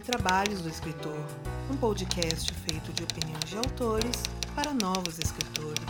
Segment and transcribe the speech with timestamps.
[0.00, 1.16] Doze Trabalhos do Escritor,
[1.70, 4.22] um podcast feito de opiniões de autores
[4.54, 5.80] para novos escritores.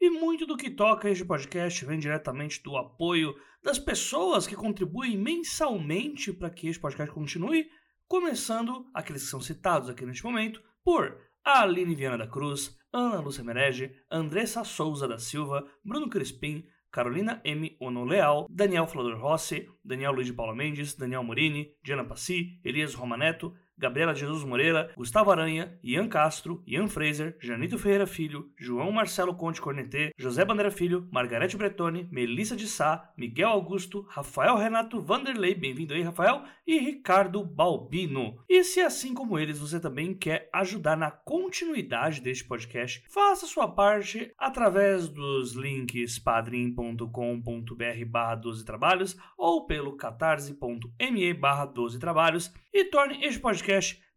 [0.00, 5.16] E muito do que toca este podcast vem diretamente do apoio das pessoas que contribuem
[5.16, 7.68] mensalmente para que este podcast continue,
[8.08, 13.44] começando aqueles que são citados aqui neste momento por Aline Viana da Cruz, Ana Lúcia
[13.44, 17.76] Merege, Andressa Souza da Silva, Bruno Crispim, Carolina M.
[17.80, 22.94] Ono Leal, Daniel Flodor Rossi, Daniel Luiz de Paula Mendes, Daniel Morini, Diana Passi, Elias
[22.94, 29.34] Romaneto, Gabriela Jesus Moreira, Gustavo Aranha, Ian Castro, Ian Fraser, Janito Ferreira Filho, João Marcelo
[29.34, 35.54] Conte Cornetê, José Bandeira Filho, Margarete Bretoni, Melissa de Sá, Miguel Augusto, Rafael Renato Vanderlei,
[35.54, 38.36] bem-vindo aí, Rafael, e Ricardo Balbino.
[38.46, 43.66] E se assim como eles você também quer ajudar na continuidade deste podcast, faça sua
[43.66, 52.84] parte através dos links padrim.com.br barra 12 trabalhos ou pelo catarse.me barra 12 trabalhos e
[52.84, 53.69] torne este podcast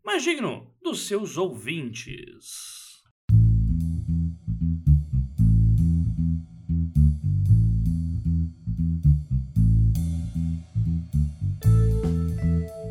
[0.03, 3.03] mais digno dos seus ouvintes.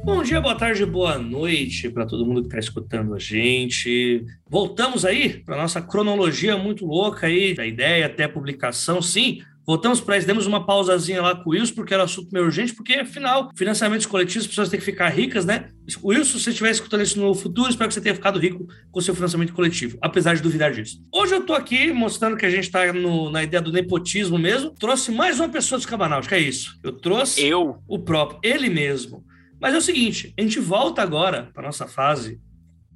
[0.05, 4.25] Bom dia, boa tarde, boa noite para todo mundo que está escutando a gente.
[4.49, 9.03] Voltamos aí para nossa cronologia muito louca aí, da ideia até a publicação.
[9.03, 12.29] Sim, Voltamos para isso, demos uma pausazinha lá com o Wilson, porque era um assunto
[12.33, 15.69] meio urgente, porque afinal, financiamentos coletivos, as pessoas têm que ficar ricas, né?
[16.03, 18.99] Wilson, se você estiver escutando isso no futuro, espero que você tenha ficado rico com
[18.99, 21.01] o seu financiamento coletivo, apesar de duvidar disso.
[21.13, 24.71] Hoje eu estou aqui mostrando que a gente está na ideia do nepotismo mesmo.
[24.71, 26.79] Trouxe mais uma pessoa do Escabanáutica, é isso.
[26.83, 27.79] Eu trouxe eu.
[27.87, 29.25] o próprio, ele mesmo.
[29.61, 32.41] Mas é o seguinte, a gente volta agora para nossa fase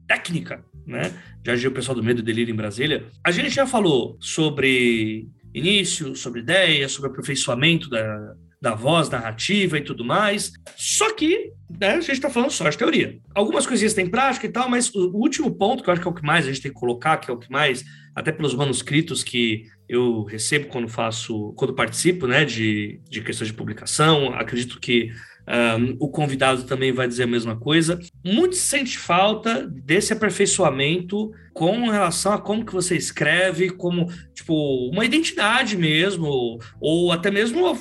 [0.07, 1.13] técnica, né?
[1.45, 3.07] Já agiu o pessoal do Medo e Delírio em Brasília.
[3.23, 9.81] A gente já falou sobre início, sobre ideias, sobre aperfeiçoamento da, da voz narrativa e
[9.81, 10.53] tudo mais.
[10.77, 13.19] Só que né, a gente está falando só de teoria.
[13.35, 16.11] Algumas coisinhas têm prática e tal, mas o último ponto, que eu acho que é
[16.11, 17.85] o que mais a gente tem que colocar, que é o que mais,
[18.15, 23.57] até pelos manuscritos que eu recebo quando faço, quando participo né, de, de questões de
[23.57, 25.11] publicação, acredito que
[25.49, 28.01] um, o convidado também vai dizer a mesma coisa.
[28.25, 35.07] Muito sente falta desse aperfeiçoamento com relação a como que você escreve, como, tipo, uma
[35.07, 37.79] identidade mesmo, ou até mesmo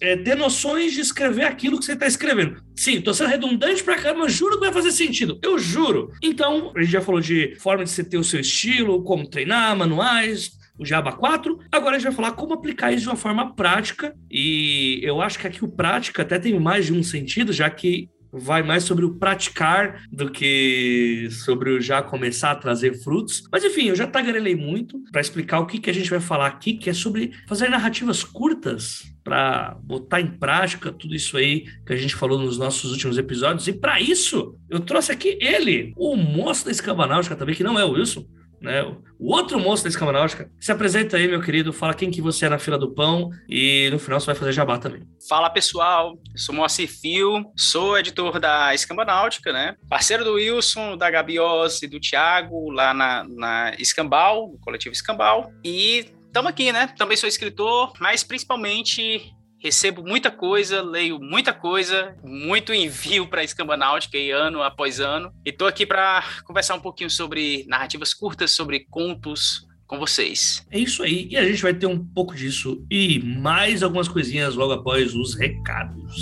[0.00, 2.60] é, ter noções de escrever aquilo que você está escrevendo.
[2.74, 6.10] Sim, tô sendo redundante pra caramba, juro que vai fazer sentido, eu juro.
[6.20, 9.76] Então, a gente já falou de forma de você ter o seu estilo, como treinar,
[9.76, 11.58] manuais, o Java 4.
[11.70, 15.38] Agora a gente vai falar como aplicar isso de uma forma prática, e eu acho
[15.38, 19.04] que aqui o prática até tem mais de um sentido, já que vai mais sobre
[19.04, 23.44] o praticar do que sobre o já começar a trazer frutos.
[23.50, 26.46] Mas enfim, eu já tagarelei muito para explicar o que, que a gente vai falar
[26.46, 31.92] aqui, que é sobre fazer narrativas curtas para botar em prática tudo isso aí que
[31.92, 33.66] a gente falou nos nossos últimos episódios.
[33.66, 37.84] E para isso, eu trouxe aqui ele, o moço da escabanáutica também, que não é
[37.84, 38.24] o Wilson,
[38.66, 38.82] né?
[39.18, 40.50] O outro moço da Escama Náutica.
[40.60, 43.88] Se apresenta aí, meu querido, fala quem que você é na fila do pão e
[43.90, 45.02] no final você vai fazer jabá também.
[45.28, 46.18] Fala, pessoal.
[46.32, 49.76] Eu sou Moacir Fio, sou editor da Escamba Náutica, né?
[49.88, 55.50] Parceiro do Wilson, da Gabios e do Thiago, lá na, na Escambal, no coletivo Escambal.
[55.64, 56.92] E estamos aqui, né?
[56.98, 59.32] Também sou escritor, mas principalmente
[59.66, 65.00] recebo muita coisa, leio muita coisa, muito envio para a Escamba Náutica e ano após
[65.00, 65.32] ano.
[65.44, 70.64] E estou aqui para conversar um pouquinho sobre narrativas curtas, sobre contos com vocês.
[70.70, 71.26] É isso aí.
[71.30, 75.34] E a gente vai ter um pouco disso e mais algumas coisinhas logo após os
[75.34, 76.14] recados.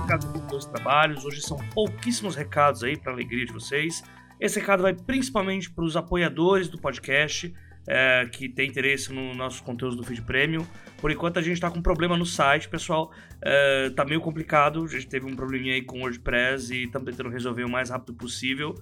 [0.00, 1.24] recado dos trabalhos.
[1.24, 4.04] Hoje são pouquíssimos recados aí para alegria de vocês.
[4.40, 7.52] Esse recado vai principalmente para os apoiadores do podcast
[7.86, 10.66] é, que tem interesse no nosso conteúdo do Feed Premium.
[10.98, 13.12] Por enquanto a gente está com um problema no site, pessoal.
[13.42, 14.84] É, tá meio complicado.
[14.84, 17.90] A gente teve um probleminha aí com o WordPress e estamos tentando resolver o mais
[17.90, 18.74] rápido possível.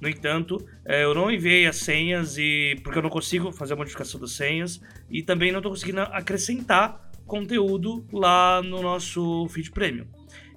[0.00, 3.76] No entanto, é, eu não enviei as senhas e porque eu não consigo fazer a
[3.76, 10.06] modificação das senhas e também não estou conseguindo acrescentar conteúdo lá no nosso feed premium.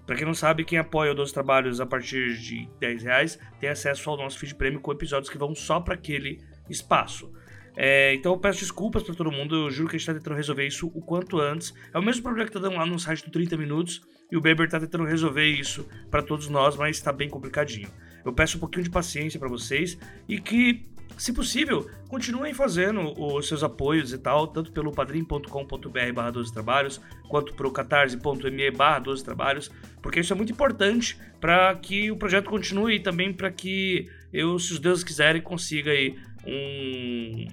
[0.06, 3.70] Para quem não sabe, quem apoia o Dois Trabalhos a partir de 10 reais tem
[3.70, 6.40] acesso ao nosso feed prêmio com episódios que vão só para aquele
[6.70, 7.32] espaço.
[7.76, 10.36] É, então eu peço desculpas para todo mundo, eu juro que a gente está tentando
[10.36, 11.74] resolver isso o quanto antes.
[11.94, 14.02] É o mesmo problema que tá dando lá no site do 30 Minutos
[14.32, 17.90] e o Beber está tentando resolver isso para todos nós, mas está bem complicadinho.
[18.24, 20.86] Eu peço um pouquinho de paciência para vocês e que
[21.22, 27.00] se possível, continuem fazendo os seus apoios e tal, tanto pelo padrim.com.br barra 12 trabalhos,
[27.30, 29.70] quanto pelo catarse.me barra 12 trabalhos,
[30.02, 34.58] porque isso é muito importante para que o projeto continue e também para que eu,
[34.58, 37.46] se os deuses quiserem, consiga aí um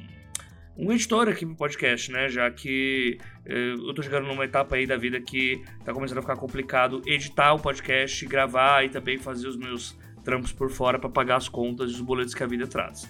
[0.79, 2.27] um editor aqui pro podcast, né?
[2.31, 6.23] Já que eh, eu tô chegando numa etapa aí da vida que tá começando a
[6.23, 11.11] ficar complicado editar o podcast, gravar e também fazer os meus trampos por fora para
[11.11, 13.07] pagar as contas e os boletos que a vida traz.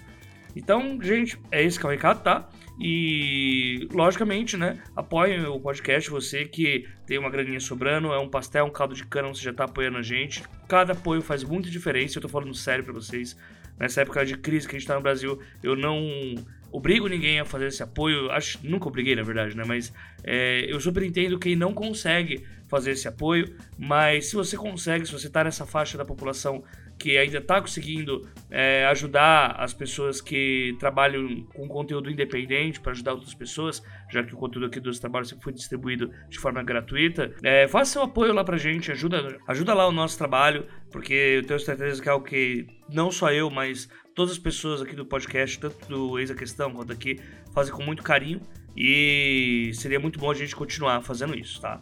[0.55, 2.49] Então, gente, é esse que é o recado, tá?
[2.79, 8.65] E, logicamente, né, apoiem o podcast, você que tem uma graninha sobrando, é um pastel,
[8.65, 10.43] um caldo de cana, você já tá apoiando a gente.
[10.67, 13.37] Cada apoio faz muita diferença, eu tô falando sério para vocês.
[13.77, 16.35] Nessa época de crise que a gente tá no Brasil, eu não
[16.71, 18.29] obrigo ninguém a fazer esse apoio.
[18.31, 19.63] Acho nunca obriguei, na verdade, né?
[19.65, 19.93] Mas
[20.23, 23.55] é, eu super entendo quem não consegue fazer esse apoio.
[23.77, 26.63] Mas se você consegue, se você está nessa faixa da população
[26.99, 33.13] que ainda está conseguindo é, ajudar as pessoas que trabalham com conteúdo independente para ajudar
[33.13, 33.81] outras pessoas,
[34.11, 37.93] já que o conteúdo aqui dos trabalhos sempre foi distribuído de forma gratuita, é, faça
[37.93, 42.01] seu apoio lá para gente, ajuda, ajuda lá o nosso trabalho, porque eu tenho certeza
[42.01, 45.87] que é o que não só eu, mas todas as pessoas aqui do podcast, tanto
[45.87, 47.17] do Ex a Questão quanto aqui,
[47.53, 48.41] fazem com muito carinho
[48.75, 51.79] e seria muito bom a gente continuar fazendo isso, tá?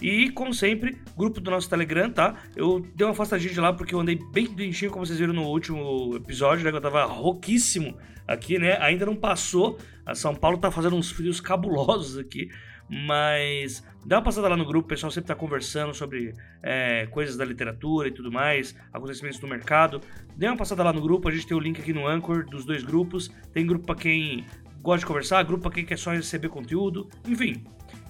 [0.00, 2.34] E, como sempre, grupo do nosso Telegram, tá?
[2.56, 5.44] Eu dei uma afastadinha de lá porque eu andei bem doentinho, como vocês viram no
[5.44, 6.70] último episódio, né?
[6.70, 8.78] Eu tava rouquíssimo aqui, né?
[8.80, 9.78] Ainda não passou.
[10.06, 12.48] A São Paulo tá fazendo uns frios cabulosos aqui.
[12.92, 17.36] Mas dá uma passada lá no grupo, o pessoal sempre está conversando sobre é, coisas
[17.36, 20.00] da literatura e tudo mais, acontecimentos do mercado.
[20.36, 22.64] Dê uma passada lá no grupo, a gente tem o link aqui no Anchor dos
[22.64, 23.30] dois grupos.
[23.52, 24.44] Tem grupo para quem
[24.82, 27.62] gosta de conversar, grupo para quem quer só receber conteúdo, enfim.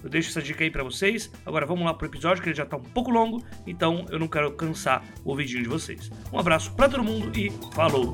[0.03, 1.31] Eu deixo essa dica aí para vocês.
[1.45, 4.27] Agora vamos lá pro episódio que ele já tá um pouco longo, então eu não
[4.27, 6.09] quero cansar o vidinho de vocês.
[6.31, 8.13] Um abraço para todo mundo e falou!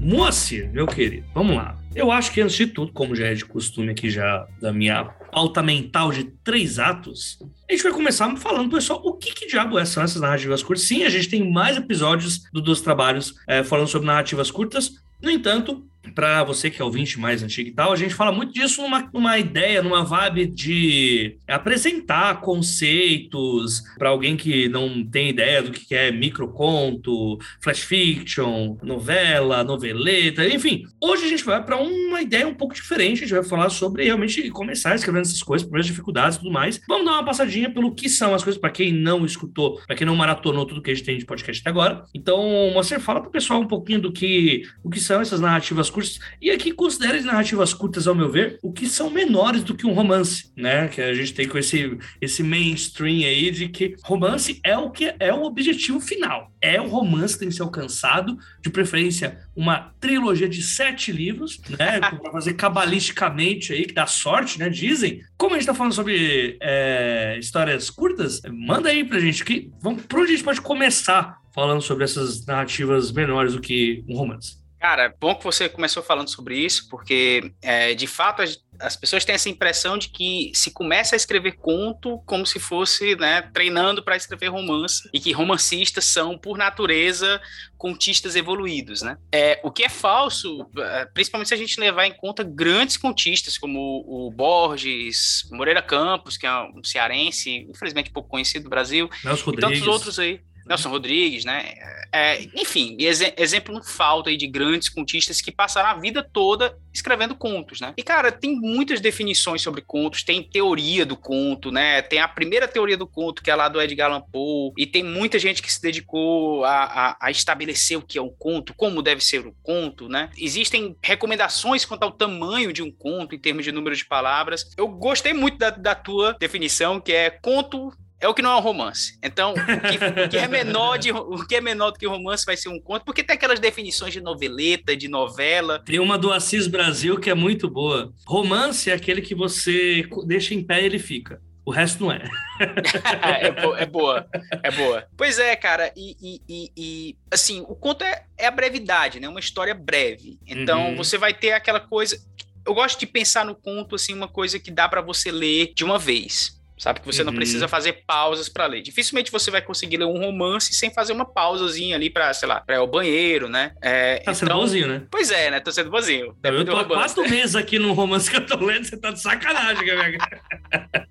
[0.00, 1.76] Moacir, meu querido, vamos lá.
[1.94, 5.04] Eu acho que antes de tudo, como já é de costume aqui já da minha
[5.04, 7.38] pauta mental de três atos,
[7.68, 10.86] a gente vai começar falando, pessoal, o que, que diabo são essas narrativas curtas?
[10.86, 14.92] Sim, a gente tem mais episódios do Dos Trabalhos é, falando sobre narrativas curtas.
[15.20, 18.52] No entanto, para você que é ouvinte mais antigo e tal, a gente fala muito
[18.52, 25.62] disso numa, numa ideia, numa vibe de apresentar conceitos para alguém que não tem ideia
[25.62, 30.84] do que é microconto, flash fiction, novela, noveleta, enfim.
[31.00, 34.04] Hoje a gente vai para uma ideia um pouco diferente, a gente vai falar sobre
[34.04, 36.80] realmente começar escrevendo essas coisas, primeiras dificuldades e tudo mais.
[36.88, 40.06] Vamos dar uma passadinha pelo que são as coisas para quem não escutou, para quem
[40.06, 42.04] não maratonou tudo que a gente tem de podcast até agora.
[42.14, 45.88] Então, você fala para o pessoal um pouquinho do que, o que são essas narrativas
[45.88, 46.20] curtas.
[46.40, 49.86] E aqui considera as narrativas curtas, ao meu ver, o que são menores do que
[49.86, 50.86] um romance, né?
[50.88, 55.14] Que a gente tem com esse, esse mainstream aí de que romance é o que
[55.18, 56.52] é o objetivo final.
[56.60, 61.58] É o romance que tem que ser alcançado, de preferência uma trilogia de sete livros,
[61.78, 61.98] né?
[62.20, 64.68] Para fazer cabalisticamente aí, que dá sorte, né?
[64.68, 65.22] Dizem.
[65.38, 70.02] Como a gente tá falando sobre é, histórias curtas, manda aí pra gente que vamos,
[70.02, 74.57] por onde a gente pode começar falando sobre essas narrativas menores do que um romance.
[74.78, 79.24] Cara, bom que você começou falando sobre isso, porque é, de fato as, as, pessoas
[79.24, 84.04] têm essa impressão de que se começa a escrever conto como se fosse né, treinando
[84.04, 87.40] para escrever romance e que romancistas são, por natureza,
[87.76, 89.18] contistas evoluídos, né?
[89.32, 93.58] É, o que é falso, é, principalmente se a gente levar em conta grandes contistas
[93.58, 99.50] como o Borges, Moreira Campos, que é um cearense, infelizmente pouco conhecido no Brasil, Nelson
[99.52, 100.40] e tantos outros aí.
[100.68, 101.74] Nelson Rodrigues, né?
[102.12, 106.78] É, enfim, ex exemplo não falta aí de grandes contistas que passaram a vida toda
[106.92, 107.94] escrevendo contos, né?
[107.96, 112.02] E, cara, tem muitas definições sobre contos, tem teoria do conto, né?
[112.02, 115.02] Tem a primeira teoria do conto, que é lá do Edgar Allan Poe, e tem
[115.02, 119.02] muita gente que se dedicou a, a, a estabelecer o que é um conto, como
[119.02, 120.30] deve ser um conto, né?
[120.36, 124.70] Existem recomendações quanto ao tamanho de um conto, em termos de número de palavras.
[124.76, 128.56] Eu gostei muito da, da tua definição, que é conto é o que não é
[128.56, 129.18] um romance.
[129.22, 132.44] Então, o que, o que, é menor de, o que é menor do que romance
[132.44, 135.82] vai ser um conto, porque tem aquelas definições de noveleta, de novela.
[135.84, 138.12] Tem uma do Assis Brasil que é muito boa.
[138.26, 141.40] Romance é aquele que você deixa em pé e ele fica.
[141.68, 142.24] O resto não é.
[143.42, 143.48] é,
[143.82, 144.26] é, boa,
[144.62, 145.06] é boa.
[145.16, 146.16] Pois é, cara, e,
[146.48, 149.28] e, e, assim, o conto é, é a brevidade, né?
[149.28, 150.38] Uma história breve.
[150.46, 150.96] Então, uhum.
[150.96, 152.18] você vai ter aquela coisa.
[152.66, 155.84] Eu gosto de pensar no conto assim, uma coisa que dá para você ler de
[155.84, 156.57] uma vez.
[156.78, 157.00] Sabe?
[157.00, 157.26] Que você Uhum.
[157.26, 158.80] não precisa fazer pausas para ler.
[158.82, 162.60] Dificilmente você vai conseguir ler um romance sem fazer uma pausazinha ali para, sei lá,
[162.60, 163.72] para ir ao banheiro, né?
[163.82, 165.02] É, Tá sendo então- bonzinho, né?
[165.10, 165.60] Pois é, né?
[165.60, 166.36] Tô sendo bonzinho.
[166.42, 169.20] Eu tô há quatro meses aqui no romance que eu tô lendo, você tá de
[169.20, 170.12] sacanagem, cara.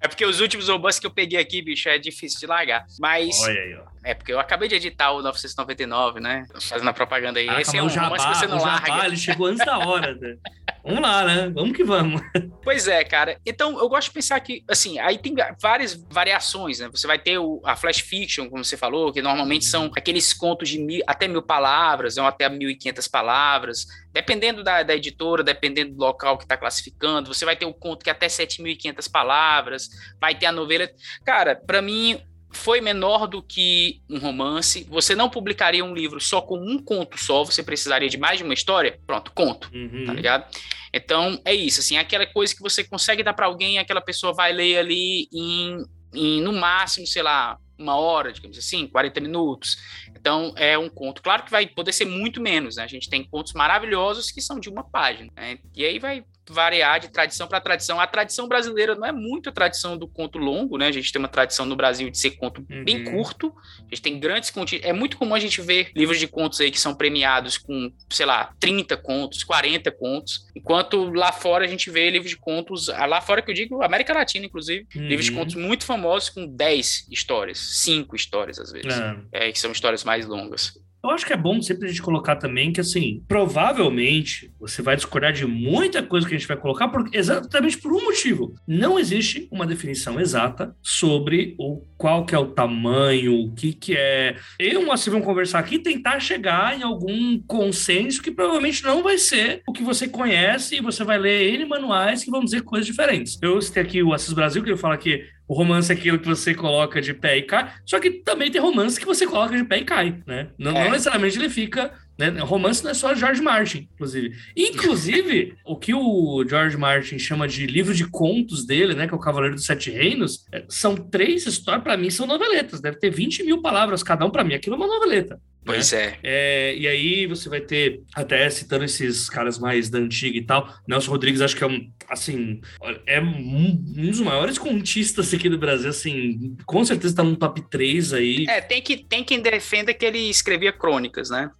[0.00, 2.84] É porque os últimos romances que eu peguei aqui, bicho, é difícil de largar.
[2.98, 3.93] Mas Olha aí, ó.
[4.04, 6.46] É porque eu acabei de editar o 999, né?
[6.60, 7.46] Fazendo a propaganda aí.
[7.46, 9.06] Caraca, Esse é mas um romance Jabá, que você não o Jabá, larga.
[9.06, 10.14] ele chegou antes da hora.
[10.14, 10.36] né?
[10.84, 11.48] Vamos lá, né?
[11.48, 12.20] Vamos que vamos.
[12.62, 13.38] Pois é, cara.
[13.44, 16.88] Então, eu gosto de pensar que, assim, aí tem várias variações, né?
[16.90, 20.70] Você vai ter o, a flash fiction, como você falou, que normalmente são aqueles contos
[20.70, 23.86] de mil, até mil palavras, ou até mil e quinhentas palavras.
[24.14, 28.02] Dependendo da, da editora, dependendo do local que está classificando, você vai ter o conto
[28.02, 30.88] que é até 7.500 palavras, vai ter a novela.
[31.22, 32.18] Cara, para mim,
[32.54, 34.86] foi menor do que um romance.
[34.88, 38.44] Você não publicaria um livro só com um conto só, você precisaria de mais de
[38.44, 38.98] uma história?
[39.06, 40.04] Pronto, conto Uhum.
[40.06, 40.46] tá ligado?
[40.92, 44.32] Então, é isso, assim, é aquela coisa que você consegue dar para alguém, aquela pessoa
[44.32, 45.84] vai ler ali em,
[46.14, 49.76] em, no máximo, sei lá, uma hora, digamos assim, 40 minutos.
[50.16, 51.20] Então, é um conto.
[51.20, 52.84] Claro que vai poder ser muito menos, né?
[52.84, 55.58] A gente tem contos maravilhosos que são de uma página, né?
[55.74, 57.98] E aí vai variar de tradição para tradição.
[58.00, 60.88] A tradição brasileira não é muito a tradição do conto longo, né?
[60.88, 63.12] A gente tem uma tradição no Brasil de ser conto bem Uhum.
[63.12, 63.54] curto.
[63.80, 64.78] A gente tem grandes contos.
[64.82, 68.26] É muito comum a gente ver livros de contos aí que são premiados com, sei
[68.26, 73.06] lá, 30 contos, 40 contos, enquanto lá fora a gente vê livros de contos, ah,
[73.06, 75.06] lá fora que eu digo, América Latina, inclusive, Uhum.
[75.08, 78.92] livros de contos muito famosos com 10 histórias, 5 histórias às vezes,
[79.32, 79.48] É.
[79.48, 80.72] é, que são histórias mais longas.
[81.04, 84.96] Eu acho que é bom sempre a gente colocar também que, assim, provavelmente você vai
[84.96, 88.54] discordar de muita coisa que a gente vai colocar, exatamente por um motivo.
[88.66, 93.94] Não existe uma definição exata sobre o qual que é o tamanho, o que que
[93.94, 94.36] é.
[94.58, 98.82] Eu e o Moacir vamos conversar aqui e tentar chegar em algum consenso que provavelmente
[98.82, 102.42] não vai ser o que você conhece e você vai ler N manuais que vão
[102.42, 103.38] dizer coisas diferentes.
[103.42, 106.26] Eu citei aqui o Assis Brasil, que ele fala que o romance é aquilo que
[106.28, 109.64] você coloca de pé e cai, só que também tem romance que você coloca de
[109.64, 110.48] pé e cai, né?
[110.58, 110.84] Não, É.
[110.84, 111.92] não necessariamente ele fica.
[112.16, 112.28] Né?
[112.40, 114.36] Romance não é só George Martin, inclusive.
[114.56, 119.06] Inclusive, o que o George Martin chama de livro de contos dele, né?
[119.08, 122.80] Que é o Cavaleiro dos Sete Reinos, é, são três histórias, para mim, são noveletas.
[122.80, 125.40] Deve ter 20 mil palavras cada um, para mim, aquilo é uma noveleta.
[125.64, 126.18] Pois é.
[126.22, 130.68] É, e aí você vai ter, até citando esses caras mais da antiga e tal,
[130.86, 132.60] Nelson Rodrigues acho que é um, assim,
[133.06, 137.62] é um, um dos maiores contistas aqui do Brasil, assim, com certeza tá no top
[137.70, 138.46] 3 aí.
[138.48, 141.50] É, tem, que, tem quem defenda que ele escrevia crônicas, né?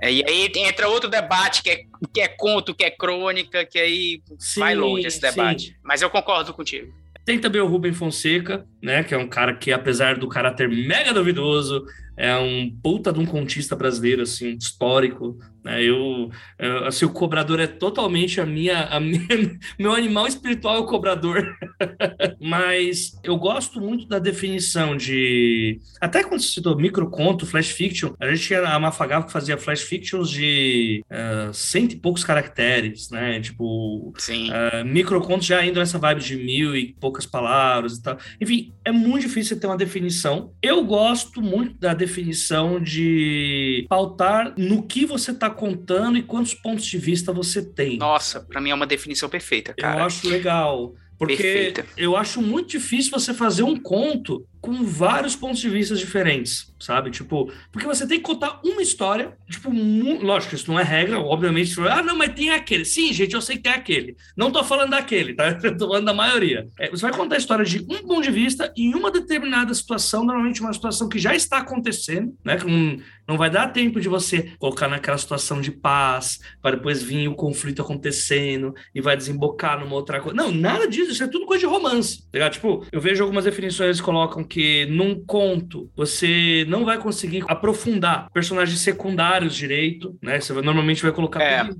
[0.00, 1.80] É, e aí entra outro debate, que é,
[2.12, 4.22] que é conto, que é crônica, que aí
[4.56, 5.26] vai Sim, longe esse sim.
[5.26, 5.76] debate.
[5.82, 6.90] Mas eu concordo contigo.
[7.24, 9.04] Tem também o Rubem Fonseca, né?
[9.04, 11.84] Que é um cara que, apesar do caráter mega duvidoso,
[12.20, 15.38] é um puta de um contista brasileiro, assim, histórico.
[15.64, 15.82] Né?
[15.82, 19.20] Eu, eu, assim, o cobrador é totalmente a minha, a minha.
[19.78, 21.56] Meu animal espiritual é o cobrador.
[22.40, 25.78] Mas eu gosto muito da definição de.
[26.00, 29.82] Até quando você citou microconto, flash fiction, a gente tinha a Mafagava que fazia flash
[29.82, 33.40] fictions de uh, cento e poucos caracteres, né?
[33.40, 34.50] Tipo, Sim.
[34.50, 38.18] Uh, microcontos já indo nessa vibe de mil e poucas palavras e tal.
[38.40, 40.52] Enfim, é muito difícil ter uma definição.
[40.62, 46.84] Eu gosto muito da definição de pautar no que você está contando e quantos pontos
[46.84, 47.98] de vista você tem.
[47.98, 50.00] Nossa, pra mim é uma definição perfeita, cara.
[50.00, 50.94] Eu acho legal.
[51.20, 51.86] Porque Perfeita.
[51.98, 57.10] eu acho muito difícil você fazer um conto com vários pontos de vista diferentes, sabe?
[57.10, 61.74] Tipo, porque você tem que contar uma história, tipo, lógico, isso não é regra, obviamente.
[61.80, 62.84] Ah, não, mas tem aquele.
[62.84, 64.16] Sim, gente, eu sei que tem aquele.
[64.36, 65.58] Não tô falando daquele, tá?
[65.62, 66.68] Eu tô falando da maioria.
[66.78, 70.24] É, você vai contar a história de um ponto de vista em uma determinada situação,
[70.24, 72.56] normalmente uma situação que já está acontecendo, né?
[72.56, 72.98] Que não,
[73.30, 77.34] não vai dar tempo de você colocar naquela situação de paz, para depois vir o
[77.34, 80.36] conflito acontecendo e vai desembocar numa outra coisa.
[80.36, 82.52] Não, nada disso, isso é tudo coisa de romance, tá ligado?
[82.52, 88.28] Tipo, eu vejo algumas definições que colocam que num conto você não vai conseguir aprofundar
[88.32, 90.40] personagens secundários direito, né?
[90.40, 91.70] Você normalmente vai colocar É.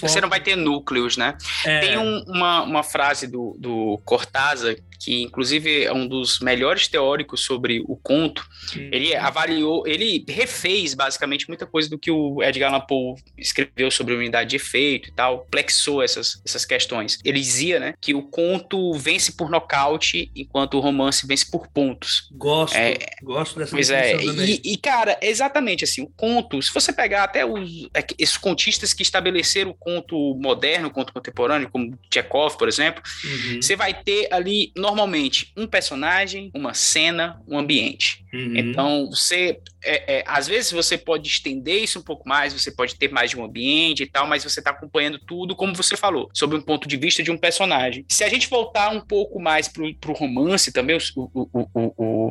[0.00, 1.36] Você não vai ter núcleos, né?
[1.64, 6.88] É, Tem um- uma, uma frase do, do Cortázar, que inclusive é um dos melhores
[6.88, 8.44] teóricos sobre o conto.
[8.76, 8.90] Hum.
[8.92, 14.14] Ele avaliou, ele refez basicamente muita coisa do que o Edgar Allan Poe escreveu sobre
[14.14, 17.18] unidade de efeito e tal, plexou essas, essas questões.
[17.24, 22.28] Ele dizia, né, que o conto vence por nocaute, enquanto o romance vence por pontos.
[22.32, 26.92] Gosto, É, gosto dessa Pois é, e, e, cara, exatamente assim, o conto, se você
[26.92, 31.98] pegar até os, é esses contistas que estabeleceram o conto moderno, o conto contemporâneo, como
[32.12, 33.62] Chekhov, por exemplo, uhum.
[33.62, 38.24] você vai ter ali, normalmente, um personagem, uma cena, um ambiente.
[38.32, 38.56] Uhum.
[38.56, 42.94] Então, você, é, é, às vezes, você pode estender isso um pouco mais, você pode
[42.94, 46.28] ter mais de um ambiente e tal, mas você está acompanhando tudo, como você falou,
[46.34, 48.04] sob um ponto de vista de um personagem.
[48.08, 52.30] Se a gente voltar um pouco mais para o romance também, o, o, o, o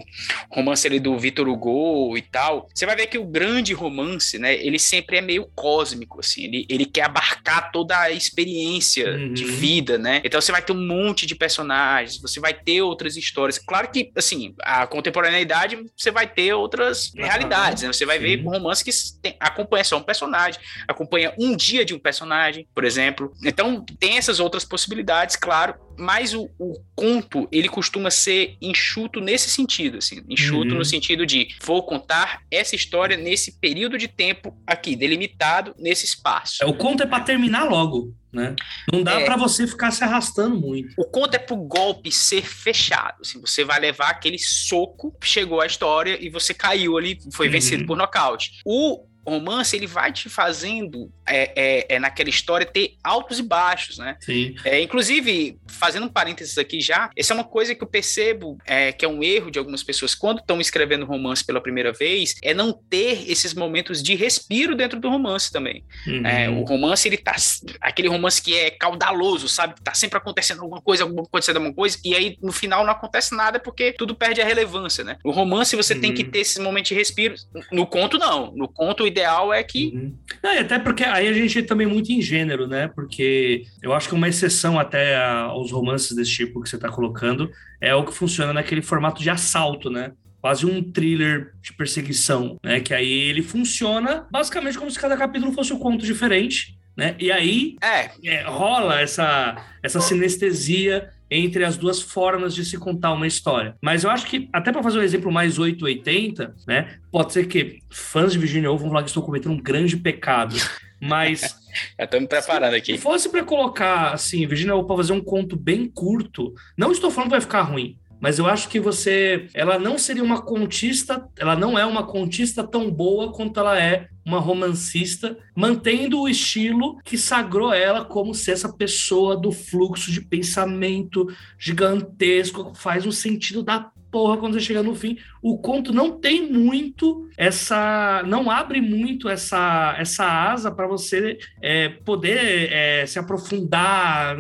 [0.51, 4.56] romance ali do Victor Hugo e tal, você vai ver que o grande romance, né,
[4.56, 7.26] ele sempre é meio cósmico, assim, ele, ele quer abarcar
[7.72, 9.34] toda a experiência uhum.
[9.34, 10.22] de vida, né?
[10.24, 13.57] Então você vai ter um monte de personagens, você vai ter outras histórias.
[13.57, 17.24] Claro que, assim, a contemporaneidade você vai ter outras uhum.
[17.24, 17.91] realidades, né?
[17.91, 18.24] Você vai Sim.
[18.24, 18.91] ver um romance que
[19.22, 23.31] tem, acompanha só um personagem, acompanha um dia de um personagem, por exemplo.
[23.43, 29.49] Então tem essas outras possibilidades, claro, mas o, o, conto, ele costuma ser enxuto nesse
[29.49, 30.79] sentido, assim, enxuto uhum.
[30.79, 36.63] no sentido de vou contar essa história nesse período de tempo aqui, delimitado nesse espaço.
[36.63, 38.55] É, o conto é para terminar logo, né?
[38.91, 40.93] Não dá é, para você ficar se arrastando muito.
[40.97, 45.65] O conto é pro golpe ser fechado, assim, você vai levar aquele soco, chegou a
[45.65, 47.51] história e você caiu ali, foi uhum.
[47.53, 48.61] vencido por nocaute.
[48.65, 53.98] O romance ele vai te fazendo é, é, é, naquela história ter altos e baixos,
[53.98, 54.17] né?
[54.19, 54.55] Sim.
[54.63, 58.91] É, inclusive, fazendo um parênteses aqui já, essa é uma coisa que eu percebo é,
[58.91, 62.53] que é um erro de algumas pessoas quando estão escrevendo romance pela primeira vez, é
[62.53, 65.84] não ter esses momentos de respiro dentro do romance também.
[66.05, 66.25] Uhum.
[66.25, 67.36] É, o romance, ele tá.
[67.81, 69.75] Aquele romance que é caudaloso, sabe?
[69.84, 73.36] Tá sempre acontecendo alguma coisa, alguma acontecendo alguma coisa, e aí no final não acontece
[73.36, 75.17] nada porque tudo perde a relevância, né?
[75.24, 76.01] No romance você uhum.
[76.01, 76.31] tem que uhum.
[76.31, 77.36] ter esses momentos de respiro.
[77.72, 78.51] No conto, não.
[78.51, 79.91] No conto, o ideal é que.
[79.93, 80.17] Uhum.
[80.43, 82.88] É, até porque aí a gente é também muito em gênero, né?
[82.88, 87.50] Porque eu acho que uma exceção até aos romances desse tipo que você está colocando
[87.81, 90.12] é o que funciona naquele formato de assalto, né?
[90.39, 92.79] Quase um thriller de perseguição, né?
[92.79, 97.15] Que aí ele funciona basicamente como se cada capítulo fosse um conto diferente, né?
[97.19, 98.12] E aí é.
[98.24, 103.75] É, rola essa, essa sinestesia entre as duas formas de se contar uma história.
[103.81, 106.98] Mas eu acho que, até para fazer um exemplo mais 880, né?
[107.12, 110.55] Pode ser que fãs de Virginia Woolf vão falar que estou cometendo um grande pecado.
[111.00, 111.41] Mas.
[111.98, 112.93] Já estou me preparando aqui.
[112.96, 117.12] Se fosse para colocar, assim, Virginia Woolf para fazer um conto bem curto, não estou
[117.12, 117.98] falando que vai ficar ruim.
[118.19, 122.63] Mas eu acho que você, ela não seria uma contista, ela não é uma contista
[122.63, 128.51] tão boa quanto ela é uma romancista, mantendo o estilo que sagrou ela como ser
[128.51, 131.25] essa pessoa do fluxo de pensamento
[131.58, 135.17] gigantesco, faz um sentido da porra quando você chega no fim.
[135.41, 138.21] O conto não tem muito essa.
[138.28, 144.38] não abre muito essa, essa asa para você é, poder é, se aprofundar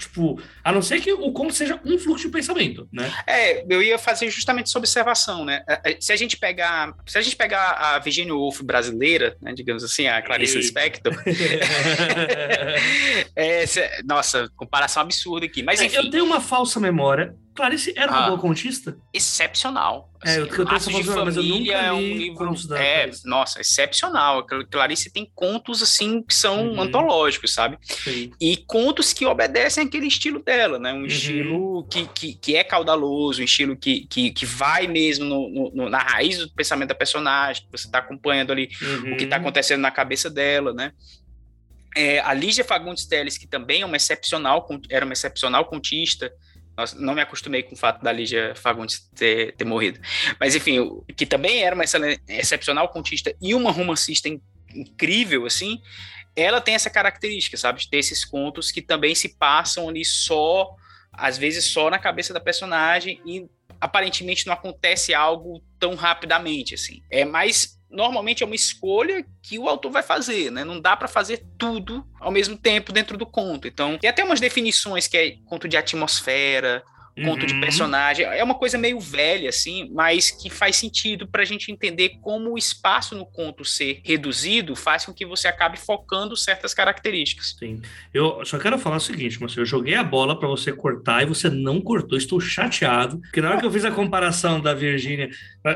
[0.00, 3.12] Tipo, a não ser que o conto seja um fluxo de pensamento, né?
[3.26, 5.62] É, eu ia fazer justamente essa observação, né?
[5.68, 9.52] É, é, se a gente pegar, se a gente pegar a Virginia Woolf brasileira, né,
[9.52, 11.12] digamos assim, a Clarice Lispector,
[13.36, 13.64] é,
[14.06, 15.62] nossa, comparação absurda aqui.
[15.62, 15.96] Mas enfim.
[15.96, 18.96] Eu tenho uma falsa memória Clarice era uma ah, boa contista?
[19.12, 20.10] Excepcional.
[20.22, 22.54] Assim, é, eu, eu Laços de Família é um livro...
[22.74, 24.46] É, nossa, excepcional.
[24.70, 26.80] Clarice tem contos, assim, que são uhum.
[26.80, 27.76] antológicos, sabe?
[27.82, 28.32] Sim.
[28.40, 30.90] E contos que obedecem aquele estilo dela, né?
[30.94, 31.06] Um uhum.
[31.06, 35.90] estilo que, que, que, é caudaloso, um estilo que, que, que vai mesmo no, no,
[35.90, 39.12] na raiz do pensamento da personagem, que você está acompanhando ali uhum.
[39.12, 39.42] o que está uhum.
[39.42, 40.92] acontecendo na cabeça dela, né?
[41.94, 46.32] É, a Lígia Fagundes Teles, que também é uma excepcional, era uma excepcional contista,
[46.80, 50.00] nossa, não me acostumei com o fato da Lígia Fagundes ter, ter morrido.
[50.38, 50.78] Mas, enfim,
[51.16, 51.84] que também era uma
[52.28, 54.28] excepcional contista e uma romancista
[54.74, 55.80] incrível, assim,
[56.34, 57.80] ela tem essa característica, sabe?
[57.80, 60.74] De ter esses contos que também se passam ali só,
[61.12, 63.46] às vezes só na cabeça da personagem e
[63.80, 67.02] aparentemente não acontece algo tão rapidamente, assim.
[67.10, 70.64] É mais normalmente é uma escolha que o autor vai fazer, né?
[70.64, 73.66] Não dá para fazer tudo ao mesmo tempo dentro do conto.
[73.66, 76.82] Então, tem até umas definições que é conto de atmosfera,
[77.14, 77.46] conto uhum.
[77.46, 78.24] de personagem.
[78.24, 82.52] É uma coisa meio velha, assim, mas que faz sentido para a gente entender como
[82.52, 87.56] o espaço no conto ser reduzido faz com que você acabe focando certas características.
[87.58, 87.82] Sim.
[88.12, 91.26] Eu só quero falar o seguinte, mas eu joguei a bola para você cortar e
[91.26, 92.16] você não cortou.
[92.16, 95.30] Estou chateado, porque na hora que eu fiz a comparação da Virgínia,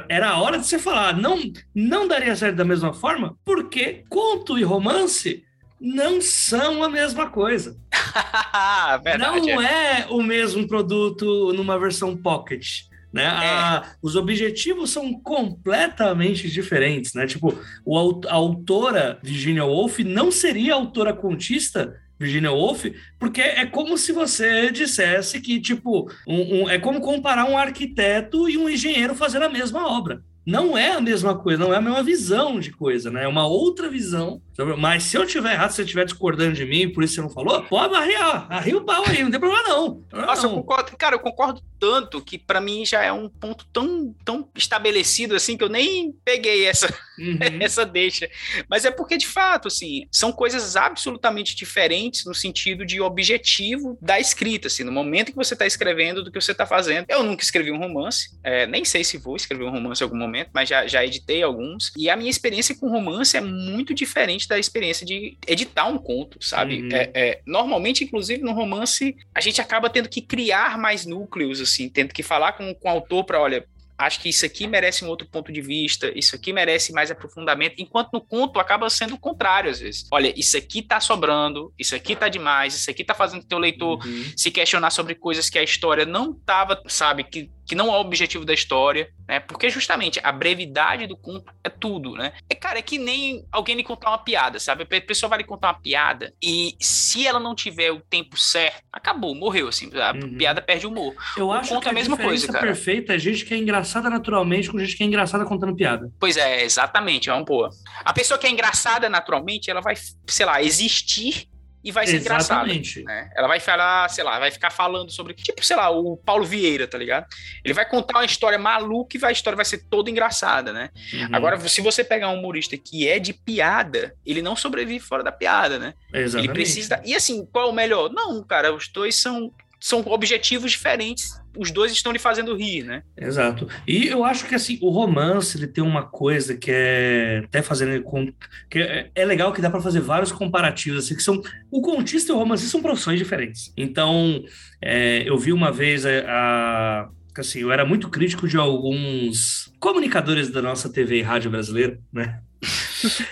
[0.09, 1.40] era a hora de você falar, não,
[1.75, 5.44] não daria certo da mesma forma, porque conto e romance
[5.85, 7.77] não são a mesma coisa.
[9.05, 10.01] Verdade, não é.
[10.01, 10.07] é.
[10.09, 12.85] o mesmo produto numa versão pocket.
[13.12, 13.23] Né?
[13.23, 13.29] É.
[13.29, 17.27] A, os objetivos são completamente diferentes, né?
[17.27, 22.87] Tipo, o, a autora Virginia Woolf não seria autora contista Virginia Woolf,
[23.18, 28.49] porque é como se você dissesse que, tipo, um, um, é como comparar um arquiteto
[28.49, 30.23] e um engenheiro fazendo a mesma obra.
[30.47, 33.25] Não é a mesma coisa, não é a mesma visão de coisa, né?
[33.25, 34.41] É uma outra visão.
[34.79, 37.31] Mas se eu tiver errado, se você estiver discordando de mim, por isso você não
[37.31, 40.03] falou, pode arriar, arria o pau aí, não tem problema não.
[40.13, 40.51] Nossa, não.
[40.51, 44.49] eu concordo, cara, eu concordo tanto que para mim já é um ponto tão, tão
[44.55, 47.37] estabelecido assim que eu nem peguei essa, uhum.
[47.61, 48.27] essa deixa.
[48.70, 54.18] Mas é porque, de fato, assim, são coisas absolutamente diferentes no sentido de objetivo da
[54.18, 57.05] escrita, assim, no momento que você está escrevendo do que você está fazendo.
[57.07, 60.16] Eu nunca escrevi um romance, é, nem sei se vou escrever um romance em algum
[60.16, 61.92] momento, mas já, já editei alguns.
[61.99, 66.38] E a minha experiência com romance é muito diferente da experiência de editar um conto,
[66.40, 66.81] sabe?
[66.81, 66.88] Uhum.
[66.92, 71.74] É, é, normalmente, inclusive, no romance, a gente acaba tendo que criar mais núcleos, assim,
[71.93, 75.09] tendo que falar com, com o autor para, olha, acho que isso aqui merece um
[75.09, 79.19] outro ponto de vista, isso aqui merece mais aprofundamento, enquanto no conto acaba sendo o
[79.19, 80.07] contrário às vezes.
[80.11, 84.05] Olha, isso aqui tá sobrando, isso aqui tá demais, isso aqui tá fazendo teu leitor
[84.05, 84.33] uhum.
[84.37, 88.00] se questionar sobre coisas que a história não tava, sabe, que que não é o
[88.00, 89.40] objetivo da história, né?
[89.40, 92.33] Porque justamente a brevidade do conto é tudo, né?
[92.48, 94.83] É, cara, é que nem alguém lhe contar uma piada, sabe?
[94.85, 98.83] A pessoa vai lhe contar uma piada e se ela não tiver o tempo certo,
[98.92, 99.90] acabou, morreu, assim.
[99.94, 100.37] A Uhum.
[100.37, 101.14] piada perde o humor.
[101.37, 102.66] Eu O acho conto que é a mesma coisa, cara.
[102.66, 106.11] perfeita é gente que é engraçada naturalmente com gente que é engraçada contando piada.
[106.20, 107.70] Pois é, exatamente, é uma boa.
[108.05, 109.94] A pessoa que é engraçada naturalmente, ela vai,
[110.27, 111.48] sei lá, existir
[111.85, 112.16] e vai ser.
[112.16, 113.05] Exatamente.
[113.05, 113.31] né?
[113.37, 116.88] Ela vai falar, sei lá, vai ficar falando sobre, tipo, sei lá, o Paulo Vieira,
[116.88, 117.27] tá ligado?
[117.62, 120.88] Ele vai contar uma história maluca e a história vai ser toda engraçada, né?
[121.12, 121.29] Uhum.
[121.33, 125.31] Agora, se você pegar um humorista que é de piada, ele não sobrevive fora da
[125.31, 125.92] piada, né?
[126.12, 126.49] Exatamente.
[126.49, 127.03] Ele precisa.
[127.05, 128.11] E assim, qual é o melhor?
[128.11, 129.53] Não, cara, os dois são,
[129.85, 131.38] são objetivos diferentes.
[131.55, 133.03] Os dois estão lhe fazendo rir, né?
[133.14, 133.68] Exato.
[133.87, 138.03] E eu acho que assim, o romance ele tem uma coisa que é até fazendo
[138.03, 138.33] com
[138.70, 142.33] que é, é legal que dá para fazer vários comparativos assim que são o contista
[142.33, 143.75] e o romance são profissões diferentes.
[143.77, 144.42] Então,
[144.81, 150.49] é, eu vi uma vez a, a assim, eu era muito crítico de alguns comunicadores
[150.49, 152.40] da nossa TV e rádio brasileira, né?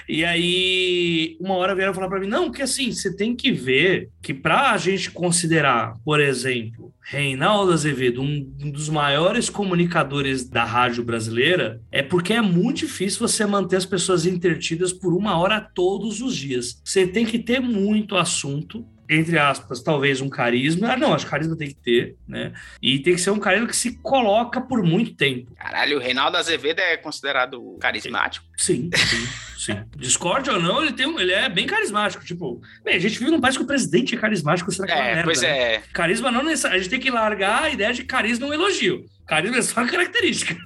[0.08, 4.10] E aí, uma hora vieram falar para mim: não, que assim, você tem que ver
[4.20, 11.02] que para a gente considerar, por exemplo, Reinaldo Azevedo, um, dos maiores comunicadores da rádio
[11.02, 16.20] brasileira, é porque é muito difícil você manter as pessoas entretidas por uma hora todos
[16.20, 16.80] os dias.
[16.84, 20.92] Você tem que ter muito assunto, entre aspas, talvez um carisma.
[20.92, 22.52] Ah, não, acho que carisma tem que ter, né?
[22.80, 25.52] E tem que ser um carisma que se coloca por muito tempo.
[25.56, 28.46] Caralho, o Reinaldo Azevedo é considerado carismático?
[28.56, 29.84] Sim, sim, sim.
[29.96, 32.24] Discorde ou não, ele, tem um, ele é bem carismático.
[32.24, 34.98] Tipo, bem, a gente vive num país que o presidente é carismático, será que é,
[34.98, 35.74] É, merda, pois né?
[35.74, 35.82] é.
[35.92, 36.80] Carisma não necessariamente.
[36.80, 39.04] A gente tem que largar a ideia de carisma é um elogio.
[39.26, 40.56] Carisma é só uma característica.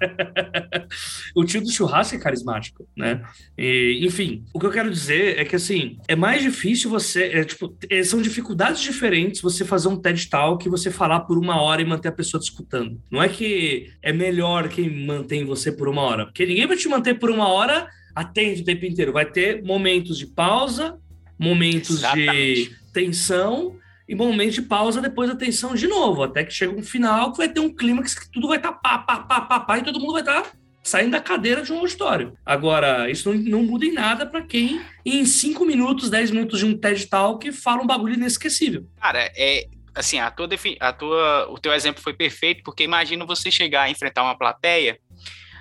[1.37, 3.23] o tio do churrasco é carismático, né?
[3.57, 7.25] E, enfim, o que eu quero dizer é que, assim, é mais difícil você...
[7.25, 11.38] É, tipo, é, são dificuldades diferentes você fazer um TED Talk e você falar por
[11.38, 13.01] uma hora e manter a pessoa te escutando.
[13.11, 16.88] Não é que é melhor quem mantém você por uma hora, porque ninguém vai te
[16.88, 19.12] manter por uma hora atento o tempo inteiro.
[19.12, 20.99] Vai ter momentos de pausa,
[21.38, 22.71] momentos Exatamente.
[22.71, 23.77] de tensão
[24.09, 27.38] e momentos de pausa depois da tensão de novo, até que chega um final que
[27.38, 30.01] vai ter um clímax que tudo vai estar pá, pá, pá, pá, pá, e todo
[30.01, 32.38] mundo vai estar saindo da cadeira de um auditório.
[32.47, 36.64] Agora, isso não, não muda em nada para quem, em 5 minutos, 10 minutos de
[36.64, 38.87] um TED Talk, fala um bagulho inesquecível.
[39.01, 39.66] Cara, é
[39.97, 43.90] assim, a tua, a tua, o teu exemplo foi perfeito, porque imagina você chegar a
[43.90, 45.01] enfrentar uma plateia,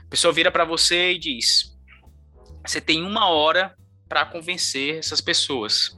[0.06, 1.76] a pessoa vira para você e diz:
[2.64, 3.76] você tem uma hora
[4.08, 5.98] para convencer essas pessoas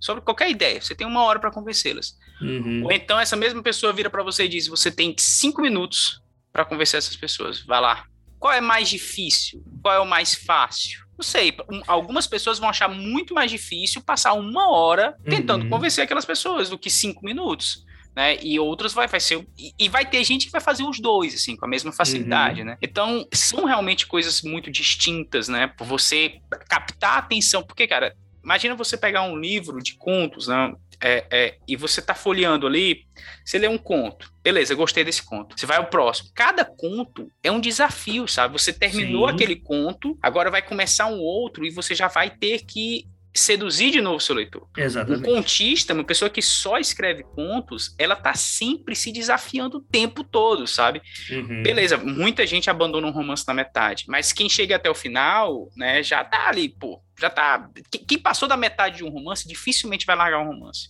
[0.00, 0.80] sobre qualquer ideia.
[0.80, 2.16] Você tem uma hora para convencê-las.
[2.40, 2.82] Uhum.
[2.84, 6.20] Ou então essa mesma pessoa vira para você e diz: você tem cinco minutos
[6.52, 7.60] para convencer essas pessoas.
[7.60, 8.04] Vai lá.
[8.38, 9.62] Qual é mais difícil?
[9.82, 11.00] Qual é o mais fácil?
[11.18, 11.54] Não sei.
[11.70, 15.70] um- Algumas pessoas vão achar muito mais difícil passar uma hora tentando Uhum.
[15.70, 17.84] convencer aquelas pessoas do que cinco minutos.
[18.16, 18.42] Né?
[18.42, 19.46] E outras vai, vai ser.
[19.56, 22.64] E, e vai ter gente que vai fazer os dois, assim, com a mesma facilidade,
[22.64, 22.76] né?
[22.82, 25.68] Então, são realmente coisas muito distintas, né?
[25.68, 27.62] Por você captar a atenção.
[27.62, 30.74] Porque, cara, imagina você pegar um livro de contos, né?
[31.02, 33.06] É, é, e você tá folheando ali,
[33.42, 34.30] você lê um conto.
[34.42, 35.58] Beleza, gostei desse conto.
[35.58, 36.30] Você vai ao próximo.
[36.34, 38.52] Cada conto é um desafio, sabe?
[38.52, 39.34] Você terminou Sim.
[39.34, 44.00] aquele conto, agora vai começar um outro e você já vai ter que seduzir de
[44.00, 44.66] novo seu leitor.
[44.76, 45.24] Um Exatamente.
[45.24, 50.66] contista, uma pessoa que só escreve contos, ela tá sempre se desafiando o tempo todo,
[50.66, 51.00] sabe?
[51.30, 51.62] Uhum.
[51.62, 56.02] Beleza, muita gente abandona um romance na metade, mas quem chega até o final, né,
[56.02, 57.68] já tá ali, pô, já tá.
[58.06, 60.88] Quem- passou da metade de um romance dificilmente vai largar um romance.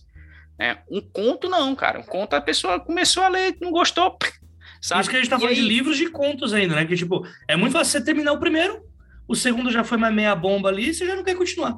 [0.59, 0.77] Né?
[0.91, 1.99] Um conto, não, cara.
[1.99, 4.17] Um conto a pessoa começou a ler, não gostou,
[4.81, 5.01] sabe?
[5.01, 6.85] Isso que a gente tá E falando de livros de contos ainda, né?
[6.85, 8.81] Que, tipo, é muito fácil você terminar o primeiro,
[9.27, 11.77] o segundo já foi uma meia bomba ali, você já não quer continuar.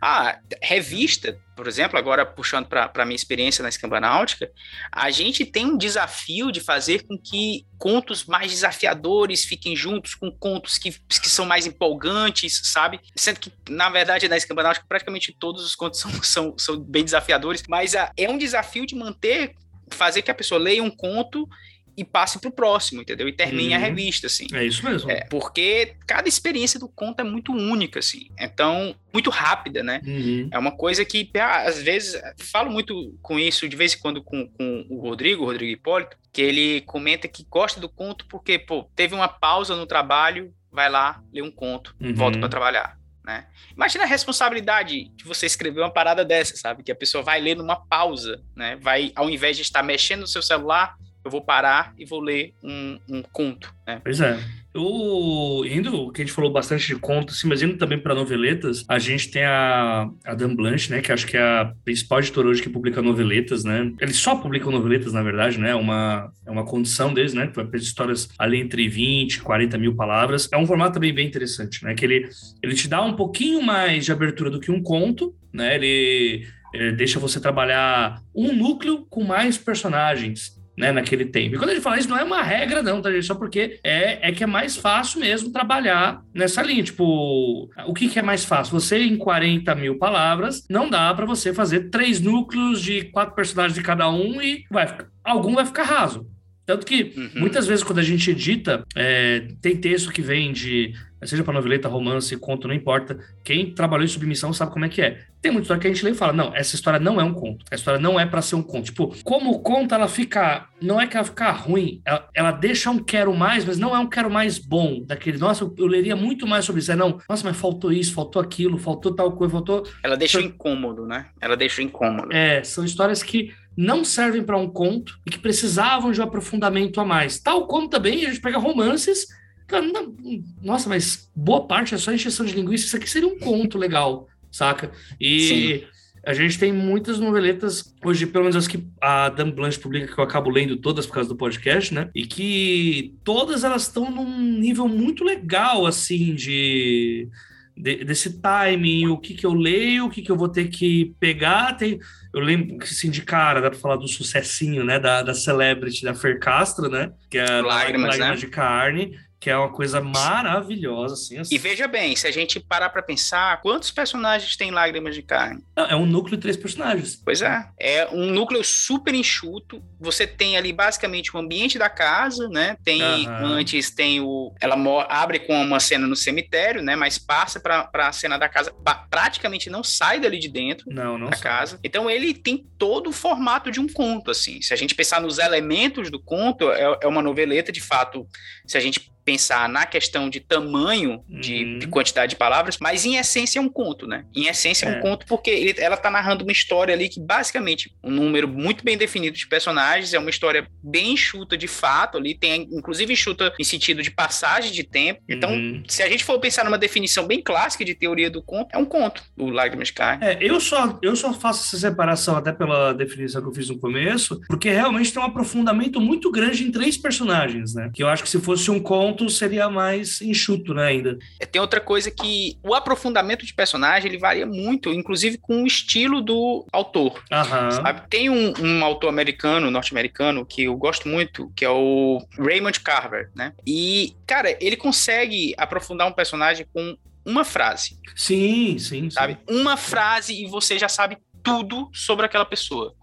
[0.00, 4.50] Ah, revista, por exemplo, agora puxando para a minha experiência na escamba náutica,
[4.92, 10.30] a gente tem um desafio de fazer com que contos mais desafiadores fiquem juntos com
[10.30, 13.00] contos que, que são mais empolgantes, sabe?
[13.16, 17.04] Sendo que, na verdade, na escamba náutica, praticamente todos os contos são, são, são bem
[17.04, 19.54] desafiadores, mas a, é um desafio de manter,
[19.90, 21.48] fazer que a pessoa leia um conto
[21.96, 23.28] e passe para o próximo, entendeu?
[23.28, 23.76] E termine uhum.
[23.76, 24.46] a revista, assim.
[24.52, 25.10] É isso mesmo.
[25.10, 28.28] É, porque cada experiência do conto é muito única, assim.
[28.38, 30.00] Então, muito rápida, né?
[30.04, 30.48] Uhum.
[30.52, 34.46] É uma coisa que, às vezes, falo muito com isso, de vez em quando, com,
[34.48, 38.90] com o Rodrigo, o Rodrigo Hipólito, que ele comenta que gosta do conto porque, pô,
[38.94, 42.14] teve uma pausa no trabalho, vai lá, lê um conto, uhum.
[42.14, 42.98] volta para trabalhar.
[43.24, 43.46] Né?
[43.74, 46.84] Imagina a responsabilidade de você escrever uma parada dessa, sabe?
[46.84, 48.76] Que a pessoa vai ler numa pausa, né?
[48.80, 50.94] Vai, ao invés de estar mexendo no seu celular,
[51.26, 53.74] eu vou parar e vou ler um, um conto.
[53.86, 54.00] Né?
[54.02, 54.38] Pois é.
[54.72, 58.84] Eu, indo, que a gente falou bastante de contos, assim, mas indo também para noveletas,
[58.86, 62.46] a gente tem a, a Dan Blanche, né, que acho que é a principal editora
[62.46, 63.90] hoje que publica noveletas, né?
[64.00, 65.70] Eles só publicam noveletas, na verdade, né?
[65.70, 67.46] É uma, é uma condição deles, né?
[67.46, 70.48] Que vai ter histórias ali entre 20 e 40 mil palavras.
[70.52, 71.94] É um formato também bem interessante, né?
[71.94, 72.28] Que ele,
[72.62, 75.74] ele te dá um pouquinho mais de abertura do que um conto, né?
[75.74, 81.54] Ele, ele deixa você trabalhar um núcleo com mais personagens né, naquele tempo.
[81.54, 83.24] E quando a gente fala isso, não é uma regra, não, tá, gente?
[83.24, 86.82] Só porque é, é que é mais fácil mesmo trabalhar nessa linha.
[86.82, 88.78] Tipo, o que, que é mais fácil?
[88.78, 93.76] Você, em 40 mil palavras, não dá para você fazer três núcleos de quatro personagens
[93.76, 94.86] de cada um e vai,
[95.24, 96.26] algum vai ficar raso.
[96.66, 97.30] Tanto que, uhum.
[97.36, 101.88] muitas vezes, quando a gente edita, é, tem texto que vem de seja para noveleta,
[101.88, 103.18] romance, conto, não importa.
[103.42, 105.24] Quem trabalhou em submissão sabe como é que é.
[105.40, 107.32] Tem muita história que a gente lê e fala: não, essa história não é um
[107.32, 107.64] conto.
[107.70, 108.86] A história não é para ser um conto.
[108.86, 110.68] Tipo, como conta, ela fica.
[110.80, 113.98] Não é que ela fica ruim, ela, ela, deixa um quero mais, mas não é
[113.98, 115.02] um quero mais bom.
[115.04, 116.92] Daquele, nossa, eu, eu leria muito mais sobre isso.
[116.92, 119.86] É, não, nossa, mas faltou isso, faltou aquilo, faltou tal coisa, faltou.
[120.02, 121.26] Ela deixa então, incômodo, né?
[121.40, 122.32] Ela deixa incômodo.
[122.32, 127.00] É, são histórias que não servem para um conto e que precisavam de um aprofundamento
[127.00, 127.38] a mais.
[127.38, 129.26] Tal como também a gente pega romances
[129.66, 130.14] Cara, não,
[130.62, 132.86] nossa, mas boa parte é só encheção de linguiça.
[132.86, 134.92] Isso aqui seria um conto legal, saca?
[135.20, 135.84] E Sim.
[136.24, 140.18] a gente tem muitas noveletas, hoje, pelo menos as que a Dan Blanche publica, que
[140.18, 142.10] eu acabo lendo todas por causa do podcast, né?
[142.14, 147.28] E que todas elas estão num nível muito legal, assim, de.
[147.76, 151.12] de desse timing, o que que eu leio, o que que eu vou ter que
[151.18, 151.98] pegar, tem,
[152.36, 156.04] eu lembro que, assim, de cara, dá pra falar do sucessinho, né, da, da Celebrity,
[156.04, 158.34] da Fer Castro, né, que é Lágrimas, Lágrimas né?
[158.36, 161.54] de Carne, que é uma coisa maravilhosa, assim, assim.
[161.54, 165.62] E veja bem, se a gente parar para pensar, quantos personagens tem Lágrimas de Carne?
[165.76, 167.20] Não, é um núcleo de três personagens.
[167.22, 167.68] Pois é.
[167.78, 169.82] É um núcleo super enxuto.
[170.00, 172.76] Você tem ali basicamente o ambiente da casa, né?
[172.82, 174.76] Tem antes tem o ela
[175.08, 176.96] abre com uma cena no cemitério, né?
[176.96, 178.72] Mas passa para a cena da casa,
[179.10, 181.42] praticamente não sai dali de dentro não, não da sai.
[181.42, 181.80] casa.
[181.84, 184.60] Então ele tem todo o formato de um conto, assim.
[184.62, 188.26] Se a gente pensar nos elementos do conto, é, é uma noveleta de fato.
[188.66, 191.78] Se a gente pensar na questão de tamanho de, uhum.
[191.80, 194.24] de, quantidade de palavras, mas em essência é um conto, né?
[194.32, 197.20] Em essência é, é um conto porque ele, ela tá narrando uma história ali que
[197.20, 202.16] basicamente um número muito bem definido de personagens, é uma história bem enxuta de fato
[202.16, 205.20] ali, tem inclusive enxuta em sentido de passagem de tempo.
[205.28, 205.82] Então, uhum.
[205.88, 208.84] se a gente for pensar numa definição bem clássica de teoria do conto, é um
[208.84, 210.24] conto, o Lágrimas Carne.
[210.24, 213.78] É, eu só, eu só faço essa separação até pela definição que eu fiz no
[213.78, 217.90] começo, porque realmente tem um aprofundamento muito grande em três personagens, né?
[217.92, 221.18] Que eu acho que se fosse um conto ponto seria mais enxuto, né, ainda.
[221.40, 225.66] É, tem outra coisa que o aprofundamento de personagem ele varia muito, inclusive com o
[225.66, 227.22] estilo do autor.
[227.32, 227.70] Uhum.
[227.70, 228.02] Sabe?
[228.08, 233.30] Tem um, um autor americano, norte-americano, que eu gosto muito, que é o Raymond Carver,
[233.34, 233.52] né?
[233.66, 237.98] E, cara, ele consegue aprofundar um personagem com uma frase.
[238.14, 239.10] Sim, sim.
[239.10, 239.38] Sabe?
[239.48, 239.60] Sim.
[239.60, 242.94] Uma frase e você já sabe tudo sobre aquela pessoa.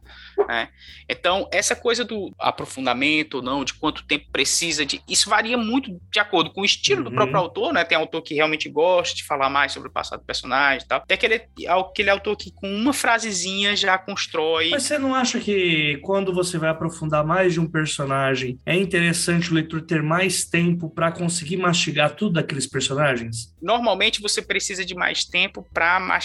[0.48, 0.70] Né?
[1.08, 6.00] Então, essa coisa do aprofundamento ou não, de quanto tempo precisa, de isso varia muito
[6.12, 7.10] de acordo com o estilo uhum.
[7.10, 7.84] do próprio autor, né?
[7.84, 11.02] Tem autor que realmente gosta de falar mais sobre o passado do personagem e tal.
[11.02, 14.70] Tem aquele, aquele autor que com uma frasezinha já constrói.
[14.70, 19.52] Mas você não acha que quando você vai aprofundar mais de um personagem, é interessante
[19.52, 23.54] o leitor ter mais tempo para conseguir mastigar tudo daqueles personagens?
[23.62, 26.22] Normalmente você precisa de mais tempo para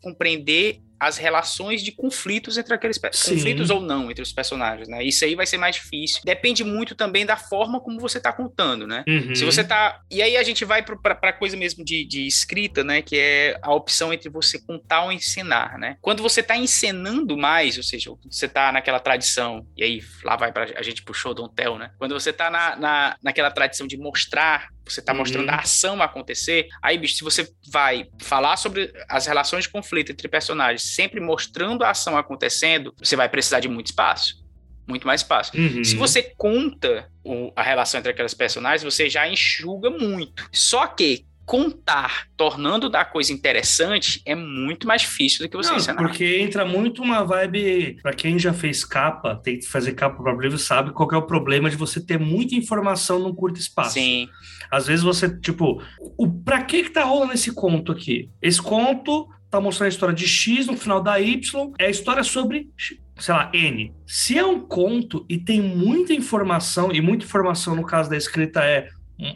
[0.00, 3.34] compreender as relações de conflitos entre aqueles Sim.
[3.34, 5.02] conflitos ou não entre os personagens, né?
[5.02, 6.20] Isso aí vai ser mais difícil.
[6.24, 9.02] Depende muito também da forma como você está contando, né?
[9.08, 9.34] Uhum.
[9.34, 10.00] Se você tá.
[10.10, 13.00] E aí a gente vai para coisa mesmo de, de escrita, né?
[13.00, 15.96] Que é a opção entre você contar ou ensinar, né?
[16.02, 20.52] Quando você está encenando mais, ou seja, você está naquela tradição, e aí lá vai
[20.52, 21.92] pra, a gente puxou Don't Tell, né?
[21.98, 25.54] Quando você está na, na, naquela tradição de mostrar você está mostrando Uhum.
[25.54, 26.68] a ação acontecer.
[26.82, 31.82] Aí, bicho, se você vai falar sobre as relações de conflito entre personagens, sempre mostrando
[31.84, 34.40] a ação acontecendo, você vai precisar de muito espaço.
[34.88, 35.52] Muito mais espaço.
[35.56, 35.84] Uhum.
[35.84, 40.48] Se você conta o- a relação entre aquelas personagens, você já enxuga muito.
[40.52, 45.76] Só que contar, tornando da coisa interessante, é muito mais difícil do que você Não,
[45.78, 45.96] ensinar.
[45.96, 47.98] porque entra muito uma vibe.
[48.02, 51.22] Pra quem já fez capa, tem que fazer capa para livro, sabe qual é o
[51.22, 53.94] problema de você ter muita informação num curto espaço.
[53.94, 54.28] Sim,
[54.70, 55.82] Às vezes você, tipo,
[56.16, 58.30] o, pra que que tá rolando esse conto aqui?
[58.40, 62.22] Esse conto tá mostrando a história de X no final da Y, é a história
[62.22, 62.70] sobre,
[63.18, 63.92] sei lá, N.
[64.06, 68.64] Se é um conto e tem muita informação, e muita informação no caso da escrita
[68.64, 68.88] é,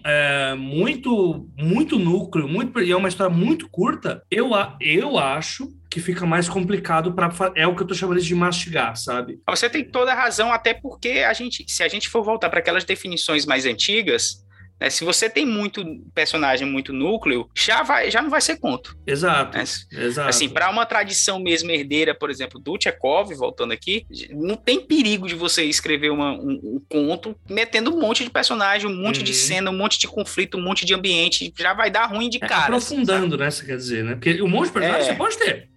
[0.04, 4.50] é muito, muito núcleo, muito, e é uma história muito curta, eu,
[4.80, 8.96] eu acho que fica mais complicado para é o que eu tô chamando de mastigar,
[8.96, 9.40] sabe?
[9.48, 12.60] Você tem toda a razão, até porque a gente, se a gente for voltar para
[12.60, 14.44] aquelas definições mais antigas,
[14.80, 15.84] né, se você tem muito
[16.14, 18.96] personagem, muito núcleo, já vai, já não vai ser conto.
[19.06, 19.56] Exato.
[19.56, 19.64] né?
[19.92, 20.28] Exato.
[20.28, 25.26] Assim, para uma tradição mesmo herdeira, por exemplo, do Tchekov, voltando aqui, não tem perigo
[25.26, 29.32] de você escrever uma- um, um conto metendo um monte de personagem, um monte de
[29.32, 29.38] Uhum.
[29.38, 32.46] cena, um monte de conflito, um monte de ambiente, já vai dar ruim de É,
[32.46, 32.64] cara.
[32.64, 33.50] aprofundando, né?
[33.50, 34.14] Você quer dizer, né?
[34.14, 35.12] Porque um monte de personagens É.
[35.12, 35.68] você pode ter.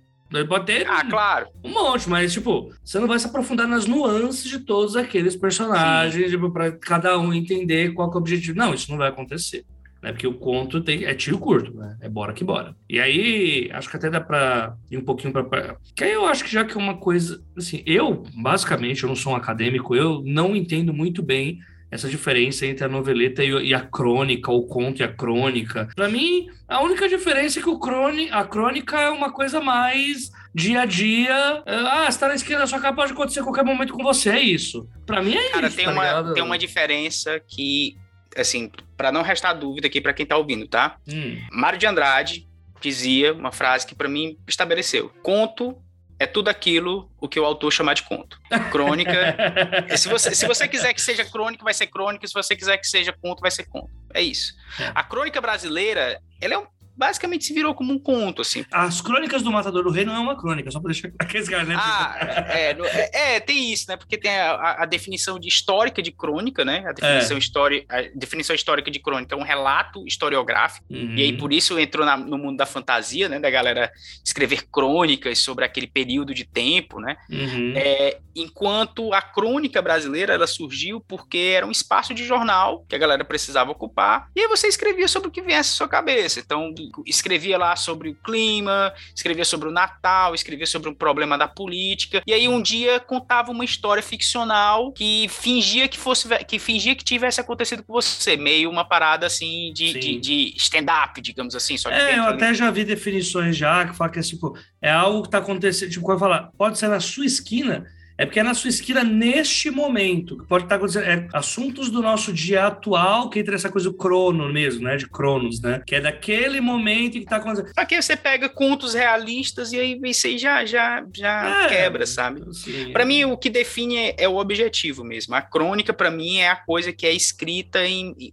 [0.65, 1.47] Ter Ah, claro.
[1.63, 6.29] um monte, mas, tipo, você não vai se aprofundar nas nuances de todos aqueles personagens,
[6.29, 8.57] tipo, pra cada um entender qual é o objetivo.
[8.57, 9.65] Não, isso não vai acontecer.
[10.03, 10.11] Né?
[10.11, 11.97] Porque o conto tem, é tiro curto, né?
[12.01, 12.75] É bora que bora.
[12.89, 15.43] E aí, acho que até dá pra ir um pouquinho pra.
[15.43, 17.41] pra- Que aí eu acho que já que é uma coisa.
[17.57, 21.59] Assim, eu, basicamente, eu não sou um acadêmico, eu não entendo muito bem
[21.89, 25.87] essa diferença entre a noveleta e, a crônica, o conto e a crônica.
[25.95, 30.29] Pra mim, a única diferença é que o crôni, a crônica é uma coisa mais
[30.53, 31.63] dia a dia.
[31.65, 34.29] Ah, você tá na esquina da sua casa, pode acontecer a qualquer momento com você,
[34.31, 34.87] é isso.
[35.05, 36.33] Pra mim é Cara, isso, tem, tá uma, ligado?
[36.33, 37.95] tem uma diferença que,
[38.35, 40.97] assim, para não restar dúvida aqui para quem tá ouvindo, tá?
[41.07, 42.47] Hum, Mário de Andrade
[42.81, 45.77] dizia uma frase que para mim estabeleceu: conto
[46.19, 48.39] é tudo aquilo o que o autor chamar de conto.
[48.71, 49.35] Crônica.
[49.97, 52.27] se, você, se você quiser que seja crônica, vai ser crônica.
[52.27, 53.89] Se você quiser que seja conto, vai ser conto.
[54.13, 54.53] É isso.
[54.79, 54.91] É.
[54.95, 58.65] A crônica brasileira, ela é um- basicamente se virou como um conto, assim.
[58.71, 61.67] As crônicas do Matador do Rei não é uma crônica, só pra deixar aqueles caras,
[61.67, 61.75] né?
[61.77, 62.15] Ah,
[62.49, 63.95] é, no- é, é, tem isso, né?
[63.97, 66.83] Porque tem a, a- definição de histórica de crônica, né?
[66.87, 70.85] A definição, história, a definição histórica de crônica é um relato historiográfico.
[70.89, 71.15] Uhum.
[71.15, 73.39] E aí, por isso, entrou na- no mundo da fantasia, né?
[73.39, 73.91] Da galera
[74.25, 77.15] escrever crônicas sobre aquele período de tempo, né?
[77.29, 77.73] Uhum.
[77.75, 82.99] É, enquanto a crônica brasileira, ela surgiu porque era um espaço de jornal que a
[82.99, 84.29] galera precisava ocupar.
[84.35, 86.39] E aí você escrevia sobre o que viesse à sua cabeça.
[86.39, 86.73] Então,
[87.05, 92.21] escrevia lá sobre o clima, escrevia sobre o Natal, escrevia sobre um problema da política.
[92.25, 96.27] E aí, um dia, contava uma história ficcional que fingia que fosse...
[96.45, 98.37] que fingia que tivesse acontecido com você.
[98.37, 101.77] Meio uma parada, assim, de, de, de stand-up, digamos assim.
[101.77, 105.23] Só É, eu até já vi definições já que fala que é tipo, é algo
[105.23, 107.85] que tá acontecendo, tipo, quando falar, pode ser na sua esquina,
[108.17, 112.01] é porque é na sua esquina neste momento, que pode estar acontecendo, é assuntos do
[112.01, 115.95] nosso dia atual, que entra essa coisa do crono mesmo, né, de cronos, né, que
[115.95, 117.73] é daquele momento que tá acontecendo.
[117.73, 122.05] Só que você pega contos realistas e aí isso aí já, já, já É, quebra,
[122.05, 122.41] sabe?
[122.49, 125.35] Assim, Pra mim, o que define é, é o objetivo mesmo.
[125.35, 127.79] A crônica, pra mim, é a coisa que é escrita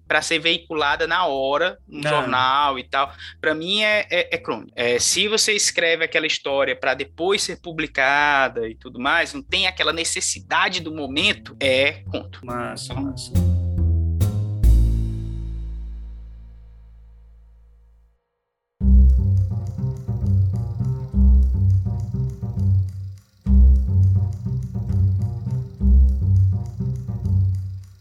[0.06, 2.10] para ser veiculada na hora, no Ah.
[2.10, 3.12] jornal e tal.
[3.40, 4.72] Pra mim, é, é, é crônica.
[4.74, 9.66] É, se você escreve aquela história pra depois ser publicada e tudo mais, não tem
[9.74, 12.46] aquela necessidade do momento, é conto.
[12.46, 13.32] Massa, massa.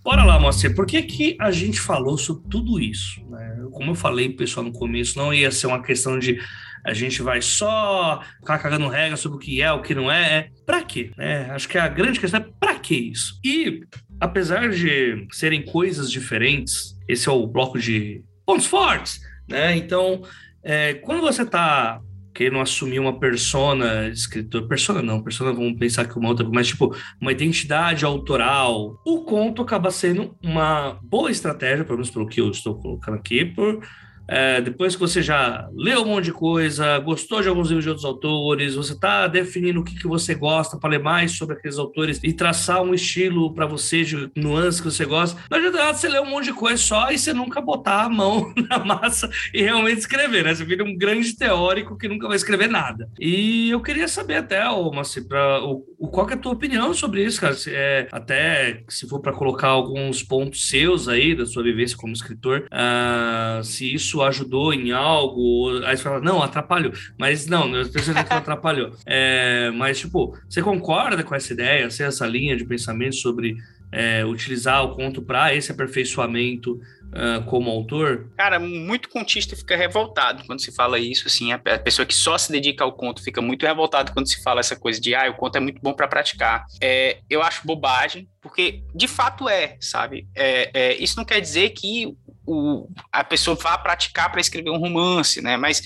[0.03, 3.25] Bora lá, Moacir, por que, que a gente falou sobre tudo isso?
[3.27, 3.65] né?
[3.71, 6.39] Como eu falei, pessoal, no começo, não ia ser uma questão de
[6.86, 10.38] a gente vai só ficar cagando regra sobre o que é, o que não é.
[10.38, 11.12] é pra quê?
[11.17, 11.50] né?
[11.52, 13.39] acho que a grande questão é pra que isso?
[13.43, 13.82] E,
[14.19, 19.76] apesar de serem coisas diferentes, esse é o bloco de pontos fortes, né?
[19.78, 20.22] Então,
[20.63, 22.02] é, quando você tá
[22.34, 26.96] querendo assumir uma persona, escritor, persona não, persona vamos pensar que uma outra, mas tipo,
[27.22, 32.50] uma identidade autoral, o conto acaba sendo uma boa estratégia, pelo menos pelo que eu
[32.50, 33.86] estou colocando aqui, por
[34.27, 37.89] é, depois que você já leu um monte de coisa, gostou de alguns livros de
[37.89, 41.77] outros autores, você está definindo o que, que você gosta para ler mais sobre aqueles
[41.77, 45.39] autores e traçar um estilo para você, de nuances que você gosta.
[45.49, 48.53] Não adianta você ler um monte de coisa só e você nunca botar a mão
[48.69, 50.55] na massa e realmente escrever, né?
[50.55, 53.09] Você vira um grande teórico que nunca vai escrever nada.
[53.19, 57.23] E eu queria saber até, ô, Massi, pra, o, qual é a tua opinião sobre
[57.23, 57.53] isso, cara?
[57.55, 62.13] Se, é, até se for para colocar alguns pontos seus aí da sua vivência como
[62.13, 66.93] escritor, uh, se isso ajudou em algo, aí você fala, não, atrapalhou.
[67.18, 68.91] Mas não, eu tenho certeza que atrapalhou.
[69.05, 73.55] É, mas, tipo, você concorda com essa ideia, assim, essa linha de pensamento sobre
[73.91, 76.80] é, utilizar o conto para esse aperfeiçoamento
[77.14, 78.32] uh, como autor?
[78.36, 82.38] Cara, muito contista fica revoltado quando se fala isso, assim, a, a, pessoa que só
[82.38, 85.36] se dedica ao conto fica muito revoltado quando se fala essa coisa de, ah, o
[85.36, 86.66] conto é muito bom para praticar.
[86.82, 90.28] É, eu acho bobagem, porque de fato é, sabe?
[90.36, 92.16] É, é, isso não quer dizer que
[92.46, 95.58] o, a pessoa vá praticar para escrever um romance, né?
[95.58, 95.82] Mas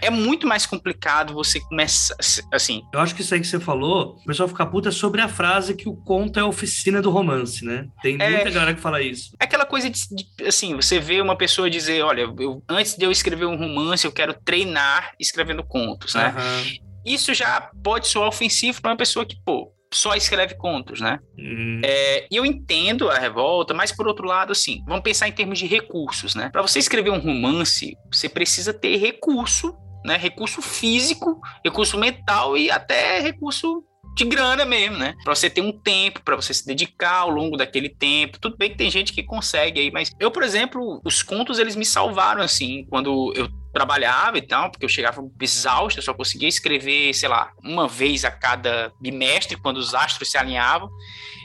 [0.00, 2.16] é muito mais complicado você começar
[2.52, 2.82] assim.
[2.92, 5.74] Eu acho que isso aí que você falou, o pessoal fica puta sobre a frase
[5.74, 7.88] que o conto é a oficina do romance, né?
[8.02, 9.32] Tem é, muita galera que fala isso.
[9.40, 13.04] É aquela coisa de, de, assim, você vê uma pessoa dizer, olha, eu, antes de
[13.04, 16.34] eu escrever um romance, eu quero treinar escrevendo contos, né?
[16.36, 16.86] Uhum.
[17.04, 21.18] Isso já pode soar ofensivo para uma pessoa que, pô, só escreve contos, né?
[21.38, 21.80] Hum.
[21.84, 25.58] É, e eu entendo a revolta, mas por outro lado, assim, vamos pensar em termos
[25.58, 26.50] de recursos, né?
[26.50, 29.74] Para você escrever um romance, você precisa ter recurso,
[30.04, 30.16] né?
[30.16, 33.84] Recurso físico, recurso mental e até recurso
[34.16, 35.14] de grana mesmo, né?
[35.22, 38.40] Para você ter um tempo, para você se dedicar ao longo daquele tempo.
[38.40, 41.76] Tudo bem que tem gente que consegue aí, mas eu, por exemplo, os contos eles
[41.76, 46.48] me salvaram assim, quando eu trabalhava e tal, porque eu chegava exausto, eu só conseguia
[46.48, 50.88] escrever, sei lá, uma vez a cada bimestre, quando os astros se alinhavam.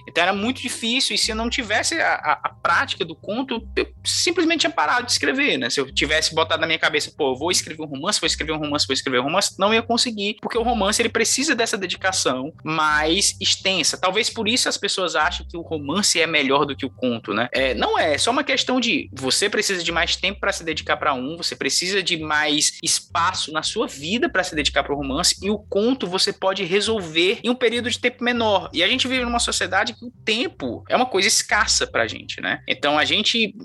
[0.07, 3.67] Então era muito difícil, e se eu não tivesse a, a, a, prática do conto,
[3.75, 5.69] eu simplesmente tinha parado de escrever, né?
[5.69, 8.57] Se eu tivesse botado na minha cabeça, pô, vou escrever um romance, vou escrever um
[8.57, 12.53] romance, vou escrever um romance, não ia conseguir, porque o romance ele precisa dessa dedicação
[12.63, 13.97] mais extensa.
[13.97, 17.33] Talvez por isso as pessoas acham que o romance é melhor do que o conto,
[17.33, 17.49] né?
[17.51, 20.63] É, não é, é só uma questão de você precisa de mais tempo para se
[20.63, 24.93] dedicar para um, você precisa de mais espaço na sua vida para se dedicar para
[24.93, 28.69] o romance, e o conto você pode resolver em um período de tempo menor.
[28.73, 32.41] E a gente vive numa sociedade que o tempo é uma coisa escassa pra gente,
[32.41, 32.63] né?
[32.67, 33.55] Então a gente,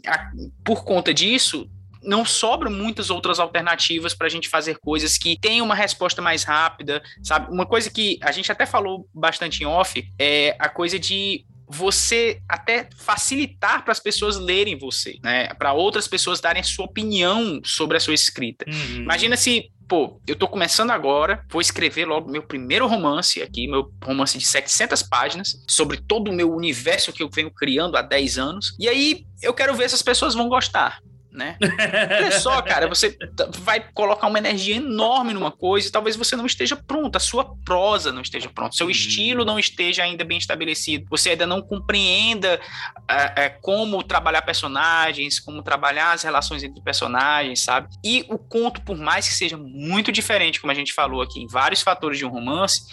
[0.62, 1.68] por conta disso,
[2.02, 6.44] não sobram muitas outras alternativas para a gente fazer coisas que tenham uma resposta mais
[6.44, 7.50] rápida, sabe?
[7.50, 12.40] Uma coisa que a gente até falou bastante em off é a coisa de você
[12.48, 15.48] até facilitar para as pessoas lerem você, né?
[15.54, 18.64] Para outras pessoas darem sua opinião sobre a sua escrita.
[18.68, 19.02] Uhum.
[19.02, 23.90] Imagina se pô, eu tô começando agora, vou escrever logo meu primeiro romance aqui, meu
[24.04, 28.38] romance de 700 páginas, sobre todo o meu universo que eu venho criando há 10
[28.38, 28.76] anos.
[28.78, 31.00] E aí eu quero ver se as pessoas vão gostar
[31.36, 31.56] né?
[32.18, 33.16] Olha só, cara, você
[33.58, 37.44] vai colocar uma energia enorme numa coisa e talvez você não esteja pronto, a sua
[37.64, 42.60] prosa não esteja pronta, seu estilo não esteja ainda bem estabelecido, você ainda não compreenda
[43.08, 47.88] é, é, como trabalhar personagens, como trabalhar as relações entre personagens, sabe?
[48.04, 51.46] E o conto, por mais que seja muito diferente, como a gente falou aqui, em
[51.46, 52.86] vários fatores de um romance,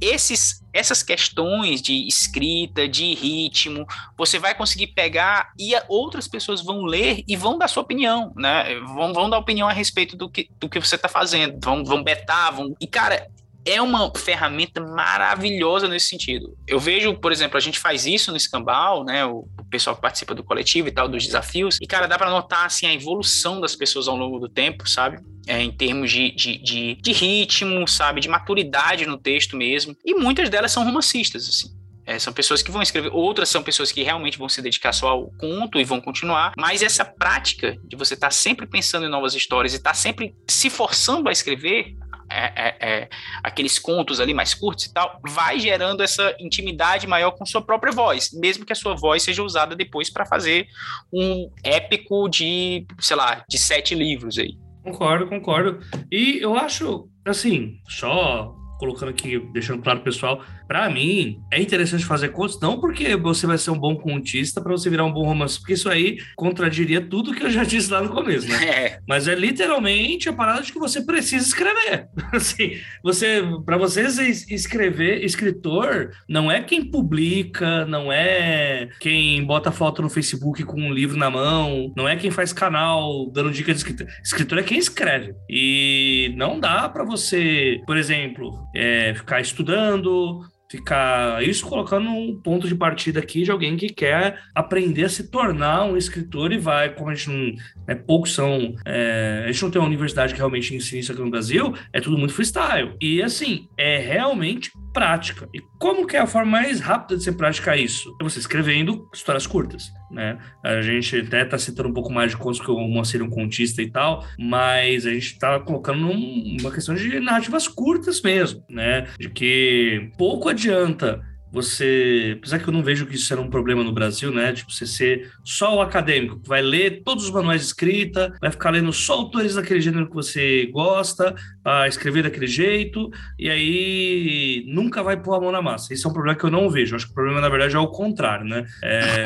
[0.00, 3.86] esses, essas questões de escrita, de ritmo,
[4.16, 8.74] você vai conseguir pegar e outras pessoas vão ler e vão dar sua opinião, né?
[8.80, 12.02] Vão, vão dar opinião a respeito do que, do que você está fazendo, vão, vão
[12.02, 12.74] betar, vão.
[12.80, 13.28] E, cara,
[13.64, 16.56] é uma ferramenta maravilhosa nesse sentido.
[16.66, 19.24] Eu vejo, por exemplo, a gente faz isso no Escambau, né?
[19.24, 22.66] O, pessoal que participa do coletivo e tal, dos desafios, e, cara, dá para notar,
[22.66, 25.18] assim, a evolução das pessoas ao longo do tempo, sabe?
[25.46, 28.20] É, em termos de, de, de, de, ritmo, sabe?
[28.20, 29.96] De maturidade no texto mesmo.
[30.04, 31.80] E muitas delas são romancistas, assim.
[32.04, 35.10] É, são pessoas que vão escrever, outras são pessoas que realmente vão se dedicar só
[35.10, 39.08] ao conto e vão continuar, mas essa prática de você estar tá sempre pensando em
[39.08, 41.94] novas histórias e estar tá sempre se forçando a escrever,
[42.30, 43.08] é, é, é,
[43.42, 47.92] aqueles contos ali mais curtos e tal, vai gerando essa intimidade maior com sua própria
[47.92, 50.66] voz, mesmo que a sua voz seja usada depois para fazer
[51.12, 54.56] um épico de, sei lá, de sete livros aí.
[54.82, 55.80] Concordo, concordo.
[56.10, 62.28] E eu acho, assim, só colocando aqui, deixando claro pessoal, para mim é interessante fazer
[62.28, 65.58] contos, não porque você vai ser um bom contista para você virar um bom romance,
[65.58, 68.64] porque isso aí contradiria tudo que eu já disse lá no começo, né?
[68.68, 68.98] É.
[69.08, 72.06] Mas é literalmente a parada de que você precisa escrever.
[72.32, 74.02] Assim, você, para você
[74.48, 80.92] escrever, escritor não é quem publica, não é quem bota foto no Facebook com um
[80.92, 84.06] livro na mão, não é quem faz canal dando dicas de escritor.
[84.22, 85.34] Escritor é quem escreve.
[85.50, 92.68] E não dá para você, por exemplo, é, ficar estudando, ficar isso colocando um ponto
[92.68, 96.94] de partida aqui de alguém que quer aprender a se tornar um escritor e vai,
[96.94, 97.54] como a gente não,
[97.88, 101.20] né, poucos são, é, a gente não tem uma universidade que realmente ensina isso aqui
[101.20, 102.94] no Brasil, é tudo muito freestyle.
[103.00, 105.48] E assim, é realmente prática.
[105.52, 108.16] E como que é a forma mais rápida de você praticar isso?
[108.20, 110.38] É você escrevendo histórias curtas, né?
[110.64, 113.82] A gente até tá citando um pouco mais de contos que o é um contista
[113.82, 119.06] e tal, mas a gente tá colocando uma questão de narrativas curtas mesmo, né?
[119.18, 121.20] De que pouco adianta
[121.52, 124.52] você, apesar que eu não vejo que isso seja um problema no Brasil, né?
[124.52, 128.50] Tipo, você ser só o acadêmico, que vai ler todos os manuais de escrita, vai
[128.50, 131.34] ficar lendo só autores daquele gênero que você gosta,
[131.64, 135.92] a escrever daquele jeito, e aí nunca vai pôr a mão na massa.
[135.92, 136.92] Esse é um problema que eu não vejo.
[136.92, 138.64] Eu acho que o problema, na verdade, é o contrário, né?
[138.82, 139.24] É,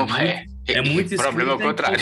[0.66, 0.74] é.
[0.78, 1.98] É muito Problema ao contrário.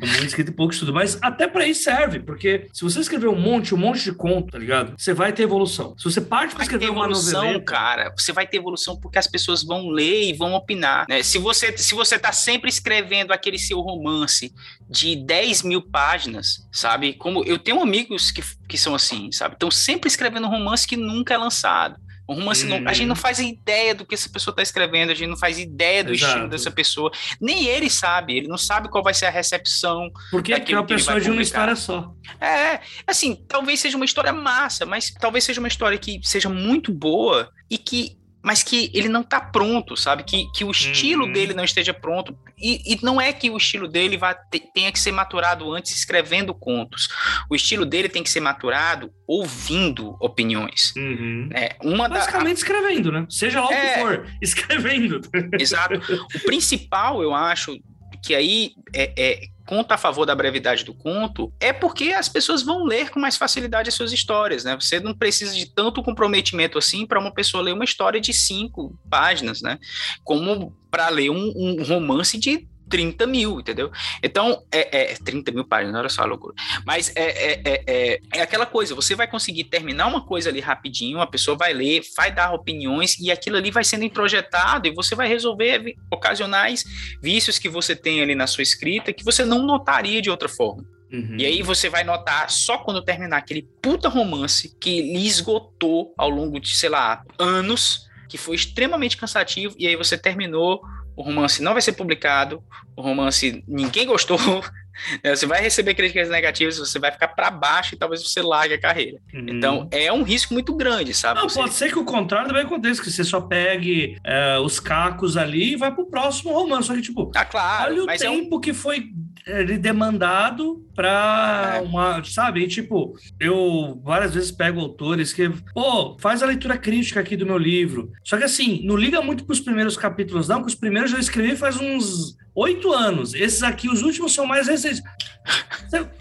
[0.00, 0.92] É muito escrito e pouco estudo.
[0.92, 4.52] Mas até para isso serve, porque se você escrever um monte, um monte de conto,
[4.52, 4.94] tá ligado?
[4.98, 5.94] Você vai ter evolução.
[5.96, 9.62] Se você parte para escrever uma evolução, cara, você vai ter evolução porque as pessoas
[9.62, 11.06] vão ler e vão opinar.
[11.08, 11.22] Né?
[11.22, 14.52] Se, você, se você tá sempre escrevendo aquele seu romance
[14.88, 17.14] de 10 mil páginas, sabe?
[17.14, 19.54] Como eu tenho amigos que, que são assim, sabe?
[19.54, 21.96] Estão sempre escrevendo um romance que nunca é lançado.
[22.28, 23.20] Um romance, não, a gente não uhum.
[23.20, 26.32] faz ideia do que essa pessoa está escrevendo, a gente não faz ideia do Exato.
[26.32, 27.10] estilo dessa pessoa.
[27.40, 30.10] Nem ele sabe, ele não sabe qual vai ser a recepção.
[30.30, 32.14] Porque é uma pessoa de uma história só.
[32.40, 36.92] É, assim, talvez seja uma história massa, mas talvez seja uma história que seja muito
[36.92, 40.22] boa e que mas que ele não está pronto, sabe?
[40.22, 41.32] Que, que o estilo uhum.
[41.32, 42.36] dele não esteja pronto.
[42.60, 45.96] E, e, não é que o estilo dele vá te, tenha que ser maturado antes
[45.96, 47.08] escrevendo contos.
[47.48, 50.92] O estilo dele tem que ser maturado ouvindo opiniões.
[50.94, 51.48] Uhum.
[51.54, 53.26] É, uma Basicamente da, escrevendo, né?
[53.30, 55.22] Seja lá o é, que for, escrevendo.
[55.58, 55.94] Exato.
[56.34, 57.80] O principal, eu acho,
[58.22, 62.62] que aí é, é, conta a favor da brevidade do conto é porque as pessoas
[62.62, 64.74] vão ler com mais facilidade as suas histórias, né?
[64.78, 68.98] Você não precisa de tanto comprometimento assim para uma pessoa ler uma história de cinco
[69.08, 69.78] páginas, né?
[70.22, 73.90] Como para ler um, um romance de 30 mil, entendeu?
[74.22, 76.54] Então, é, é 30 mil páginas, olha só a loucura.
[76.84, 80.60] Mas é, é, é, é, é, aquela coisa, você vai conseguir terminar uma coisa ali
[80.60, 84.94] rapidinho, a pessoa vai ler, vai dar opiniões, e aquilo ali vai sendo introjetado, e
[84.94, 86.84] você vai resolver ocasionais
[87.22, 90.84] vícios que você tem ali na sua escrita que você não notaria de outra forma.
[91.12, 91.36] Uhum.
[91.38, 96.28] E aí você vai notar só quando terminar aquele puta romance que lhe esgotou ao
[96.28, 100.82] longo de, sei lá, anos, que foi extremamente cansativo, e aí você terminou
[101.16, 102.62] o romance não vai ser publicado,
[102.96, 104.38] o romance ninguém gostou,
[105.22, 105.34] né?
[105.34, 108.80] você vai receber críticas negativas, você vai ficar para baixo e talvez você largue a
[108.80, 109.18] carreira.
[109.32, 109.46] Uhum.
[109.48, 111.40] Então é um risco muito grande, sabe?
[111.40, 111.58] Não, você...
[111.58, 115.72] pode ser que o contrário também aconteça, que você só pegue é, os cacos ali
[115.72, 116.88] e vai pro próximo romance.
[116.88, 118.60] Só que, tipo, ah, claro, olha o tempo é um...
[118.60, 119.10] que foi
[119.46, 121.80] ele demandado para é.
[121.80, 122.64] uma, sabe?
[122.64, 127.46] E, tipo, eu várias vezes pego autores que, pô, faz a leitura crítica aqui do
[127.46, 128.10] meu livro.
[128.22, 131.18] Só que assim, não liga muito para os primeiros capítulos, não, que os primeiros eu
[131.18, 133.34] escrevi faz uns oito anos.
[133.34, 135.02] Esses aqui, os últimos, são mais recentes.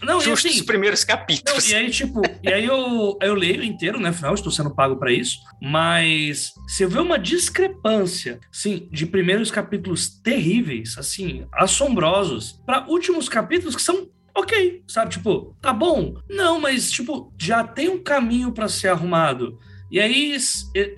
[0.04, 1.64] Não, Justo assim, os primeiros capítulos.
[1.64, 4.10] Não, e aí, tipo, e aí eu, eu leio inteiro, né?
[4.10, 5.40] Afinal, estou sendo pago para isso.
[5.62, 13.76] Mas você vê uma discrepância, assim, de primeiros capítulos terríveis, assim, assombrosos, para últimos capítulos
[13.76, 15.12] que são ok, sabe?
[15.12, 16.16] Tipo, tá bom.
[16.30, 19.60] Não, mas, tipo, já tem um caminho para ser arrumado.
[19.92, 20.36] E aí,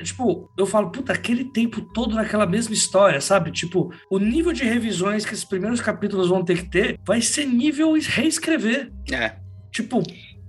[0.04, 3.52] tipo, eu falo, puta, aquele tempo todo naquela mesma história, sabe?
[3.52, 7.46] Tipo, o nível de revisões que esses primeiros capítulos vão ter que ter vai ser
[7.46, 8.94] nível reescrever.
[9.12, 9.36] É.
[9.70, 10.02] Tipo,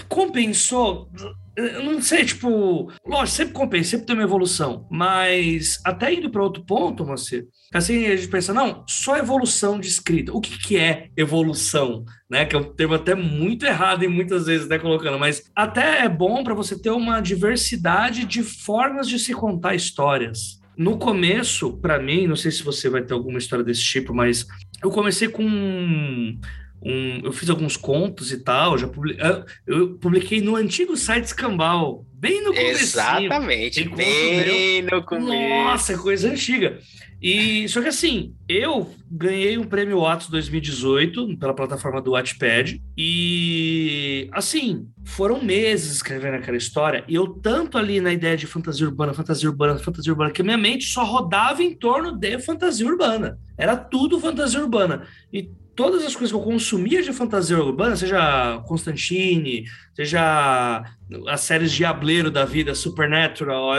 [0.09, 1.11] compensou
[1.57, 6.42] eu não sei, tipo, lógico, sempre compensa, sempre tem uma evolução, mas até indo para
[6.42, 10.32] outro ponto, você, assim a gente pensa, não, só evolução de escrita.
[10.32, 12.04] O que, que é evolução?
[12.28, 12.44] Né?
[12.44, 16.09] Que é um termo até muito errado e muitas vezes né, colocando, mas até é
[16.09, 20.61] bom para você ter uma diversidade de formas de se contar histórias.
[20.76, 24.46] No começo, para mim, não sei se você vai ter alguma história desse tipo, mas
[24.82, 26.38] eu comecei com
[26.83, 29.24] um, eu fiz alguns contos e tal, já publiquei,
[29.66, 32.83] eu publiquei no antigo site Escambau, bem no começo.
[32.83, 35.49] Exatamente, bem no começo.
[35.49, 36.79] Nossa, coisa antiga.
[37.20, 44.29] E só que assim, eu ganhei um prêmio Atos 2018 pela plataforma do Wattpad e
[44.33, 49.14] assim, foram meses escrevendo aquela história e eu tanto ali na ideia de fantasia urbana,
[49.14, 53.39] fantasia urbana, fantasia urbana, que minha mente só rodava em torno de fantasia urbana.
[53.57, 55.07] Era tudo fantasia urbana.
[55.33, 60.83] E todas as coisas que eu consumia de fantasia urbana, seja Constantine, seja
[61.29, 63.72] as séries Diableiro da vida, Supernatural,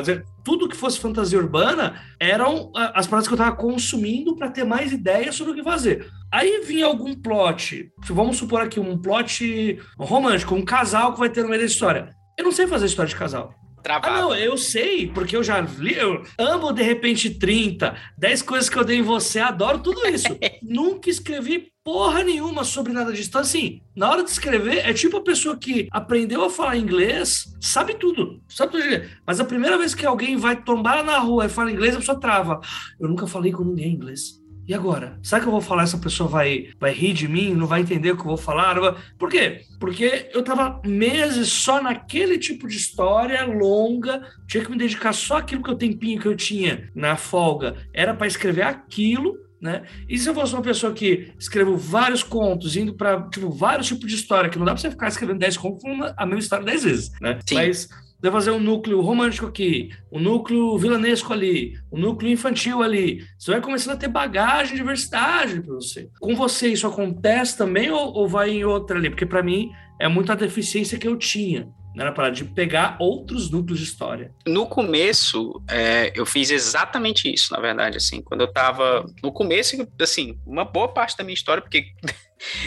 [0.43, 4.91] tudo que fosse fantasia urbana, eram as paradas que eu estava consumindo para ter mais
[4.93, 6.07] ideia sobre o que fazer.
[6.31, 11.41] Aí vinha algum plot, vamos supor aqui um plot romântico, um casal que vai ter
[11.41, 12.15] no meio da história.
[12.37, 13.53] Eu não sei fazer história de casal.
[13.87, 14.07] Travava.
[14.07, 18.69] Ah, não, eu sei, porque eu já li, eu amo de repente 30, 10 coisas
[18.69, 20.37] que eu dei em você, adoro tudo isso.
[20.61, 23.29] Nunca escrevi porra nenhuma sobre nada disso.
[23.29, 27.45] Então, assim, na hora de escrever, é tipo a pessoa que aprendeu a falar inglês,
[27.61, 29.09] sabe tudo, sabe tudo.
[29.25, 32.19] Mas a primeira vez que alguém vai tombar na rua e fala inglês, a pessoa
[32.19, 32.59] trava.
[32.99, 34.45] Eu nunca falei com ninguém inglês.
[34.67, 35.17] E agora?
[35.23, 38.11] Será que eu vou falar essa pessoa vai, vai rir de mim, não vai entender
[38.11, 38.75] o que eu vou falar?
[39.17, 39.61] Por quê?
[39.79, 45.37] Porque eu tava meses só naquele tipo de história longa, tinha que me dedicar só
[45.37, 49.83] aquilo que o tempinho que eu tinha na folga era para escrever aquilo né?
[50.07, 54.07] E se eu fosse uma pessoa que escreveu vários contos, indo para tipo, vários tipos
[54.07, 55.83] de história, que não dá para você ficar escrevendo 10 contos
[56.15, 57.39] a mesma história 10 vezes, né?
[57.43, 57.55] Sim.
[57.55, 57.89] Mas
[58.27, 63.25] você fazer um núcleo romântico aqui, um núcleo vilanesco ali, um núcleo infantil ali.
[63.37, 66.09] Você vai começando a ter bagagem, diversidade para você.
[66.19, 69.09] Com você isso acontece também ou, ou vai em outra ali?
[69.09, 71.69] Porque para mim é muita deficiência que eu tinha.
[71.97, 74.31] Era para de pegar outros núcleos de história.
[74.45, 79.75] No começo, é, eu fiz exatamente isso, na verdade, assim, quando eu estava no começo,
[79.99, 81.87] assim, uma boa parte da minha história, porque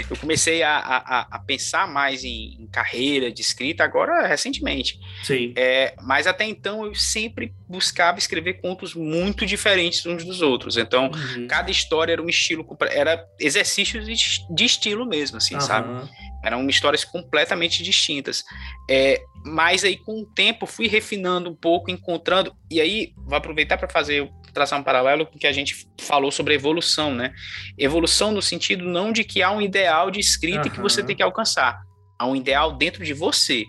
[0.09, 4.99] eu comecei a, a, a pensar mais em, em, carreira de escrita agora recentemente.
[5.23, 5.53] Sim.
[5.57, 10.77] É, mas até então eu sempre buscava escrever contos muito diferentes uns dos outros.
[10.77, 11.47] Então, uhum.
[11.47, 14.15] cada história era um estilo, era exercícios de,
[14.55, 15.61] de estilo mesmo, assim, uhum.
[15.61, 16.11] sabe?
[16.45, 18.45] Eram histórias completamente distintas.
[18.89, 22.55] É, mas aí, com o tempo, fui refinando um pouco, encontrando.
[22.71, 26.31] E aí, vou aproveitar para fazer traçar um paralelo com o que a gente falou
[26.31, 27.33] sobre evolução, né?
[27.79, 30.75] Evolução no sentido não de que há um ideal de escrita uhum.
[30.75, 31.81] que você tem que alcançar.
[32.19, 33.65] Há um ideal dentro de você.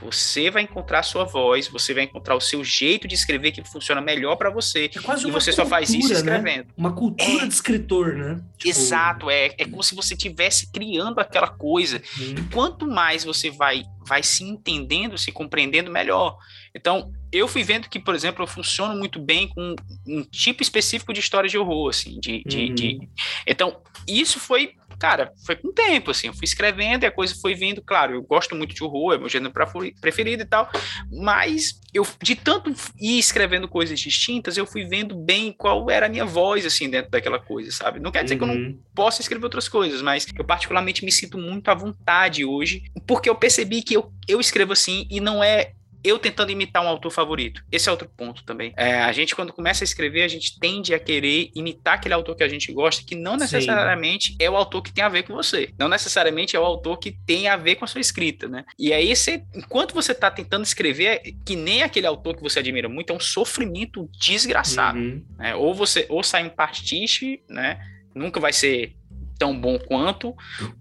[0.00, 3.64] Você vai encontrar a sua voz, você vai encontrar o seu jeito de escrever que
[3.64, 4.90] funciona melhor para você.
[4.94, 6.14] É quase e você cultura, só faz isso né?
[6.14, 6.66] escrevendo.
[6.66, 6.74] Né?
[6.76, 8.40] Uma cultura é, de escritor, né?
[8.58, 8.68] Tipo...
[8.68, 12.02] Exato, é, é como se você estivesse criando aquela coisa.
[12.20, 12.34] Hum.
[12.52, 16.36] Quanto mais você vai, vai se entendendo, se compreendendo melhor.
[16.74, 19.74] Então, eu fui vendo que, por exemplo, eu funciono muito bem com
[20.06, 22.74] um tipo específico de história de horror, assim, de, de, uhum.
[22.74, 23.08] de...
[23.46, 27.34] Então, isso foi cara, foi com o tempo, assim, eu fui escrevendo e a coisa
[27.40, 29.52] foi vindo, claro, eu gosto muito de horror, é meu gênero
[30.00, 30.70] preferido e tal,
[31.10, 36.08] mas eu, de tanto ir escrevendo coisas distintas, eu fui vendo bem qual era a
[36.08, 38.00] minha voz, assim, dentro daquela coisa, sabe?
[38.00, 38.38] Não quer dizer uhum.
[38.38, 38.80] que eu não uhum.
[38.94, 43.34] possa escrever outras coisas, mas eu particularmente me sinto muito à vontade hoje, porque eu
[43.34, 45.72] percebi que eu, eu escrevo assim e não é
[46.06, 47.62] eu tentando imitar um autor favorito.
[47.70, 48.72] Esse é outro ponto também.
[48.76, 52.36] É, a gente, quando começa a escrever, a gente tende a querer imitar aquele autor
[52.36, 54.36] que a gente gosta, que não necessariamente Sim.
[54.40, 55.70] é o autor que tem a ver com você.
[55.78, 58.64] Não necessariamente é o autor que tem a ver com a sua escrita, né?
[58.78, 62.88] E aí, você, enquanto você está tentando escrever, que nem aquele autor que você admira
[62.88, 64.98] muito, é um sofrimento desgraçado.
[64.98, 65.24] Uhum.
[65.38, 65.54] Né?
[65.54, 67.78] Ou você ou sai um pastiche, né?
[68.14, 68.96] Nunca vai ser
[69.38, 70.34] tão bom quanto,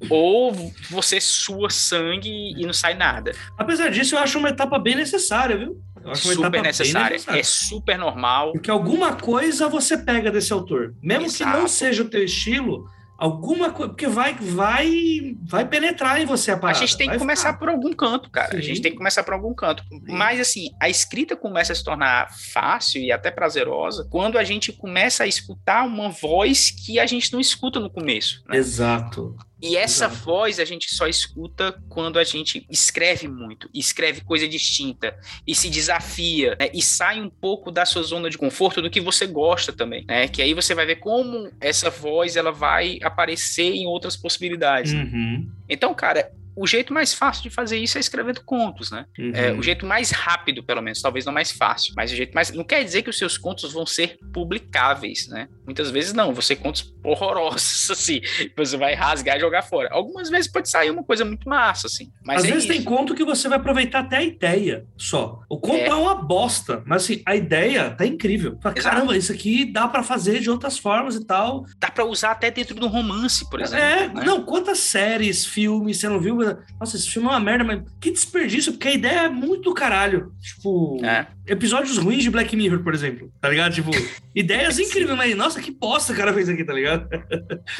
[0.09, 0.53] ou
[0.89, 3.31] você sua sangue e não sai nada.
[3.57, 5.81] Apesar disso, eu acho uma etapa bem necessária, viu?
[6.13, 8.51] super necessária, necessária, é super normal.
[8.51, 10.93] Porque alguma coisa você pega desse autor.
[11.01, 11.51] Mesmo Exato.
[11.51, 12.85] que não seja o teu estilo,
[13.17, 16.77] alguma coisa, porque vai, vai, vai penetrar em você a parada.
[16.77, 17.59] A gente tem que começar ficar.
[17.59, 18.51] por algum canto, cara.
[18.51, 18.57] Sim.
[18.57, 19.83] A gente tem que começar por algum canto.
[19.89, 20.01] Sim.
[20.07, 24.71] Mas assim, a escrita começa a se tornar fácil e até prazerosa quando a gente
[24.71, 28.43] começa a escutar uma voz que a gente não escuta no começo.
[28.47, 28.57] Né?
[28.57, 29.35] Exato.
[29.65, 30.23] E essa Exato.
[30.23, 35.69] voz a gente só escuta quando a gente escreve muito, escreve coisa distinta e se
[35.69, 36.69] desafia né?
[36.73, 40.27] e sai um pouco da sua zona de conforto do que você gosta também, né?
[40.27, 44.93] Que aí você vai ver como essa voz ela vai aparecer em outras possibilidades.
[44.93, 45.49] Uhum.
[45.67, 49.05] Então, cara, o jeito mais fácil de fazer isso é escrevendo contos, né?
[49.19, 49.31] Uhum.
[49.33, 52.51] É, o jeito mais rápido, pelo menos, talvez não mais fácil, mas o jeito mais.
[52.51, 55.47] Não quer dizer que os seus contos vão ser publicáveis, né?
[55.65, 58.21] Muitas vezes não, você contos horrorosos, assim,
[58.55, 59.89] você vai rasgar e jogar fora.
[59.91, 62.11] Algumas vezes pode sair uma coisa muito massa, assim.
[62.25, 62.73] Mas Às é vezes isso.
[62.73, 65.39] tem conto que você vai aproveitar até a ideia só.
[65.49, 68.57] O conto é, é uma bosta, mas assim, a ideia tá incrível.
[68.61, 71.65] Fala, Caramba, isso aqui dá para fazer de outras formas e tal.
[71.79, 73.83] Dá para usar até dentro de um romance, por exemplo.
[73.83, 74.23] É, né?
[74.23, 76.44] não, quantas séries, filmes, você não viu?
[76.79, 80.31] Nossa, esse filme é uma merda, mas que desperdício, porque a ideia é muito caralho.
[80.41, 81.27] Tipo, é.
[81.47, 83.73] episódios ruins de Black Mirror, por exemplo, tá ligado?
[83.73, 83.91] Tipo,
[84.33, 87.07] ideias incríveis, mas nossa, que bosta o cara fez aqui, tá ligado?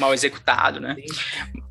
[0.00, 0.96] Mal executado, né?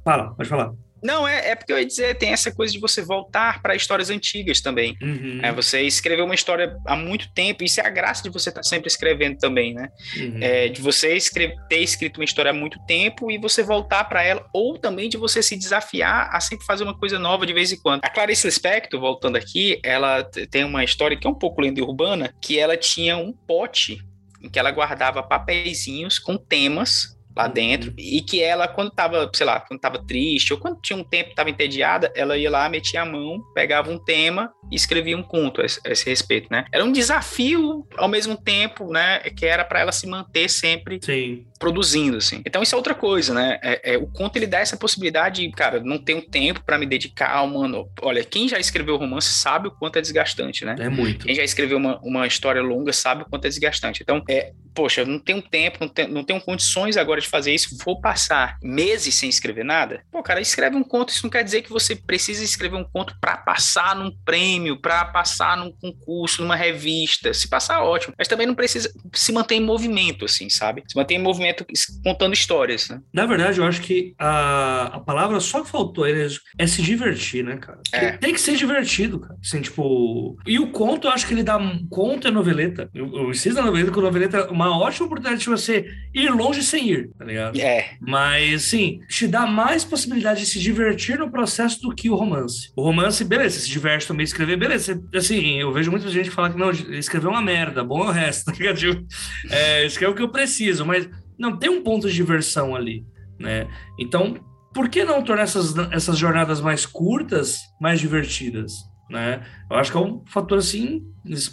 [0.04, 0.74] Fala, pode falar.
[1.06, 4.10] Não, é, é porque eu ia dizer, tem essa coisa de você voltar para histórias
[4.10, 4.97] antigas também.
[4.99, 5.39] Uhum.
[5.43, 8.62] É, você escreveu uma história há muito tempo, isso é a graça de você estar
[8.62, 9.89] tá sempre escrevendo também, né?
[10.18, 10.39] Uhum.
[10.41, 14.24] É, de você escrever, ter escrito uma história há muito tempo e você voltar para
[14.24, 17.72] ela, ou também de você se desafiar a sempre fazer uma coisa nova de vez
[17.72, 18.03] em quando.
[18.03, 22.34] A Clarice Lispector, voltando aqui, ela tem uma história que é um pouco lenda urbana,
[22.41, 24.01] que ela tinha um pote
[24.41, 29.46] em que ela guardava papeizinhos com temas lá dentro, e que ela, quando tava, sei
[29.46, 32.68] lá, quando tava triste, ou quando tinha um tempo que tava entediada, ela ia lá,
[32.70, 36.48] metia a mão, pegava um tema e escrevia um conto a esse, a esse respeito,
[36.52, 36.66] né?
[36.72, 39.20] Era um desafio ao mesmo tempo, né?
[39.36, 41.46] Que era para ela se manter sempre Sim.
[41.60, 42.42] produzindo, assim.
[42.46, 43.60] Então isso é outra coisa, né?
[43.62, 47.46] É, é, o conto ele dá essa possibilidade, cara, não tenho tempo para me dedicar,
[47.46, 47.90] mano.
[48.02, 50.76] Olha, quem já escreveu romance sabe o quanto é desgastante, né?
[50.80, 51.26] É muito.
[51.26, 54.02] Quem já escreveu uma, uma história longa sabe o quanto é desgastante.
[54.02, 57.78] Então, é, poxa, não tenho tempo, não tenho, não tenho condições agora de fazer isso,
[57.84, 60.04] vou passar meses sem escrever nada.
[60.12, 63.16] Pô, cara, escreve um conto, isso não quer dizer que você precisa escrever um conto
[63.20, 67.34] para passar num prêmio, para passar num concurso, numa revista.
[67.34, 68.14] Se passar, ótimo.
[68.18, 70.84] Mas também não precisa se manter em movimento, assim, sabe?
[70.88, 71.66] Se manter em movimento
[72.04, 73.02] contando histórias, né?
[73.14, 77.44] Na verdade, eu acho que a, a palavra só que faltou é, é se divertir,
[77.44, 77.80] né, cara?
[77.92, 78.12] É.
[78.18, 79.36] Tem que ser divertido, cara.
[79.42, 80.38] Assim, tipo.
[80.46, 81.60] E o conto, eu acho que ele dá.
[81.90, 82.90] Conto é noveleta.
[82.94, 86.30] Eu, eu insisto na noveleta, que o noveleta é uma ótima oportunidade de você ir
[86.30, 87.59] longe sem ir, tá ligado?
[87.59, 87.91] É.
[88.01, 92.72] Mas, sim, te dá mais possibilidade de se divertir no processo do que o romance.
[92.76, 95.01] O romance, beleza, se diverte também escrever, beleza.
[95.13, 98.11] Assim, eu vejo muita gente falar que não, escrever é uma merda, bom é o
[98.11, 98.78] resto, tá ligado?
[98.78, 99.05] Tipo,
[99.49, 103.05] é, escrever o que eu preciso, mas não tem um ponto de diversão ali,
[103.39, 103.68] né?
[103.99, 104.36] Então,
[104.74, 108.74] por que não tornar essas, essas jornadas mais curtas, mais divertidas?
[109.09, 109.45] Né?
[109.70, 111.05] Eu acho que é um fator assim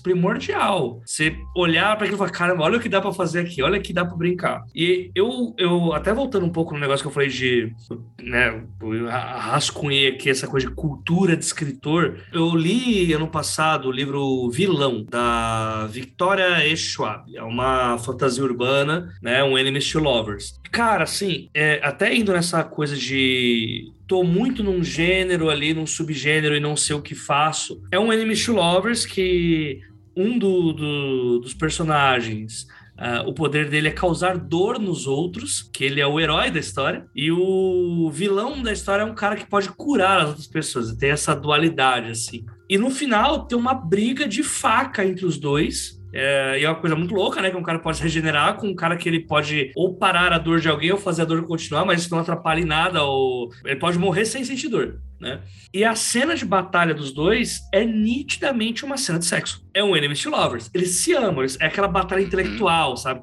[0.02, 1.00] primordial.
[1.04, 3.78] Você olhar para aquilo e falar, caramba, olha o que dá para fazer aqui, olha
[3.78, 4.64] o que dá para brincar.
[4.74, 7.72] E eu, eu, até voltando um pouco no negócio que eu falei de,
[8.22, 8.62] né,
[9.38, 12.18] rascunhei aqui essa coisa de cultura de escritor.
[12.32, 16.76] Eu li ano passado o livro Vilão, da Victoria E.
[16.76, 17.34] Schwab.
[17.34, 20.60] É uma fantasia urbana, né, um Enemies to Lovers.
[20.70, 26.54] Cara, assim, é, até indo nessa coisa de tô muito num gênero ali, num subgênero
[26.54, 27.82] e não sei o que faço.
[27.90, 29.61] É um Enemies to Lovers que
[30.16, 32.66] um do, do, dos personagens
[33.02, 36.60] Uh, o poder dele é causar dor nos outros, que ele é o herói da
[36.60, 40.94] história, e o vilão da história é um cara que pode curar as outras pessoas.
[40.94, 42.44] Tem essa dualidade, assim.
[42.68, 46.78] E no final tem uma briga de faca entre os dois, é, e é uma
[46.78, 47.50] coisa muito louca, né?
[47.50, 50.38] Que um cara pode se regenerar com um cara que ele pode ou parar a
[50.38, 53.50] dor de alguém ou fazer a dor continuar, mas isso não atrapalha em nada, ou
[53.64, 55.40] ele pode morrer sem sentir dor, né?
[55.72, 59.64] E a cena de batalha dos dois é nitidamente uma cena de sexo.
[59.72, 60.70] É um enemies to lovers.
[60.74, 63.20] Eles se amam, é aquela batalha intelectual, sabe?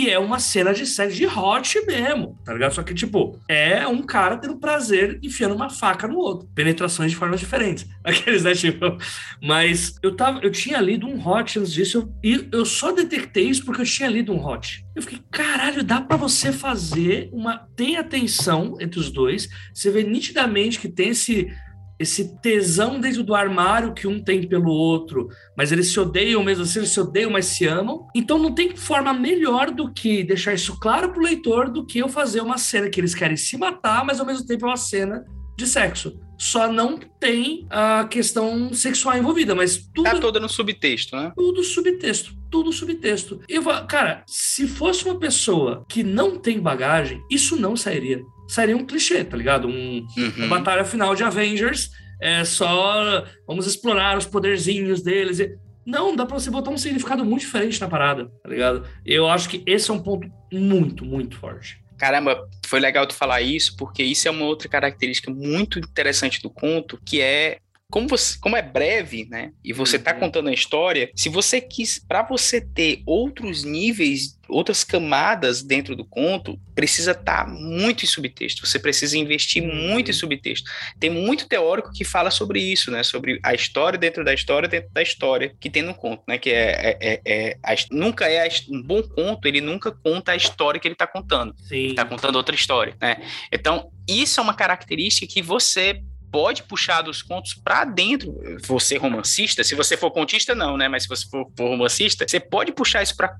[0.00, 2.72] E é uma cena de sexo de hot mesmo, tá ligado?
[2.72, 6.48] Só que, tipo, é um cara tendo prazer enfiando uma faca no outro.
[6.54, 7.86] Penetrações de formas diferentes.
[8.02, 8.96] Aqueles, né, tipo...
[9.42, 10.40] Mas eu tava...
[10.40, 14.08] Eu tinha lido um hot antes disso e eu, só detectei isso porque eu tinha
[14.08, 14.82] lido um hot.
[14.96, 17.68] Eu fiquei, caralho, dá para você fazer uma...
[17.76, 19.50] Tem atenção entre os dois.
[19.74, 21.52] Você vê nitidamente que tem esse
[22.00, 26.64] esse tesão dentro do armário que um tem pelo outro, mas eles se odeiam mesmo
[26.64, 28.06] assim, eles se odeiam, mas se amam.
[28.14, 32.08] Então não tem forma melhor do que deixar isso claro pro leitor do que eu
[32.08, 35.26] fazer uma cena que eles querem se matar, mas ao mesmo tempo é uma cena
[35.58, 36.18] de sexo.
[36.38, 40.04] Só não tem a questão sexual envolvida, mas tudo.
[40.04, 41.32] Tá toda no subtexto, né?
[41.36, 42.34] Tudo subtexto.
[42.50, 43.42] Tudo subtexto.
[43.46, 48.84] Eu, cara, se fosse uma pessoa que não tem bagagem, isso não sairia seria um
[48.84, 49.68] clichê, tá ligado?
[49.68, 50.32] Um, uhum.
[50.36, 51.90] Uma batalha final de Avengers,
[52.20, 55.38] é só vamos explorar os poderzinhos deles.
[55.86, 58.86] Não, dá pra você botar um significado muito diferente na parada, tá ligado?
[59.06, 61.80] Eu acho que esse é um ponto muito, muito forte.
[61.96, 66.50] Caramba, foi legal tu falar isso, porque isso é uma outra característica muito interessante do
[66.50, 67.58] conto, que é
[67.90, 69.52] como, você, como é breve, né?
[69.64, 70.20] E você está uhum.
[70.20, 76.04] contando a história, se você quis, para você ter outros níveis, outras camadas dentro do
[76.04, 78.66] conto, precisa estar tá muito em subtexto.
[78.66, 80.18] Você precisa investir muito em uhum.
[80.18, 80.70] subtexto.
[80.98, 83.02] Tem muito teórico que fala sobre isso, né?
[83.02, 86.38] Sobre a história dentro da história dentro da história que tem no conto, né?
[86.38, 89.46] Que é, é, é, é a, nunca é a, um bom conto.
[89.46, 91.54] Ele nunca conta a história que ele está contando.
[91.58, 91.76] Sim.
[91.76, 93.16] Ele está contando outra história, né?
[93.52, 98.34] Então isso é uma característica que você pode puxar dos contos para dentro.
[98.66, 100.88] Você romancista, se você for contista, não, né?
[100.88, 103.36] Mas se você for, for romancista, você pode puxar isso para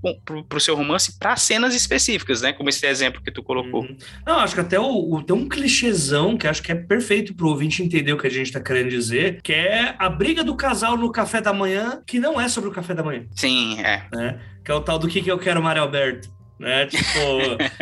[0.55, 2.53] o seu romance para cenas específicas, né?
[2.53, 3.82] Como esse exemplo que tu colocou.
[3.82, 3.97] Uhum.
[4.26, 7.47] Não, acho que até o, o, tem um clichêzão que acho que é perfeito para
[7.47, 10.57] o ouvinte entender o que a gente está querendo dizer, que é a briga do
[10.57, 13.24] casal no café da manhã, que não é sobre o café da manhã.
[13.34, 14.05] Sim, é.
[14.12, 14.41] Né?
[14.64, 16.85] Que é o tal do que, que eu quero, Mário Alberto né?
[16.87, 17.19] Tipo,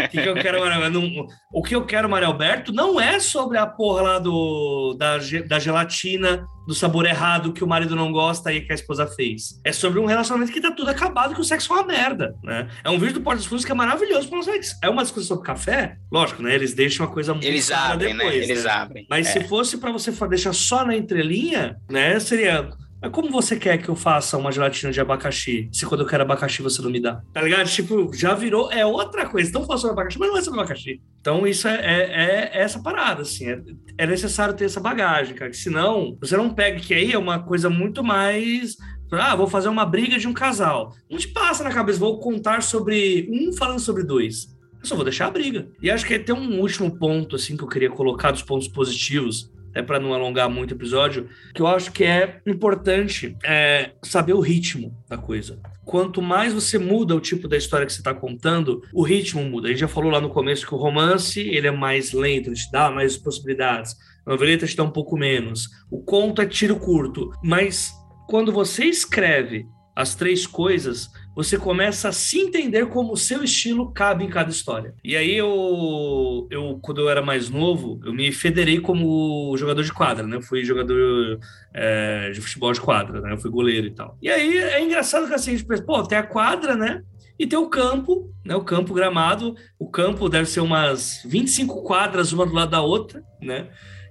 [0.05, 3.59] o que, que, eu quero, não, o que eu quero, Mário Alberto, não é sobre
[3.59, 8.53] a porra lá do, da, da gelatina, do sabor errado que o marido não gosta
[8.53, 9.61] e que a esposa fez.
[9.64, 12.68] É sobre um relacionamento que tá tudo acabado, que o sexo é uma merda, né?
[12.85, 14.79] É um vídeo do Porta dos Fundos que é maravilhoso pra vocês.
[14.81, 15.97] É uma discussão sobre café?
[16.12, 16.55] Lógico, né?
[16.55, 18.24] Eles deixam uma coisa muito Eles abrem, né?
[18.24, 18.53] depois, né?
[18.53, 18.70] Eles né?
[18.70, 19.07] abrem.
[19.11, 19.33] Mas é.
[19.33, 22.20] se fosse para você deixar só na entrelinha, né?
[22.20, 22.70] Seria
[23.01, 26.24] Mas como você quer que eu faça uma gelatina de abacaxi, se quando eu quero
[26.24, 27.22] abacaxi você não me dá?
[27.32, 27.68] Tá ligado?
[27.68, 29.49] Tipo, já virou, é outra coisa.
[29.49, 31.01] Então faço abacaxi, mas não é sobre abacaxi.
[31.20, 33.49] Então isso é, é, é, é essa parada, assim.
[33.49, 33.62] É,
[33.99, 35.51] é, necessário ter essa bagagem, cara.
[35.51, 38.76] Que senão, você não pega que aí é uma coisa muito mais...
[39.11, 40.94] Ah, vou fazer uma briga de um casal.
[41.09, 44.55] Não te passa na cabeça, vou contar sobre um falando sobre dois.
[44.80, 45.68] Eu só vou deixar a briga.
[45.82, 49.51] E acho que tem um último ponto, assim, que eu queria colocar dos pontos positivos
[49.79, 54.33] até para não alongar muito o episódio, que eu acho que é importante é, saber
[54.33, 55.61] o ritmo da coisa.
[55.85, 59.68] Quanto mais você muda o tipo da história que você está contando, o ritmo muda.
[59.68, 62.57] A gente já falou lá no começo que o romance ele é mais lento, ele
[62.57, 63.95] te dá mais possibilidades.
[64.26, 65.68] A noveleta te dá um pouco menos.
[65.91, 67.31] O conto é tiro curto.
[67.43, 67.93] Mas
[68.29, 69.64] quando você escreve
[69.95, 71.09] as três coisas,
[71.39, 74.93] você começa a se entender como o seu estilo cabe em cada história.
[75.05, 79.93] E aí eu, eu quando eu era mais novo, eu me federei como jogador de
[79.93, 80.34] quadra, né?
[80.34, 81.39] Eu fui jogador
[81.72, 83.34] é, de futebol de quadra, né?
[83.34, 84.18] Eu fui goleiro e tal.
[84.20, 87.05] E aí é engraçado que assim, a gente pensa, pô, tem a quadra, né?
[87.39, 88.57] E tem o campo, né?
[88.57, 89.55] O campo gramado.
[89.78, 93.68] O campo deve ser umas 25 quadras uma do lado da outra, né?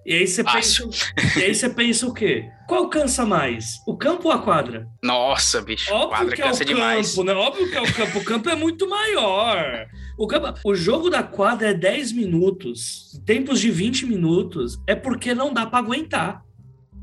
[0.07, 0.89] E aí você pensa,
[1.37, 2.49] e aí você pensa o quê?
[2.65, 3.81] Qual cansa mais?
[3.85, 4.87] O campo ou a quadra?
[5.03, 7.09] Nossa, bicho, Óbvio quadra que cansa é o demais.
[7.09, 7.33] Campo, né?
[7.33, 8.19] Óbvio que é o campo.
[8.19, 9.85] O campo é muito maior.
[10.17, 15.35] O, campo, o jogo da quadra é 10 minutos, tempos de 20 minutos, é porque
[15.35, 16.41] não dá para aguentar.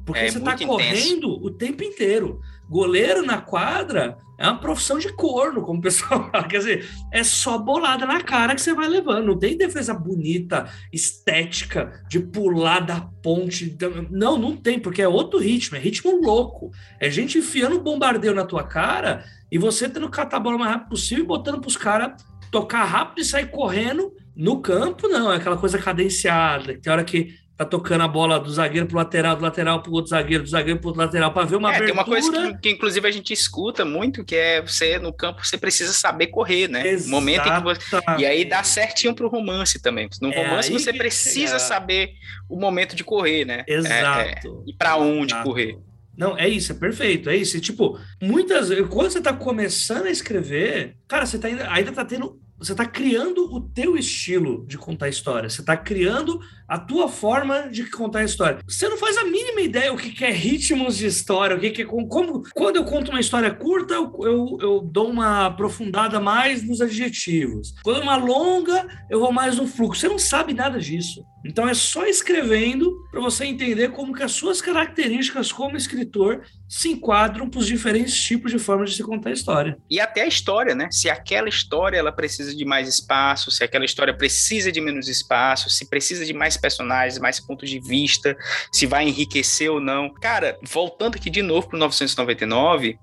[0.06, 2.40] Porque é você tá correndo o tempo inteiro.
[2.68, 6.48] Goleiro na quadra é uma profissão de corno, como o pessoal fala.
[6.48, 9.26] Quer dizer, é só bolada na cara que você vai levando.
[9.26, 13.76] Não tem defesa bonita, estética, de pular da ponte.
[14.10, 16.70] Não, não tem, porque é outro ritmo, é ritmo louco.
[17.00, 20.58] É gente enfiando bombardeio na tua cara e você tendo que catar a bola o
[20.58, 24.12] mais rápido possível e botando pros caras tocar rápido e sair correndo.
[24.36, 26.76] No campo, não, é aquela coisa cadenciada.
[26.80, 30.10] Tem hora que tá tocando a bola do zagueiro pro lateral, do lateral pro outro
[30.10, 32.04] zagueiro, do zagueiro pro outro lateral, para ver uma é, abertura.
[32.04, 35.44] Tem uma coisa que, que, inclusive, a gente escuta muito, que é você, no campo,
[35.44, 36.86] você precisa saber correr, né?
[36.86, 37.10] Exatamente.
[37.10, 37.80] Momento em que você...
[38.18, 40.08] E aí dá certinho pro romance também.
[40.20, 42.10] No é romance, você precisa saber
[42.48, 43.64] o momento de correr, né?
[43.68, 44.20] É, Exato.
[44.20, 45.48] É, e para onde Exato.
[45.48, 45.78] correr.
[46.16, 47.56] Não, é isso, é perfeito, é isso.
[47.56, 51.92] E, tipo, muitas vezes, quando você tá começando a escrever, cara, você tá ainda, ainda
[51.92, 55.50] tá tendo você está criando o teu estilo de contar história.
[55.50, 58.58] Você está criando a tua forma de contar a história.
[58.66, 61.84] Você não faz a mínima ideia o que é ritmos de história, o que é
[61.84, 62.42] como.
[62.54, 67.74] Quando eu conto uma história curta, eu, eu, eu dou uma aprofundada mais nos adjetivos.
[67.82, 70.00] Quando é uma longa, eu vou mais no fluxo.
[70.00, 71.24] Você não sabe nada disso.
[71.44, 76.88] Então é só escrevendo para você entender como que as suas características como escritor se
[76.88, 79.76] enquadram para os diferentes tipos de formas de se contar a história.
[79.90, 80.88] E até a história, né?
[80.90, 85.68] Se aquela história ela precisa de mais espaço, se aquela história precisa de menos espaço,
[85.68, 88.36] se precisa de mais personagens, mais pontos de vista,
[88.72, 90.12] se vai enriquecer ou não.
[90.14, 92.98] Cara, voltando aqui de novo para 999,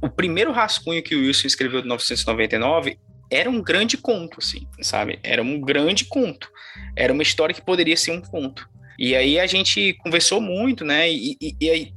[0.00, 2.98] o primeiro rascunho que o Wilson escreveu de 999
[3.30, 5.18] era um grande conto, assim, sabe?
[5.22, 6.50] Era um grande conto.
[6.94, 8.68] Era uma história que poderia ser um conto.
[8.98, 11.10] E aí a gente conversou muito, né?
[11.10, 11.92] E, e, e aí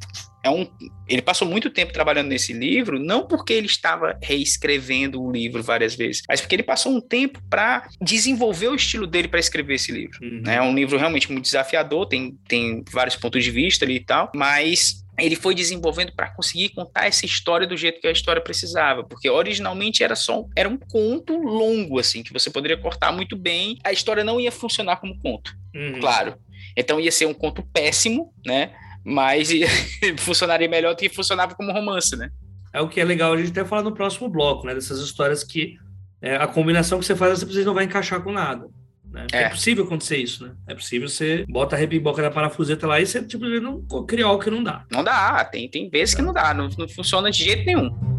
[0.46, 0.68] é um,
[1.08, 5.96] ele passou muito tempo trabalhando nesse livro, não porque ele estava reescrevendo o livro várias
[5.96, 9.91] vezes, mas porque ele passou um tempo para desenvolver o estilo dele para escrever esse
[9.91, 10.20] livro.
[10.22, 10.43] Uhum.
[10.46, 14.32] É um livro realmente muito desafiador, tem, tem vários pontos de vista ali e tal,
[14.36, 19.04] mas ele foi desenvolvendo para conseguir contar essa história do jeito que a história precisava,
[19.04, 23.36] porque originalmente era só um, era um conto longo assim que você poderia cortar muito
[23.36, 26.00] bem, a história não ia funcionar como conto, uhum.
[26.00, 26.38] claro.
[26.78, 28.74] Então ia ser um conto péssimo, né?
[29.06, 29.49] Mas
[30.18, 32.32] funcionaria melhor do que funcionava como romance, né?
[32.74, 34.74] É o que é legal a gente até falar no próximo bloco, né?
[34.74, 35.78] Dessas histórias que
[36.22, 38.68] é, a combinação que você faz, você não vai encaixar com nada.
[39.12, 39.28] Né?
[39.32, 39.43] É.
[39.43, 39.49] é.
[39.49, 40.53] possível acontecer isso, né?
[40.68, 44.43] É possível você bota a repimboca da parafuseta lá e você tipo, não cria algo
[44.43, 44.84] que não dá.
[44.91, 48.14] Não dá, tem, tem vezes que não dá, não, não funciona de jeito nenhum.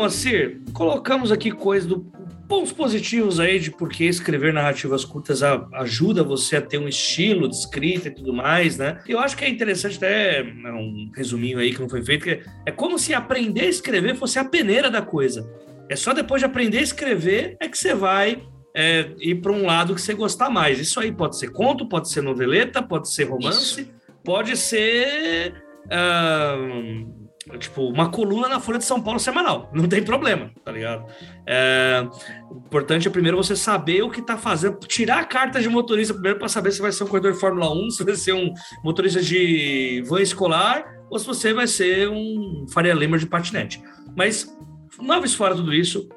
[0.00, 2.00] Moacir, colocamos aqui coisas do
[2.48, 7.46] pontos positivos aí de por que escrever narrativas curtas ajuda você a ter um estilo
[7.46, 8.98] de escrita e tudo mais, né?
[9.06, 12.42] Eu acho que é interessante até né, um resuminho aí que não foi feito, que
[12.64, 15.46] é como se aprender a escrever fosse a peneira da coisa.
[15.86, 18.42] É só depois de aprender a escrever é que você vai
[18.74, 20.80] é, ir para um lado que você gostar mais.
[20.80, 23.90] Isso aí pode ser conto, pode ser noveleta, pode ser romance, Isso.
[24.24, 27.19] pode ser uh,
[27.58, 29.70] tipo, uma coluna na Folha de São Paulo semanal.
[29.72, 31.06] Não tem problema, tá ligado?
[31.46, 32.06] É,
[32.50, 36.14] o importante é primeiro você saber o que tá fazendo, tirar a carta de motorista
[36.14, 38.52] primeiro para saber se vai ser um corredor de Fórmula 1, se vai ser um
[38.84, 43.82] motorista de van escolar ou se você vai ser um Faria Lima de patinete.
[44.16, 44.56] Mas,
[45.00, 46.08] noves fora tudo isso,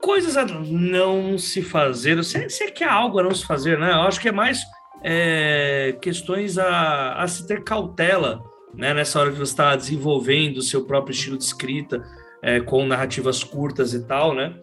[0.00, 3.78] coisas a não se fazer, se, se é que há algo a não se fazer,
[3.78, 3.90] né?
[3.90, 4.60] Eu acho que é mais
[5.02, 8.42] é, questões a, a se ter cautela
[8.74, 12.02] né, nessa hora que você está desenvolvendo o seu próprio estilo de escrita,
[12.42, 14.54] é, com narrativas curtas e tal, né?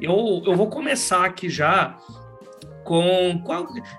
[0.00, 1.96] Eu, eu vou começar aqui já
[2.86, 3.42] com,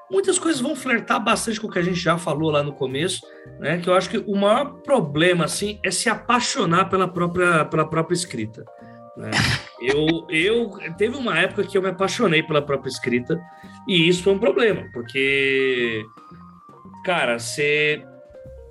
[0.10, 3.22] muitas coisas vão flertar bastante com o que a gente já falou lá no começo,
[3.60, 3.80] né?
[3.80, 8.16] Que eu acho que o maior problema assim é se apaixonar pela própria pela própria
[8.16, 8.64] escrita.
[9.18, 9.32] Né?
[9.82, 13.39] Eu, eu teve uma época que eu me apaixonei pela própria escrita
[13.88, 16.06] e isso foi um problema, porque
[17.04, 18.04] cara, você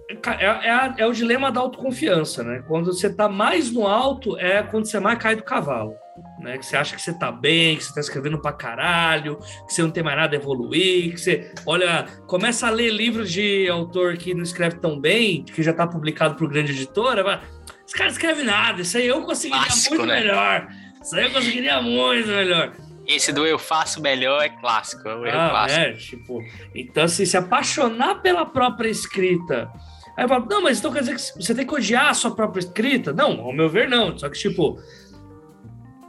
[0.09, 2.63] é, é, é, o dilema da autoconfiança, né?
[2.69, 5.95] Quando você tá mais no alto, é quando você mais cai do cavalo.
[6.39, 6.57] Né?
[6.59, 9.37] Que você acha que você tá bem, que você tá escrevendo pra caralho,
[9.67, 13.31] que você não tem mais nada a evoluir, que você, olha, começa a ler livros
[13.31, 17.41] de autor que não escreve tão bem, que já tá publicado por grande editora, vai,
[17.85, 20.21] esse cara não escreve nada, isso aí eu conseguiria Clássico, muito né?
[20.21, 20.69] melhor.
[21.03, 22.73] Isso aí eu conseguiria muito melhor.
[23.07, 25.09] Esse do eu faço melhor é clássico.
[25.09, 25.81] É ah, clássico.
[25.81, 26.45] É, tipo,
[26.75, 29.71] então assim, se apaixonar pela própria escrita
[30.17, 32.35] Aí eu falo, não, mas então quer dizer que você tem que odiar a sua
[32.35, 33.13] própria escrita?
[33.13, 34.17] Não, ao meu ver, não.
[34.19, 34.81] Só que, tipo,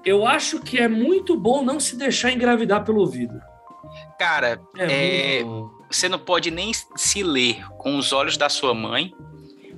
[0.06, 3.40] eu acho que é muito bom não se deixar engravidar pelo ouvido.
[4.18, 5.44] Cara, é, é
[5.90, 9.14] você não pode nem se ler com os olhos da sua mãe,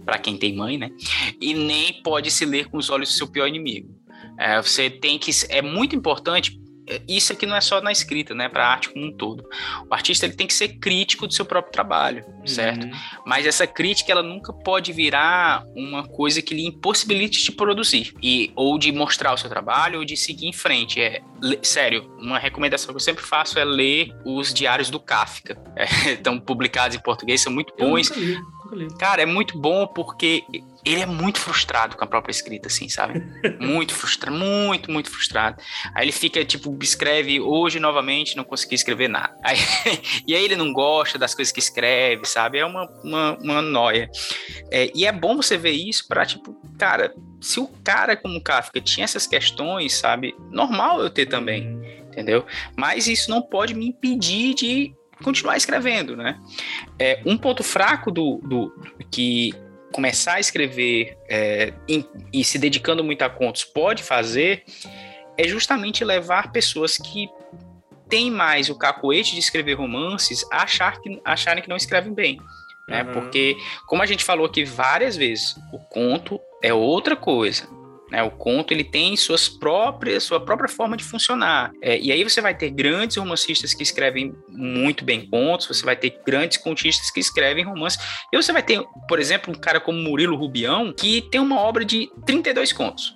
[0.05, 0.91] para quem tem mãe, né?
[1.39, 3.89] E nem pode se ler com os olhos do seu pior inimigo.
[4.37, 5.31] É, você tem que.
[5.49, 6.58] É muito importante
[7.07, 9.47] isso aqui não é só na escrita, né, para a arte como um todo.
[9.89, 12.85] O artista ele tem que ser crítico do seu próprio trabalho, certo?
[12.85, 12.91] Uhum.
[13.25, 18.51] Mas essa crítica ela nunca pode virar uma coisa que lhe impossibilite de produzir e
[18.55, 20.99] ou de mostrar o seu trabalho ou de seguir em frente.
[21.01, 21.21] É
[21.61, 25.57] sério, uma recomendação que eu sempre faço é ler os diários do Kafka.
[25.79, 28.11] É, estão publicados em português, são muito bons.
[28.97, 30.43] Cara, é muito bom porque
[30.85, 33.21] ele é muito frustrado com a própria escrita, assim, sabe?
[33.59, 35.61] Muito frustrado, muito, muito frustrado.
[35.93, 39.35] Aí ele fica, tipo, escreve hoje novamente, não consegui escrever nada.
[39.43, 39.57] Aí,
[40.27, 42.59] e aí ele não gosta das coisas que escreve, sabe?
[42.59, 44.09] É uma, uma, uma noia.
[44.71, 48.41] É, e é bom você ver isso pra, tipo, cara, se o cara como o
[48.41, 50.35] Kafka tinha essas questões, sabe?
[50.51, 52.45] Normal eu ter também, entendeu?
[52.75, 54.93] Mas isso não pode me impedir de
[55.23, 56.39] continuar escrevendo, né?
[56.97, 58.73] É, um ponto fraco do, do
[59.11, 59.53] que
[59.91, 64.63] começar a escrever é, em, e se dedicando muito a contos pode fazer
[65.37, 67.29] é justamente levar pessoas que
[68.09, 72.39] têm mais o cacoete de escrever romances a achar que, acharem que não escrevem bem.
[72.87, 73.03] Né?
[73.03, 73.13] Uhum.
[73.13, 73.55] Porque,
[73.87, 77.67] como a gente falou aqui várias vezes, o conto é outra coisa.
[78.11, 78.23] Né?
[78.23, 81.71] O conto ele tem suas próprias, sua própria forma de funcionar.
[81.81, 85.95] É, e aí você vai ter grandes romancistas que escrevem muito bem contos, você vai
[85.95, 87.99] ter grandes contistas que escrevem romances.
[88.33, 91.85] E você vai ter, por exemplo, um cara como Murilo Rubião, que tem uma obra
[91.85, 93.15] de 32 contos.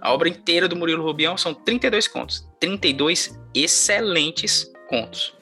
[0.00, 2.48] A obra inteira do Murilo Rubião são 32 contos.
[2.58, 5.34] 32 excelentes contos.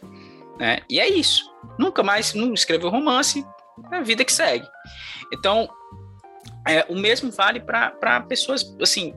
[0.59, 0.81] Né?
[0.91, 1.49] E é isso.
[1.79, 3.45] Nunca mais não escreveu romance,
[3.93, 4.67] é a vida que segue.
[5.33, 5.69] Então,
[6.69, 9.15] é, o mesmo vale para pessoas, assim,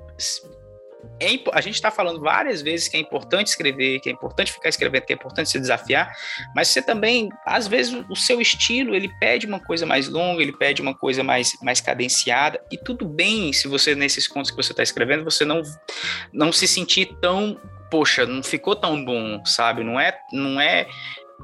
[1.19, 4.69] é, a gente está falando várias vezes que é importante escrever, que é importante ficar
[4.69, 6.11] escrevendo, que é importante se desafiar,
[6.55, 10.53] mas você também, às vezes, o seu estilo, ele pede uma coisa mais longa, ele
[10.53, 14.71] pede uma coisa mais, mais cadenciada, e tudo bem se você, nesses contos que você
[14.71, 15.61] está escrevendo, você não,
[16.31, 17.59] não se sentir tão
[17.91, 19.83] poxa, não ficou tão bom, sabe?
[19.83, 20.87] Não é, não é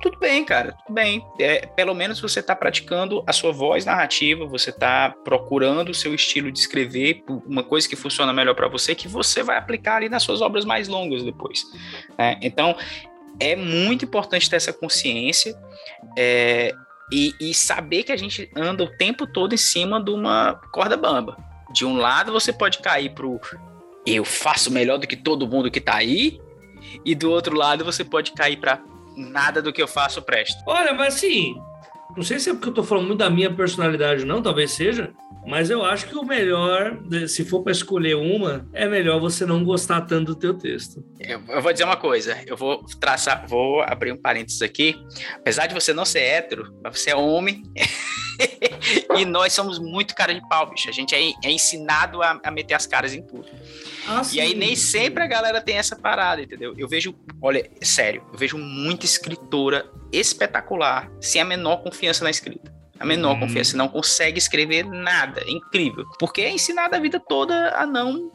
[0.02, 1.26] tudo bem, cara, tudo bem.
[1.40, 6.14] É, pelo menos você está praticando a sua voz narrativa, você está procurando o seu
[6.14, 10.10] estilo de escrever, uma coisa que funciona melhor para você, que você vai aplicar ali
[10.10, 11.64] nas suas obras mais longas depois.
[12.18, 12.40] Né?
[12.42, 12.76] Então,
[13.40, 15.56] é muito importante ter essa consciência
[16.18, 16.74] é,
[17.12, 20.98] e, e saber que a gente anda o tempo todo em cima de uma corda
[20.98, 21.38] bamba.
[21.72, 23.40] De um lado, você pode cair pro
[24.06, 26.40] eu faço melhor do que todo mundo que está aí,
[27.06, 28.82] e do outro lado, você pode cair para
[29.18, 30.62] nada do que eu faço presta.
[30.66, 31.56] Olha, mas assim,
[32.16, 35.14] não sei se é porque eu tô falando muito da minha personalidade não, talvez seja,
[35.48, 39.64] mas eu acho que o melhor, se for para escolher uma, é melhor você não
[39.64, 41.02] gostar tanto do teu texto.
[41.20, 44.96] Eu, eu, vou dizer uma coisa, eu vou traçar, vou abrir um parênteses aqui.
[45.36, 47.64] Apesar de você não ser hétero, mas você é homem.
[49.18, 50.90] e nós somos muito cara de pau, bicho.
[50.90, 53.48] A gente é, é ensinado a, a, meter as caras em tudo.
[54.08, 56.74] Ah, e aí nem sempre a galera tem essa parada, entendeu?
[56.78, 62.74] Eu vejo, olha, sério, eu vejo muita escritora espetacular sem a menor confiança na escrita.
[63.00, 63.42] A menor uhum.
[63.42, 63.78] confiança.
[63.78, 65.42] Não consegue escrever nada.
[65.42, 66.06] É incrível.
[66.18, 68.32] Porque é ensinado a vida toda a não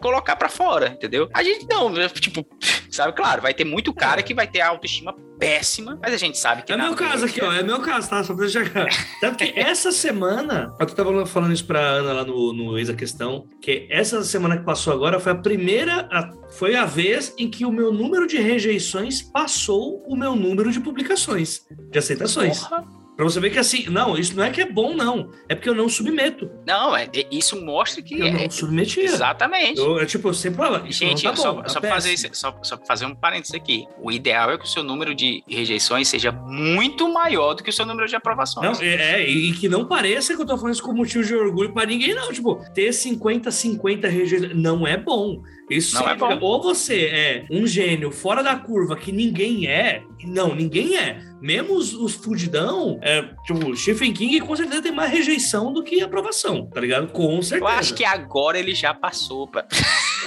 [0.00, 1.28] colocar para fora, entendeu?
[1.32, 2.44] A gente não, tipo,
[2.90, 4.22] sabe, claro, vai ter muito cara é.
[4.22, 7.42] que vai ter a autoestima péssima, mas a gente sabe que É meu caso aqui,
[7.42, 8.22] ó, é meu caso, tá?
[8.22, 8.88] Só pra deixar claro.
[9.20, 12.94] Tanto que essa semana, eu tava falando isso pra Ana lá no, no Ex a
[12.94, 16.08] Questão, que essa semana que passou agora foi a primeira,
[16.50, 20.78] foi a vez em que o meu número de rejeições passou o meu número de
[20.78, 22.60] publicações, de aceitações.
[22.60, 23.01] Porra.
[23.16, 25.30] Pra você ver que assim, não, isso não é que é bom, não.
[25.48, 26.50] É porque eu não submeto.
[26.66, 28.18] Não, é, é isso mostra que.
[28.18, 29.04] Eu é, não submetia.
[29.04, 29.78] Exatamente.
[29.78, 32.26] Eu, é, tipo, eu sempre falava, isso Gente, tá só, bom, tá só, fazer isso,
[32.32, 33.86] só, só fazer um parênteses aqui.
[34.00, 37.72] O ideal é que o seu número de rejeições seja muito maior do que o
[37.72, 38.78] seu número de aprovações.
[38.78, 41.34] Não, é, é e que não pareça que eu tô falando isso com motivo de
[41.34, 42.32] orgulho para ninguém, não.
[42.32, 45.42] Tipo, ter 50, 50 rejeições não é bom.
[45.70, 46.38] Isso não é bom.
[46.40, 50.02] Ou você é um gênio fora da curva que ninguém é.
[50.24, 55.10] Não, ninguém é mesmo os, os fudidão, é, tipo, Stephen King com certeza tem mais
[55.10, 57.08] rejeição do que aprovação, tá ligado?
[57.08, 57.70] Com certeza.
[57.70, 59.48] Eu acho que agora ele já passou.
[59.48, 59.66] Pra...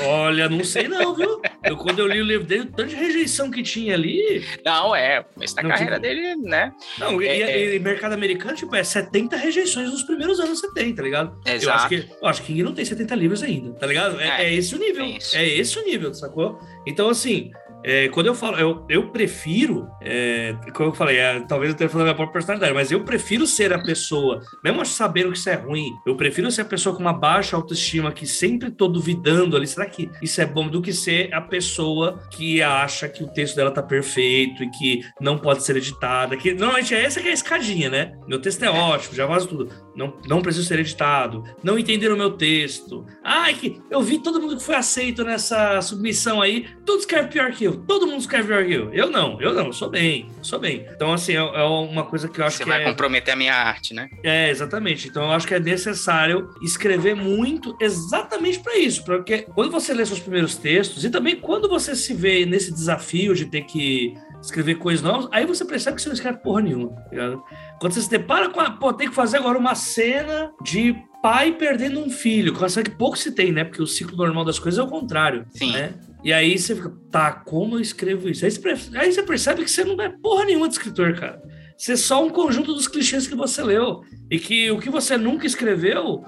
[0.01, 1.41] Olha, não sei não, viu?
[1.63, 4.43] Eu, quando eu li o livro dele, o tanto de rejeição que tinha ali.
[4.65, 5.25] Não, é.
[5.39, 6.73] Essa não, carreira tipo, dele, né?
[6.97, 7.75] Não, é, e, é...
[7.75, 11.39] e, mercado americano, tipo, é 70 rejeições nos primeiros anos você tem, tá ligado?
[11.45, 11.65] Exato.
[11.65, 14.19] Eu acho que, eu acho que King não tem 70 livros ainda, tá ligado?
[14.19, 15.05] É, é, é esse o nível.
[15.05, 16.59] É esse o nível, sacou?
[16.85, 17.51] Então, assim,
[17.87, 21.87] é, quando eu falo, eu, eu prefiro, é, como eu falei, é, talvez eu tenha
[21.87, 25.51] falado da minha própria personalidade, mas eu prefiro ser a pessoa, mesmo sabendo que isso
[25.51, 29.55] é ruim, eu prefiro ser a pessoa com uma baixa autoestima que sempre tô duvidando
[29.55, 33.27] ali, será que isso é bom, do que ser a pessoa que acha que o
[33.27, 37.27] texto dela tá perfeito e que não pode ser editada, que normalmente é essa que
[37.27, 38.17] é a escadinha, né?
[38.27, 42.17] Meu texto é ótimo, já vaza tudo, não, não preciso ser editado, não entenderam o
[42.17, 46.99] meu texto, ai que eu vi todo mundo que foi aceito nessa submissão aí, tudo
[46.99, 48.93] escreve pior que eu, Todo mundo escreve pior que eu.
[48.93, 50.85] Eu não, eu não, sou bem, sou bem.
[50.91, 52.69] Então, assim, é, é uma coisa que eu acho Você que.
[52.69, 52.89] Você vai é...
[52.89, 54.09] comprometer a minha arte, né?
[54.23, 55.07] É, exatamente.
[55.07, 59.03] Então, eu acho que é necessário escrever muito exatamente para isso.
[59.03, 63.35] Porque quando você lê seus primeiros textos, e também quando você se vê nesse desafio
[63.35, 64.15] de ter que
[64.45, 67.43] escrever coisas novas, aí você percebe que você não escreve porra nenhuma, tá ligado?
[67.79, 71.51] Quando você se depara com a, pô, tem que fazer agora uma cena de pai
[71.53, 73.63] perdendo um filho, coisa que pouco se tem, né?
[73.63, 75.71] Porque o ciclo normal das coisas é o contrário, Sim.
[75.71, 75.93] né?
[76.23, 78.45] E aí você fica, tá, como eu escrevo isso?
[78.45, 81.41] Aí você, aí você percebe que você não é porra nenhuma de escritor, cara.
[81.77, 84.01] Você é só um conjunto dos clichês que você leu.
[84.29, 86.23] E que o que você nunca escreveu,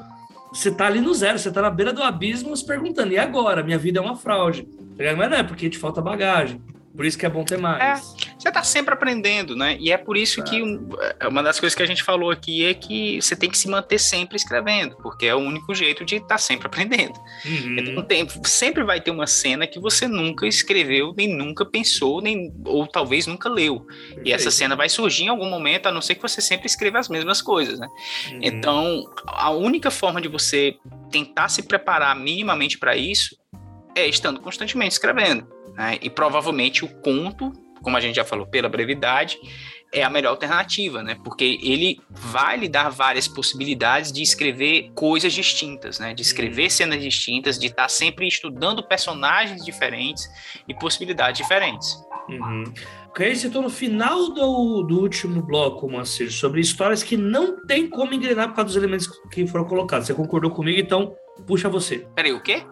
[0.52, 3.64] você tá ali no zero, você tá na beira do abismo se perguntando, e agora?
[3.64, 4.64] Minha vida é uma fraude.
[4.98, 6.62] Tá Mas não é porque te falta bagagem.
[6.98, 7.80] Por isso que é bom ter mais.
[7.80, 7.96] É,
[8.40, 9.78] você está sempre aprendendo, né?
[9.80, 10.60] E é por isso que
[11.20, 13.70] é, uma das coisas que a gente falou aqui é que você tem que se
[13.70, 17.14] manter sempre escrevendo, porque é o único jeito de estar tá sempre aprendendo.
[17.46, 17.78] Uhum.
[17.78, 22.52] Então, tem, sempre vai ter uma cena que você nunca escreveu, nem nunca pensou, nem
[22.66, 23.82] ou talvez nunca leu.
[23.82, 24.22] Perfeito.
[24.28, 26.98] E essa cena vai surgir em algum momento, a não ser que você sempre escreva
[26.98, 27.88] as mesmas coisas, né?
[28.32, 28.40] Uhum.
[28.42, 30.76] Então, a única forma de você
[31.12, 33.38] tentar se preparar minimamente para isso
[33.96, 35.57] é estando constantemente escrevendo.
[35.78, 36.00] Né?
[36.02, 37.54] E provavelmente o conto,
[37.84, 39.38] como a gente já falou, pela brevidade,
[39.94, 41.16] é a melhor alternativa, né?
[41.24, 46.14] Porque ele vai lhe dar várias possibilidades de escrever coisas distintas, né?
[46.14, 46.70] De escrever uhum.
[46.70, 50.28] cenas distintas, de estar sempre estudando personagens diferentes
[50.68, 51.96] e possibilidades diferentes.
[52.28, 52.66] Uhum.
[53.08, 57.90] O que citou no final do, do último bloco, Moacir, sobre histórias que não tem
[57.90, 60.08] como engrenar por causa dos elementos que foram colocados.
[60.08, 61.16] Você concordou comigo, então
[61.46, 62.06] puxa você.
[62.14, 62.64] Peraí, o quê?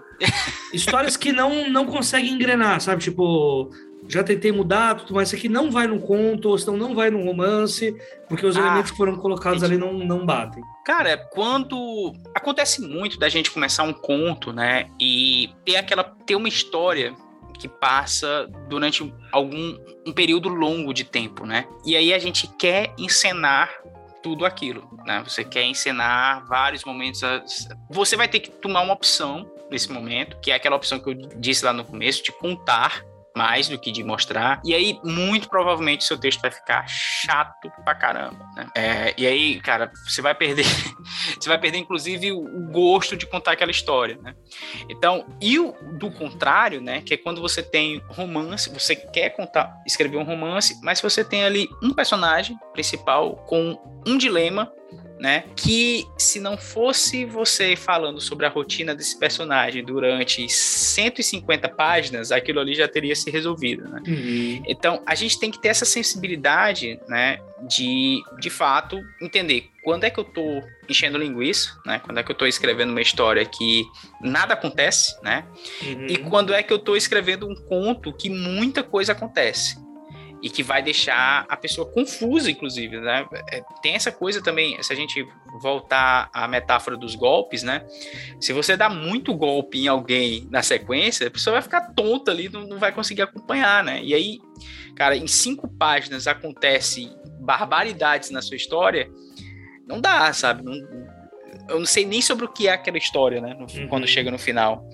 [0.74, 3.03] Histórias que não, não conseguem engrenar, sabe?
[3.03, 3.70] Tipo,
[4.07, 7.09] já tentei mudar, tudo mais, isso aqui não vai no conto, ou senão não vai
[7.09, 7.95] no romance,
[8.30, 9.82] porque os ah, elementos que foram colocados entendi.
[9.84, 10.63] ali não, não batem.
[10.86, 16.47] Cara, quando acontece muito da gente começar um conto, né, e ter aquela ter uma
[16.47, 17.13] história
[17.57, 21.66] que passa durante algum um período longo de tempo, né?
[21.86, 23.72] E aí a gente quer encenar
[24.22, 25.24] tudo aquilo, né?
[25.26, 27.22] Você quer encenar vários momentos.
[27.89, 31.13] Você vai ter que tomar uma opção nesse momento, que é aquela opção que eu
[31.13, 33.03] disse lá no começo, de contar
[33.36, 34.61] mais do que de mostrar.
[34.63, 38.68] E aí, muito provavelmente, seu texto vai ficar chato pra caramba, né?
[38.74, 40.63] É, e aí, cara, você vai perder,
[41.38, 44.34] você vai perder, inclusive, o, gosto de contar aquela história, né?
[44.89, 47.01] Então, e o do contrário, né?
[47.01, 51.43] Que é quando você tem romance, você quer contar, escrever um romance, mas você tem
[51.43, 54.72] ali um personagem principal com um dilema
[55.20, 55.45] né?
[55.55, 62.59] Que se não fosse você falando sobre a rotina desse personagem durante 150 páginas, aquilo
[62.59, 64.01] ali já teria se resolvido, né?
[64.05, 64.63] Uhum.
[64.68, 67.39] Então, a gente tem que ter essa sensibilidade, né?
[67.68, 71.99] De, de fato, entender quando é que eu tô enchendo linguiça, né?
[72.03, 73.86] Quando é que eu tô escrevendo uma história que
[74.22, 75.45] nada acontece, né?
[75.82, 76.07] Uhum.
[76.07, 79.78] E quando é que eu tô escrevendo um conto que muita coisa acontece.
[80.46, 83.26] E que vai deixar a pessoa confusa, inclusive, né?
[83.52, 85.28] É, tem essa coisa também, se a gente
[85.60, 87.84] voltar à metáfora dos golpes, né?
[88.39, 92.48] Se você dá muito golpe em alguém na sequência, a pessoa vai ficar tonta ali,
[92.48, 94.04] não, não vai conseguir acompanhar, né?
[94.04, 94.39] E aí,
[94.96, 99.10] cara, em cinco páginas acontece barbaridades na sua história,
[99.88, 100.64] não dá, sabe?
[100.64, 100.76] Não,
[101.70, 103.54] eu não sei nem sobre o que é aquela história, né?
[103.54, 103.87] No, uhum.
[103.87, 104.87] Quando chega no final.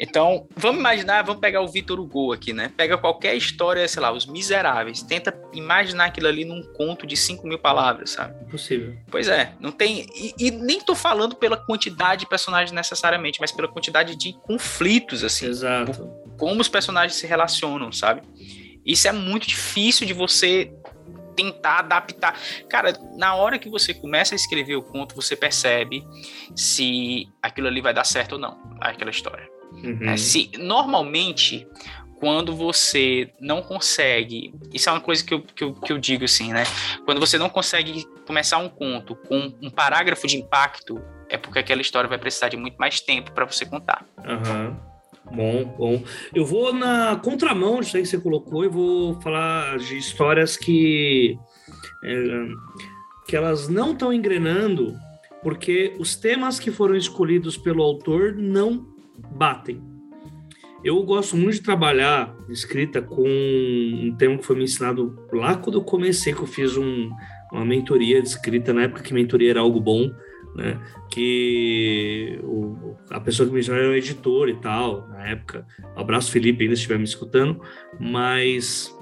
[0.00, 2.72] Então, vamos imaginar, vamos pegar o Vitor Hugo aqui, né?
[2.76, 5.02] Pega qualquer história, sei lá, Os Miseráveis.
[5.02, 8.34] Tenta imaginar aquilo ali num conto de 5 mil palavras, sabe?
[8.44, 8.96] Impossível.
[9.10, 10.06] Pois é, não tem.
[10.14, 15.22] E, e, nem tô falando pela quantidade de personagens necessariamente, mas pela quantidade de conflitos,
[15.22, 15.46] assim.
[15.46, 16.10] Exato.
[16.38, 18.22] Como os personagens se relacionam, sabe?
[18.84, 20.72] Isso é muito difícil de você
[21.34, 22.38] tentar adaptar.
[22.68, 26.06] Cara, na hora que você começa a escrever o conto, você percebe
[26.54, 29.48] se aquilo ali vai dar certo ou não, aquela história.
[29.72, 30.10] Uhum.
[30.10, 31.66] É, se normalmente
[32.22, 34.54] quando você não consegue.
[34.72, 36.62] Isso é uma coisa que eu, que, eu, que eu digo assim, né?
[37.04, 41.80] Quando você não consegue começar um conto com um parágrafo de impacto, é porque aquela
[41.80, 44.06] história vai precisar de muito mais tempo para você contar.
[44.18, 44.91] Uhum.
[45.30, 46.02] Bom, bom.
[46.34, 51.38] Eu vou na contramão disso aí que você colocou e vou falar de histórias que,
[52.04, 52.48] é,
[53.26, 54.94] que elas não estão engrenando
[55.42, 58.86] porque os temas que foram escolhidos pelo autor não
[59.32, 59.82] batem.
[60.84, 65.78] Eu gosto muito de trabalhar escrita com um tema que foi me ensinado lá quando
[65.78, 67.10] eu comecei, que eu fiz um,
[67.52, 70.10] uma mentoria de escrita, na época que mentoria era algo bom,
[70.54, 70.80] né?
[71.10, 75.66] Que o, a pessoa que me ensinou era um editor e tal, na época.
[75.96, 77.60] Abraço, Felipe, ainda estiver me escutando,
[77.98, 78.94] mas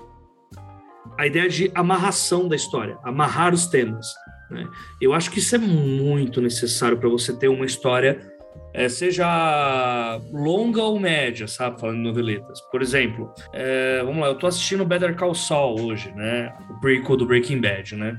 [1.19, 4.07] a ideia de amarração da história, amarrar os temas.
[4.51, 4.69] Né?
[5.01, 8.30] Eu acho que isso é muito necessário para você ter uma história,
[8.73, 11.81] é, seja longa ou média, sabe?
[11.81, 12.61] Falando em noveletas.
[12.71, 16.53] Por exemplo, é, vamos lá, eu estou assistindo Better Call Saul hoje, né?
[16.71, 18.19] O prequel do Breaking Bad, né?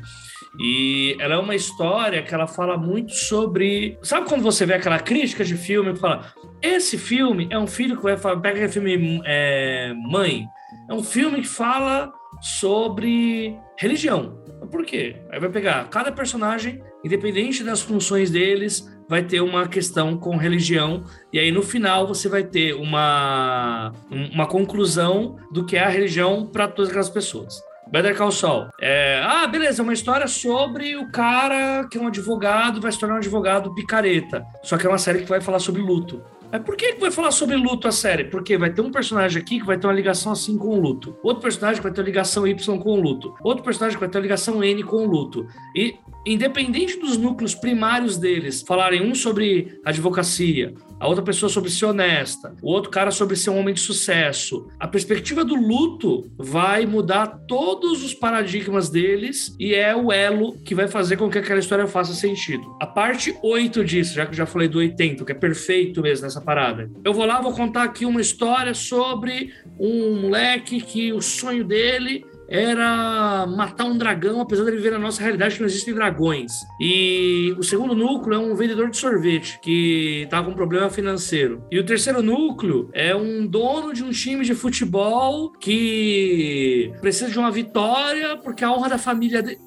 [0.60, 3.98] E ela é uma história que ela fala muito sobre.
[4.02, 7.96] Sabe quando você vê aquela crítica de filme que fala: esse filme é um filho
[7.96, 10.46] que vai falar, pega aquele filme é, Mãe.
[10.90, 12.12] É um filme que fala
[12.42, 14.42] sobre religião.
[14.70, 15.22] Por quê?
[15.32, 21.04] Aí vai pegar cada personagem, independente das funções deles, vai ter uma questão com religião,
[21.34, 26.46] e aí no final você vai ter uma, uma conclusão do que é a religião
[26.46, 27.62] para todas aquelas pessoas.
[27.92, 28.70] Better Call Saul.
[28.80, 32.98] É, ah, beleza, é uma história sobre o cara que é um advogado, vai se
[32.98, 34.46] tornar um advogado picareta.
[34.64, 36.24] Só que é uma série que vai falar sobre luto.
[36.52, 38.26] Mas por que, que vai falar sobre luto a série?
[38.26, 41.16] Porque vai ter um personagem aqui que vai ter uma ligação assim com o luto.
[41.24, 43.34] Outro personagem que vai ter uma ligação Y com o luto.
[43.42, 45.48] Outro personagem que vai ter uma ligação N com o luto.
[45.76, 45.96] E
[46.26, 52.56] independente dos núcleos primários deles falarem um sobre advocacia, a outra pessoa sobre ser honesta,
[52.62, 54.68] o outro cara sobre ser um homem de sucesso.
[54.80, 60.76] A perspectiva do luto vai mudar todos os paradigmas deles e é o elo que
[60.76, 62.76] vai fazer com que aquela história faça sentido.
[62.80, 66.26] A parte 8 disso, já que eu já falei do 80, que é perfeito mesmo
[66.26, 66.90] nessa parada.
[67.04, 72.26] Eu vou lá, vou contar aqui uma história sobre um moleque que o sonho dele
[72.52, 76.52] era matar um dragão, apesar de viver na nossa realidade que não existem dragões.
[76.82, 81.64] E o segundo núcleo é um vendedor de sorvete que tá com problema financeiro.
[81.72, 87.40] E o terceiro núcleo é um dono de um time de futebol que precisa de
[87.40, 89.58] uma vitória porque a honra da família dele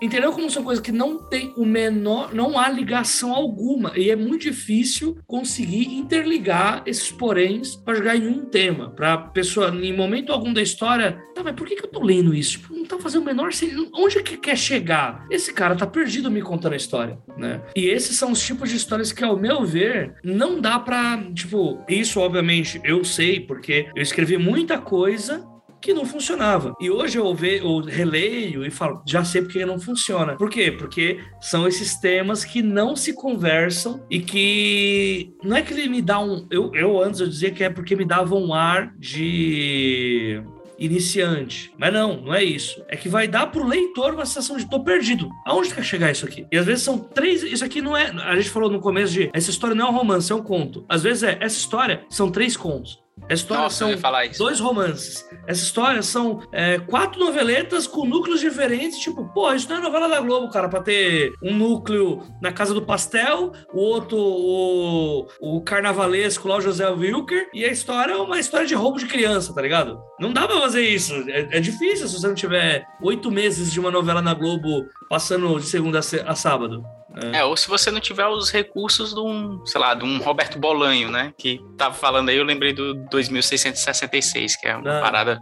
[0.00, 4.16] Entendeu como são coisas que não tem o menor, não há ligação alguma e é
[4.16, 10.32] muito difícil conseguir interligar esses poréns para jogar em um tema, para pessoa em momento
[10.32, 12.52] algum da história, tá, mas por que, que eu tô lendo isso?
[12.52, 13.90] Tipo, não tá fazendo o menor sentido.
[13.94, 15.26] Onde que quer chegar?
[15.30, 17.60] Esse cara tá perdido me contando a história, né?
[17.76, 21.84] E esses são os tipos de histórias que ao meu ver não dá para, tipo,
[21.88, 25.46] isso obviamente eu sei porque eu escrevi muita coisa
[25.80, 26.74] que não funcionava.
[26.80, 30.36] E hoje eu, ve, eu releio e falo, já sei porque não funciona.
[30.36, 30.70] Por quê?
[30.70, 36.02] Porque são esses temas que não se conversam e que não é que ele me
[36.02, 36.46] dá um.
[36.50, 40.42] Eu, eu antes eu dizia que é porque me dava um ar de
[40.80, 41.72] iniciante.
[41.76, 42.82] Mas não, não é isso.
[42.88, 45.28] É que vai dar pro leitor uma sensação de tô perdido.
[45.44, 46.46] Aonde quer chegar isso aqui?
[46.50, 47.42] E às vezes são três.
[47.42, 48.10] Isso aqui não é.
[48.10, 50.84] A gente falou no começo de essa história não é um romance, é um conto.
[50.88, 52.98] Às vezes é essa história são três contos.
[53.28, 55.28] Essa história Nossa, são dois romances.
[55.46, 58.98] Essa história são é, quatro noveletas com núcleos diferentes.
[58.98, 62.74] Tipo, pô, isso não é novela da Globo, cara, pra ter um núcleo na Casa
[62.74, 68.16] do Pastel, o outro, o, o carnavalesco lá, o José Wilker, e a história é
[68.16, 70.00] uma história de roubo de criança, tá ligado?
[70.18, 71.14] Não dá pra fazer isso.
[71.28, 75.58] É, é difícil se você não tiver oito meses de uma novela na Globo passando
[75.58, 76.84] de segunda a sábado.
[77.22, 77.38] É.
[77.38, 77.44] é.
[77.44, 81.10] ou se você não tiver os recursos de um, sei lá, de um Roberto Bolanho,
[81.10, 81.32] né?
[81.36, 85.02] Que tava falando aí, eu lembrei do 2666, que é uma não.
[85.02, 85.40] parada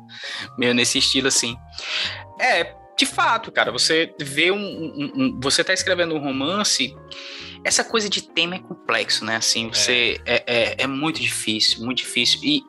[0.59, 1.57] meio nesse estilo assim.
[2.41, 6.97] É, de fato, cara, você vê um, um, um, Você tá escrevendo um romance.
[7.65, 9.37] Essa coisa de tema é complexo, né?
[9.37, 10.21] Assim, você.
[10.27, 12.41] É, é, é, é muito difícil, muito difícil.
[12.43, 12.63] E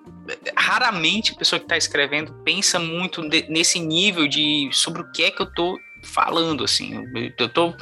[0.56, 5.24] raramente a pessoa que está escrevendo pensa muito de, nesse nível de sobre o que
[5.24, 7.04] é que eu tô falando, assim.
[7.38, 7.74] Eu tô.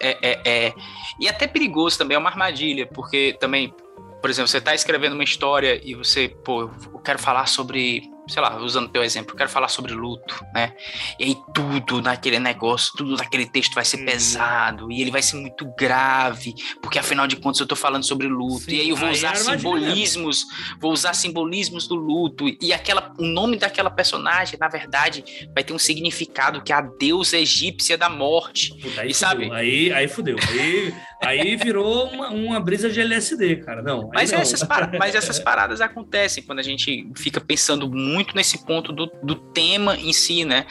[0.00, 0.74] É, é, é,
[1.18, 3.74] e até perigoso também, é uma armadilha, porque também,
[4.20, 8.42] por exemplo, você está escrevendo uma história e você, pô, eu quero falar sobre sei
[8.42, 10.72] lá, usando teu exemplo, eu quero falar sobre luto, né?
[11.18, 14.04] E aí tudo naquele negócio, tudo naquele texto vai ser hum.
[14.04, 18.28] pesado e ele vai ser muito grave, porque afinal de contas eu tô falando sobre
[18.28, 18.64] luto.
[18.64, 20.44] Sim, e aí eu vou usar simbolismos,
[20.80, 25.24] vou usar simbolismos do luto e aquela o nome daquela personagem, na verdade,
[25.54, 28.74] vai ter um significado que é a deusa egípcia da morte.
[28.80, 29.50] Puta, aí e sabe?
[29.52, 30.36] Aí, aí fudeu.
[30.50, 33.82] Aí, aí virou uma, uma brisa de LSD, cara.
[33.82, 34.10] Não.
[34.12, 34.40] Mas não.
[34.40, 34.66] essas,
[34.98, 39.96] mas essas paradas acontecem quando a gente fica pensando muito nesse ponto do, do tema
[39.96, 40.66] em si, né?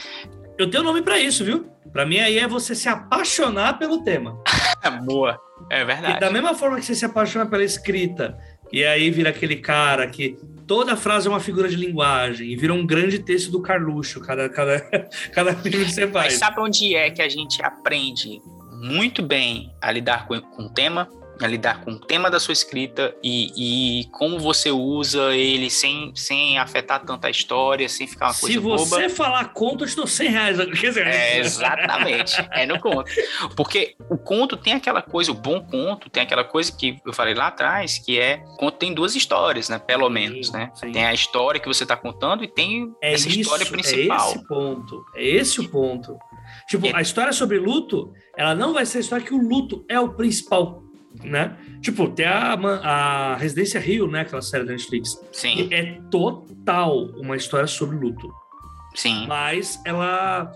[0.58, 1.70] Eu tenho nome para isso, viu?
[1.92, 4.42] Para mim aí é você se apaixonar pelo tema.
[5.04, 5.38] Boa,
[5.70, 6.16] é verdade.
[6.16, 8.36] E da mesma forma que você se apaixona pela escrita,
[8.72, 12.74] e aí vira aquele cara que toda frase é uma figura de linguagem, e vira
[12.74, 14.80] um grande texto do Carluxo, cada, cada,
[15.32, 16.32] cada livro que você faz.
[16.32, 18.40] Mas sabe onde é que a gente aprende
[18.80, 21.08] muito bem a lidar com, com o tema?
[21.44, 26.12] a lidar com o tema da sua escrita e, e, como você usa ele sem,
[26.14, 28.78] sem afetar tanta história, sem ficar uma Se coisa boba.
[28.78, 30.58] Se você falar conto, eu dou 100 reais.
[30.96, 33.10] É, exatamente, é no conto.
[33.56, 37.34] Porque o conto tem aquela coisa, o bom conto tem aquela coisa que eu falei
[37.34, 40.70] lá atrás, que é, conto tem duas histórias, né, pelo menos, né?
[40.74, 40.92] Sim.
[40.92, 44.28] Tem a história que você está contando e tem é essa isso, história principal.
[44.28, 46.18] É esse ponto, é esse o ponto.
[46.68, 46.92] Tipo, é.
[46.94, 50.10] a história sobre luto, ela não vai ser a história que o luto é o
[50.10, 50.88] principal
[51.24, 51.56] né?
[51.80, 54.20] Tipo, tem a, a Residência Rio, né?
[54.20, 55.20] Aquela série da Netflix.
[55.32, 55.68] Sim.
[55.72, 58.32] É total uma história sobre luto.
[58.94, 59.26] Sim.
[59.26, 60.52] Mas ela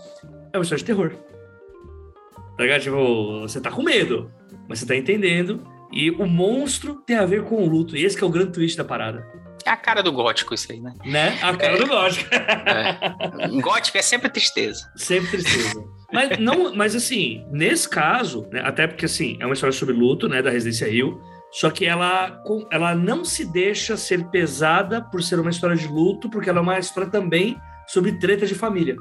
[0.51, 1.11] é uma história de terror.
[2.57, 2.81] Tá ligado?
[2.81, 4.31] Tipo, você tá com medo,
[4.67, 5.65] mas você tá entendendo.
[5.91, 7.95] E o monstro tem a ver com o luto.
[7.95, 9.25] E esse é o grande twist da parada.
[9.65, 10.93] É a cara do gótico isso aí, né?
[11.05, 11.39] Né?
[11.41, 11.77] A cara é.
[11.77, 12.29] do gótico.
[12.33, 13.61] É.
[13.61, 14.91] Gótico é sempre tristeza.
[14.95, 15.83] Sempre tristeza.
[16.13, 20.29] Mas, não, mas assim, nesse caso, né, até porque assim, é uma história sobre luto,
[20.29, 21.19] né, da Residência Rio,
[21.51, 22.41] só que ela,
[22.71, 26.61] ela não se deixa ser pesada por ser uma história de luto, porque ela é
[26.61, 27.57] uma história também
[27.87, 28.95] sobre treta de família.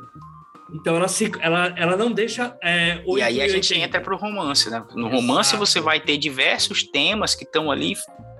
[0.74, 2.56] Então ela se, ela, ela não deixa.
[2.62, 4.84] É, e aí a gente entra para o romance, né?
[4.94, 5.66] No romance Exato.
[5.66, 7.94] você vai ter diversos temas que estão ali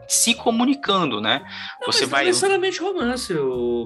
[0.08, 1.42] se comunicando, né?
[1.80, 2.22] Não, você vai.
[2.22, 3.34] Não necessariamente romance,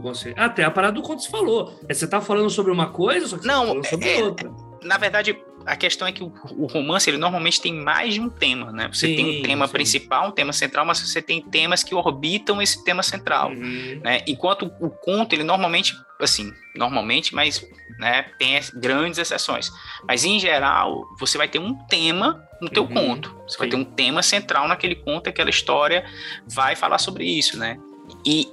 [0.01, 0.35] você.
[0.37, 1.79] Até a parada do conto você falou.
[1.89, 4.25] É, você tá falando sobre uma coisa, só que não, você tá falando sobre é,
[4.25, 5.37] outra na verdade,
[5.67, 8.89] a questão é que o, o, romance ele normalmente tem mais de um tema, né?
[8.93, 9.73] Você sim, tem um tema sim.
[9.73, 14.01] principal, um tema central, mas você tem temas que orbitam esse tema central, uhum.
[14.03, 14.23] né?
[14.27, 17.67] Enquanto o conto ele normalmente, assim, normalmente, mas
[17.99, 19.71] né, tem grandes exceções.
[20.07, 22.95] Mas em geral, você vai ter um tema no teu uhum.
[22.95, 23.37] conto.
[23.47, 23.59] Você sim.
[23.59, 26.05] vai ter um tema central naquele conto, aquela história
[26.47, 27.77] vai falar sobre isso, né?
[28.25, 28.49] E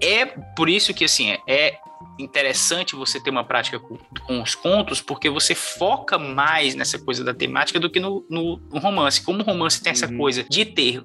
[0.00, 0.24] é
[0.54, 1.78] por isso que assim é
[2.18, 3.96] interessante você ter uma prática com,
[4.26, 8.56] com, os contos, porque você foca mais nessa coisa da temática do que no, no,
[8.56, 9.22] no romance.
[9.22, 10.18] Como o romance tem essa uhum.
[10.18, 11.02] coisa de ter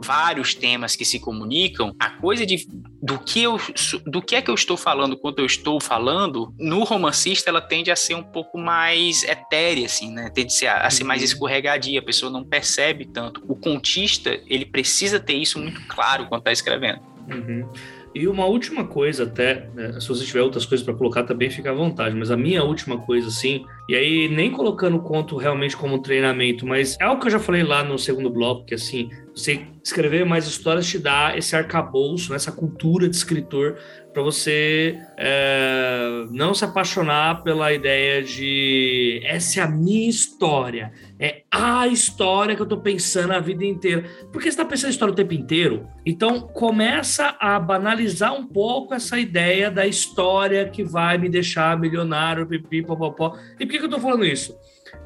[0.00, 2.68] vários temas que se comunicam, a coisa de
[3.02, 3.58] do que eu
[4.06, 7.90] do que é que eu estou falando quando eu estou falando, no romancista ela tende
[7.90, 10.30] a ser um pouco mais etérea assim, né?
[10.30, 11.26] Tende a ser, a ser mais uhum.
[11.26, 13.42] escorregadia, a pessoa não percebe tanto.
[13.48, 17.00] O contista, ele precisa ter isso muito claro quando está escrevendo.
[17.28, 17.68] Uhum.
[18.14, 21.70] E uma última coisa, até, né, se você tiver outras coisas para colocar, também fica
[21.70, 22.14] à vontade.
[22.14, 26.66] Mas a minha última coisa, assim, e aí nem colocando o conto realmente como treinamento,
[26.66, 30.24] mas é algo que eu já falei lá no segundo bloco, que assim, você escrever
[30.24, 33.76] mais histórias te dá esse arcabouço, né, essa cultura de escritor
[34.12, 41.42] para você é, não se apaixonar pela ideia de essa é a minha história, é
[41.50, 44.04] a história que eu estou pensando a vida inteira.
[44.32, 48.94] Porque você está pensando em história o tempo inteiro, então começa a banalizar um pouco
[48.94, 53.36] essa ideia da história que vai me deixar milionário, pipi, popopó.
[53.58, 54.56] E por que, que eu estou falando isso?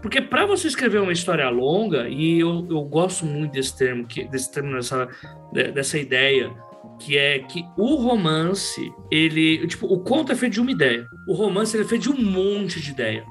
[0.00, 4.24] Porque para você escrever uma história longa, e eu, eu gosto muito desse termo, que,
[4.24, 5.08] desse termo, dessa,
[5.52, 6.52] dessa ideia,
[6.98, 11.06] que é que o romance, ele, tipo, o conto é feito de uma ideia.
[11.26, 13.24] O romance ele é feito de um monte de ideia.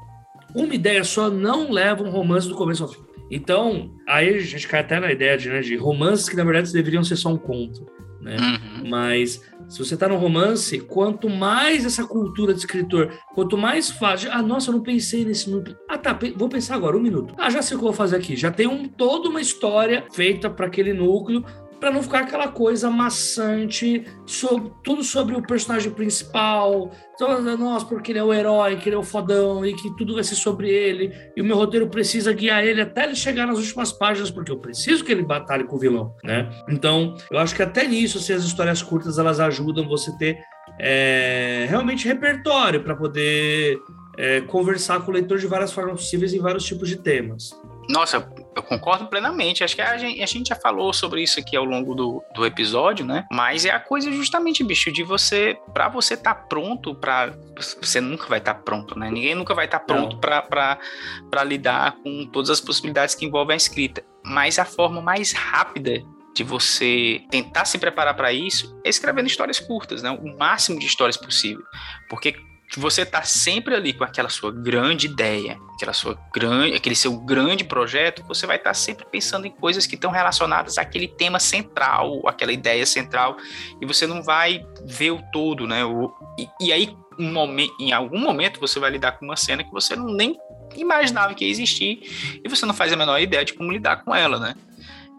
[0.55, 3.01] Uma ideia só não leva um romance do começo ao fim.
[3.29, 6.73] Então, aí a gente cai até na ideia de, né, de romances que na verdade
[6.73, 7.85] deveriam ser só um conto,
[8.19, 8.35] né?
[8.37, 8.89] Uhum.
[8.89, 9.41] Mas
[9.71, 14.29] Se você está no romance, quanto mais essa cultura de escritor, quanto mais fácil.
[14.33, 15.77] Ah, nossa, eu não pensei nesse núcleo.
[15.87, 17.33] Ah, tá, vou pensar agora, um minuto.
[17.37, 18.35] Ah, já sei o que eu vou fazer aqui.
[18.35, 21.45] Já tem um, toda uma história feita para aquele núcleo
[21.81, 26.91] para não ficar aquela coisa maçante, sobre, tudo sobre o personagem principal.
[27.15, 30.13] Então, nossa, porque ele é o herói, que ele é o fodão e que tudo
[30.13, 31.11] vai ser sobre ele.
[31.35, 34.59] E o meu roteiro precisa guiar ele até ele chegar nas últimas páginas, porque eu
[34.59, 36.51] preciso que ele batalhe com o vilão, né?
[36.69, 40.37] Então, eu acho que até nisso, assim, as histórias curtas elas ajudam você ter
[40.79, 43.79] é, realmente repertório para poder
[44.19, 47.59] é, conversar com o leitor de várias formas possíveis em vários tipos de temas.
[47.89, 49.63] Nossa, eu concordo plenamente.
[49.63, 52.45] Acho que a gente, a gente, já falou sobre isso aqui ao longo do, do
[52.45, 53.25] episódio, né?
[53.31, 57.33] Mas é a coisa justamente, bicho, de você, para você estar tá pronto, para
[57.81, 59.09] você nunca vai estar tá pronto, né?
[59.09, 63.57] Ninguém nunca vai estar tá pronto para lidar com todas as possibilidades que envolvem a
[63.57, 64.03] escrita.
[64.23, 66.03] Mas a forma mais rápida
[66.35, 70.11] de você tentar se preparar para isso é escrevendo histórias curtas, né?
[70.11, 71.63] O máximo de histórias possível.
[72.09, 72.35] Porque
[72.79, 77.65] você tá sempre ali com aquela sua grande ideia, aquela sua grande, aquele seu grande
[77.65, 82.21] projeto, você vai estar tá sempre pensando em coisas que estão relacionadas àquele tema central,
[82.25, 83.35] aquela ideia central,
[83.81, 85.83] e você não vai ver o todo, né?
[85.83, 89.65] O, e, e aí, um momento, em algum momento, você vai lidar com uma cena
[89.65, 90.37] que você não nem
[90.77, 94.15] imaginava que ia existir, e você não faz a menor ideia de como lidar com
[94.15, 94.55] ela, né?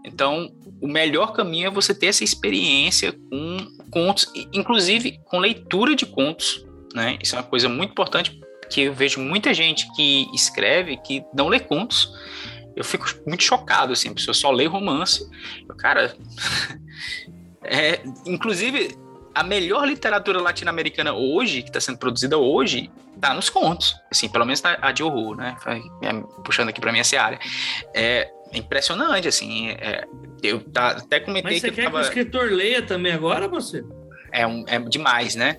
[0.07, 0.51] Então,
[0.81, 3.59] o melhor caminho é você ter essa experiência com
[3.91, 7.19] contos, inclusive com leitura de contos né?
[7.23, 8.41] Isso é uma coisa muito importante
[8.71, 12.13] que eu vejo muita gente que escreve que não lê contos.
[12.75, 15.29] Eu fico muito chocado, assim, a pessoa só lê romance.
[15.69, 16.17] Eu, cara,
[17.63, 18.97] é, inclusive
[19.35, 23.95] a melhor literatura latino-americana hoje, que está sendo produzida hoje, está nos contos.
[24.11, 25.57] Assim, pelo menos a de horror, né?
[26.03, 26.13] É,
[26.45, 27.39] puxando aqui para minha seara.
[27.95, 29.71] É, é impressionante, assim.
[29.71, 30.07] É,
[30.43, 31.77] eu tá, até comentei Mas você que.
[31.77, 32.01] quer tava...
[32.01, 33.85] que o escritor leia também agora, você?
[34.33, 35.59] É, um, é demais, né?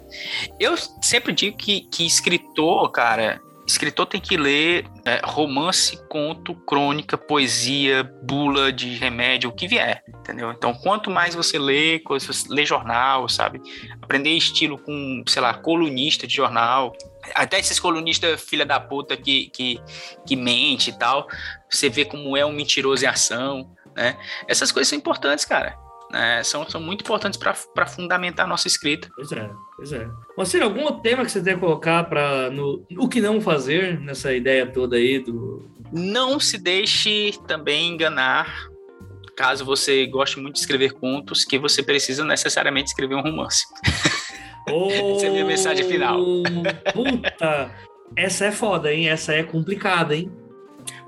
[0.59, 7.17] Eu sempre digo que, que escritor, cara, escritor tem que ler é, romance, conto, crônica,
[7.17, 10.51] poesia, bula de remédio, o que vier, entendeu?
[10.51, 13.61] Então, quanto mais você lê, coisas, lê jornal, sabe?
[14.01, 16.93] Aprender estilo com, sei lá, colunista de jornal,
[17.35, 19.79] até esses colunistas filha da puta que, que,
[20.25, 21.27] que mente e tal,
[21.69, 24.17] você vê como é um mentiroso em ação, né?
[24.47, 25.82] Essas coisas são importantes, cara
[26.13, 29.09] né, são, são muito importantes para fundamentar a nossa escrita.
[29.15, 30.07] Pois é, pois é.
[30.37, 32.51] Você algum tema que você tem que colocar para
[32.97, 35.67] o que não fazer nessa ideia toda aí do.
[35.91, 38.67] Não se deixe também enganar,
[39.35, 43.65] caso você goste muito de escrever contos, que você precisa necessariamente escrever um romance.
[44.71, 46.17] Oh, Essa é a minha mensagem final.
[46.93, 47.69] Puta!
[48.15, 49.09] Essa é foda, hein?
[49.09, 50.31] Essa é complicada, hein?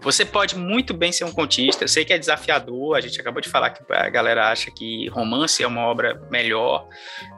[0.06, 1.84] Você pode muito bem ser um contista.
[1.84, 2.96] Eu sei que é desafiador.
[2.96, 6.88] A gente acabou de falar que a galera acha que romance é uma obra melhor,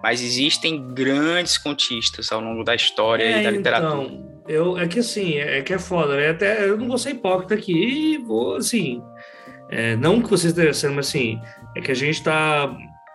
[0.04, 4.04] mas existem grandes contistas ao longo da história é, e da literatura.
[4.04, 6.32] Então, eu, é que assim, é que é foda, né?
[6.32, 9.02] Até eu não vou ser hipócrita aqui e vou, assim.
[9.70, 11.40] É, não que vocês estejam sendo, mas assim,
[11.74, 12.70] é que a gente tá.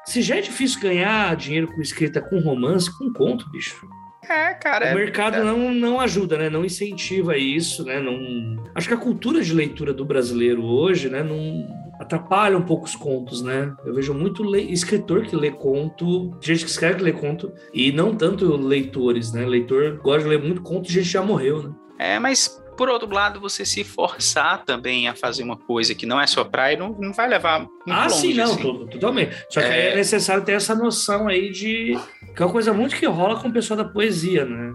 [0.06, 3.86] Se já é difícil ganhar dinheiro com escrita com romance, com conto, bicho.
[4.28, 4.86] É, cara.
[4.86, 5.42] O é, mercado é.
[5.42, 6.48] não, não ajuda, né?
[6.48, 8.00] Não incentiva isso, né?
[8.00, 8.62] Não...
[8.74, 11.22] Acho que a cultura de leitura do brasileiro hoje, né?
[11.22, 11.66] Não
[12.00, 13.72] atrapalha um pouco os contos, né?
[13.84, 14.72] Eu vejo muito le...
[14.72, 19.44] escritor que lê conto, gente que escreve que lê conto, e não tanto leitores, né?
[19.44, 21.74] Leitor gosta de ler muito conto de gente já morreu, né?
[21.98, 26.20] É, mas por outro lado, você se forçar também a fazer uma coisa que não
[26.20, 28.16] é sua praia, não, não vai levar muito ah, longe.
[28.16, 28.86] sim, não, assim.
[28.86, 29.36] totalmente.
[29.50, 29.90] Só que é...
[29.90, 31.96] é necessário ter essa noção aí de
[32.34, 34.72] que é uma coisa muito que rola com o pessoal da poesia, né?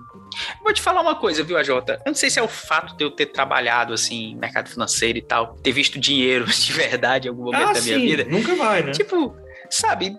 [0.64, 1.70] Vou te falar uma coisa, viu, AJ?
[1.70, 5.22] Eu não sei se é o fato de eu ter trabalhado assim, mercado financeiro e
[5.22, 8.26] tal, ter visto dinheiro de verdade em algum momento ah, da minha sim, vida.
[8.26, 8.92] Nunca vai, né?
[8.92, 9.36] Tipo,
[9.70, 10.16] sabe,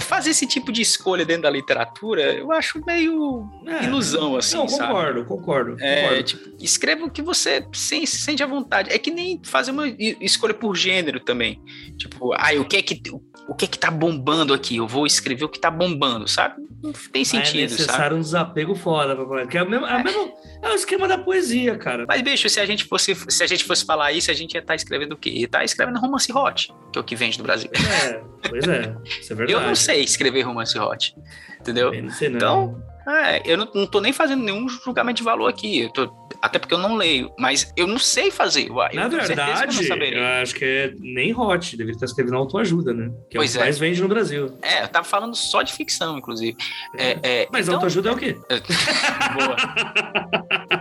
[0.00, 4.68] fazer esse tipo de escolha dentro da literatura, eu acho meio é, ilusão, assim, não,
[4.68, 4.92] sabe?
[4.92, 6.22] concordo, concordo, é, concordo.
[6.22, 8.90] Tipo, escreva o que você se, se sente à vontade.
[8.92, 9.88] É que nem fazer uma
[10.20, 11.60] escolha por gênero também.
[11.98, 13.02] Tipo, ah, o que é que
[13.48, 14.76] o que é que tá bombando aqui?
[14.76, 16.62] Eu vou escrever o que tá bombando, sabe?
[16.82, 18.14] Não tem sentido, é necessário sabe?
[18.14, 19.46] um desapego foda pra falar.
[19.46, 22.06] Que é, o mesmo, é, o mesmo, é o esquema da poesia, cara.
[22.08, 24.60] Mas, bicho, se a gente fosse, se a gente fosse falar isso, a gente ia
[24.60, 25.30] estar tá escrevendo o quê?
[25.30, 27.70] Ia estar tá escrevendo romance hot, que é o que vende do Brasil.
[27.74, 28.96] É, pois é.
[29.20, 29.52] Isso é verdade.
[29.52, 31.14] Eu não sei escrever romance hot,
[31.60, 31.92] entendeu?
[31.92, 32.36] não sei, não.
[32.36, 35.90] Então, é, eu não, não tô nem fazendo nenhum julgamento de valor aqui.
[35.94, 36.12] Tô,
[36.42, 38.70] até porque eu não leio, mas eu não sei fazer.
[38.70, 43.10] Uai, Na verdade, eu, eu, acho que é nem hot, deveria estar escrevendo autoajuda, né?
[43.30, 43.64] Que pois é o que é.
[43.64, 44.56] mais vende no Brasil.
[44.62, 46.56] É, eu tava falando só de ficção, inclusive.
[46.96, 47.76] É, é, mas então...
[47.76, 48.36] autoajuda é o quê?
[49.34, 49.56] Boa.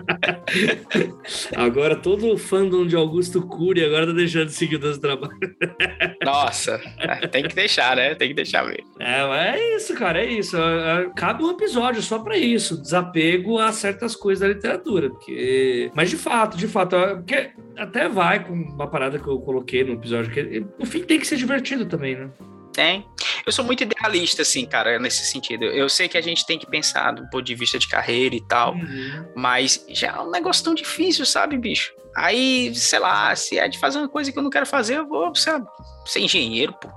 [1.55, 5.37] agora todo fandom de Augusto Cury agora tá deixando de seguir o do Trabalho.
[6.23, 8.15] Nossa, é, tem que deixar, né?
[8.15, 8.83] Tem que deixar ver.
[8.99, 10.57] É, é isso, cara, é isso.
[11.15, 15.91] Cabe um episódio só para isso, desapego a certas coisas da literatura, porque...
[15.93, 19.93] Mas de fato, de fato, porque até vai com uma parada que eu coloquei no
[19.93, 22.29] episódio, que no fim tem que ser divertido também, né?
[22.73, 23.05] Tem.
[23.45, 25.65] Eu sou muito idealista, assim, cara, nesse sentido.
[25.65, 28.41] Eu sei que a gente tem que pensar do ponto de vista de carreira e
[28.41, 29.25] tal, uhum.
[29.35, 31.91] mas já é um negócio tão difícil, sabe, bicho?
[32.15, 35.07] Aí, sei lá, se é de fazer uma coisa que eu não quero fazer, eu
[35.07, 35.67] vou, sabe,
[36.05, 36.89] ser engenheiro, pô,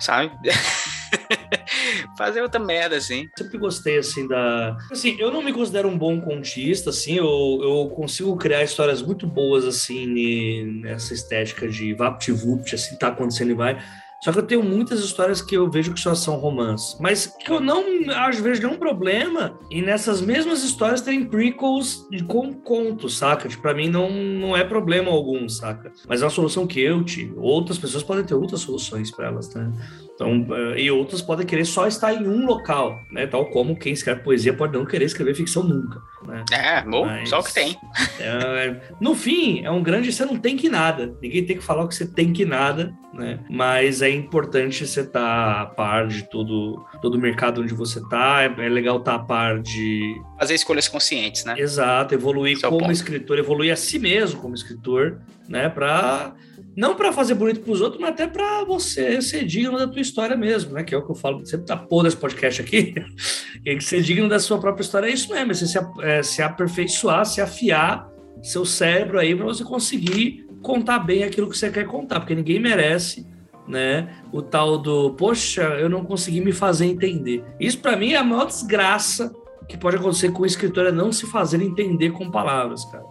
[0.00, 0.32] sabe?
[2.16, 3.28] fazer outra merda, assim.
[3.36, 4.76] Sempre gostei, assim, da.
[4.90, 9.26] Assim, eu não me considero um bom contista, assim, eu, eu consigo criar histórias muito
[9.26, 13.78] boas, assim, nessa estética de vapt-vupt, assim, tá acontecendo e vai.
[14.20, 16.96] Só que eu tenho muitas histórias que eu vejo que só são romance.
[17.00, 22.52] Mas que eu não acho, vejo nenhum problema e nessas mesmas histórias tem prequels com
[22.52, 23.48] contos, saca?
[23.48, 25.92] Tipo, pra mim não, não é problema algum, saca?
[26.08, 27.34] Mas é uma solução que eu tive.
[27.36, 29.70] Outras pessoas podem ter outras soluções para elas, né?
[30.18, 33.24] Então, eh, e outros podem querer só estar em um local, né?
[33.24, 36.02] Tal como quem escreve poesia pode não querer escrever ficção nunca.
[36.26, 36.44] Né?
[36.50, 37.78] É, bom, Mas, só o que tem.
[38.18, 41.16] É, no fim, é um grande você não tem que nada.
[41.22, 43.38] Ninguém tem que falar o que você tem que nada, né?
[43.48, 48.00] Mas é importante você estar tá a par de todo, todo o mercado onde você
[48.00, 48.42] está.
[48.42, 50.20] É, é legal estar tá a par de.
[50.36, 51.54] Fazer escolhas conscientes, né?
[51.56, 52.92] Exato, evoluir Seu como ponto.
[52.92, 55.68] escritor, evoluir a si mesmo como escritor, né?
[55.68, 56.34] Para
[56.78, 60.00] não para fazer bonito para os outros, mas até para você ser digno da tua
[60.08, 60.82] história mesmo, né?
[60.82, 62.94] Que é o que eu falo sempre tá pôr desse podcast aqui.
[63.64, 66.42] que ser digno da sua própria história é isso mesmo, é você se, é, se
[66.42, 68.08] aperfeiçoar, se afiar
[68.42, 72.58] seu cérebro aí para você conseguir contar bem aquilo que você quer contar, porque ninguém
[72.58, 73.26] merece,
[73.66, 74.22] né?
[74.32, 77.44] O tal do, poxa, eu não consegui me fazer entender.
[77.60, 79.32] Isso para mim é a maior desgraça
[79.68, 83.04] que pode acontecer com o escritor é não se fazer entender com palavras, cara.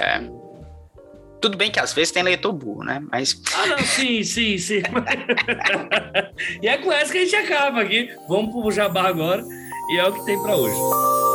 [0.00, 0.43] É.
[1.44, 3.02] Tudo bem que às vezes tem leitor burro, né?
[3.12, 3.38] Mas.
[3.54, 4.80] Ah, não, sim, sim, sim.
[6.62, 8.08] e é com essa que a gente acaba aqui.
[8.26, 9.44] Vamos pro Jabá agora.
[9.90, 11.33] E é o que tem para hoje.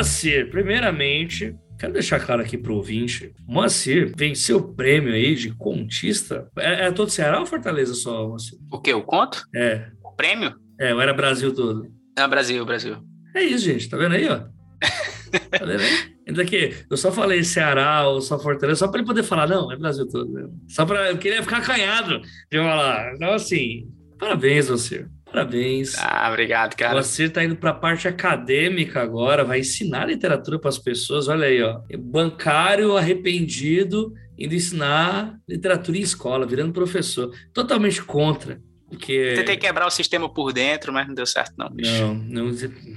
[0.00, 5.52] Moacir, primeiramente, quero deixar claro aqui para o ouvinte: Moacir venceu o prêmio aí de
[5.52, 6.48] contista.
[6.58, 8.58] É, é todo Ceará ou Fortaleza só, Moacir?
[8.72, 8.94] O que?
[8.94, 9.44] O conto?
[9.54, 9.90] É.
[10.02, 10.54] O prêmio?
[10.80, 11.86] É, ou era Brasil todo?
[12.18, 12.96] É, Brasil, Brasil.
[13.36, 13.90] É isso, gente.
[13.90, 14.38] Tá vendo aí, ó?
[15.50, 16.14] tá vendo aí?
[16.26, 19.70] Ainda que eu só falei Ceará ou só Fortaleza, só para ele poder falar, não,
[19.70, 20.50] é Brasil todo.
[20.66, 23.12] Só para eu queria ficar acanhado de falar.
[23.16, 23.86] Então, assim,
[24.18, 25.06] parabéns, você.
[25.30, 25.96] Parabéns.
[25.98, 27.00] Ah, obrigado, cara.
[27.00, 31.28] Você está indo para a parte acadêmica agora, vai ensinar literatura para as pessoas.
[31.28, 31.80] Olha aí, ó.
[31.98, 37.30] Bancário arrependido indo ensinar literatura em escola, virando professor.
[37.52, 38.60] Totalmente contra.
[38.90, 39.34] Porque...
[39.36, 41.90] Tentei quebrar o sistema por dentro, mas não deu certo, não, bicho.
[42.28, 42.52] Não, não,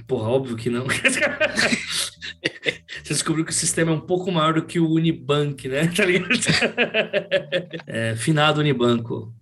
[0.06, 0.84] porra, óbvio que não.
[3.02, 5.90] Você descobriu que o sistema é um pouco maior do que o Unibank, né?
[5.94, 6.28] Tá ligado?
[7.86, 9.32] É, finado Unibanco.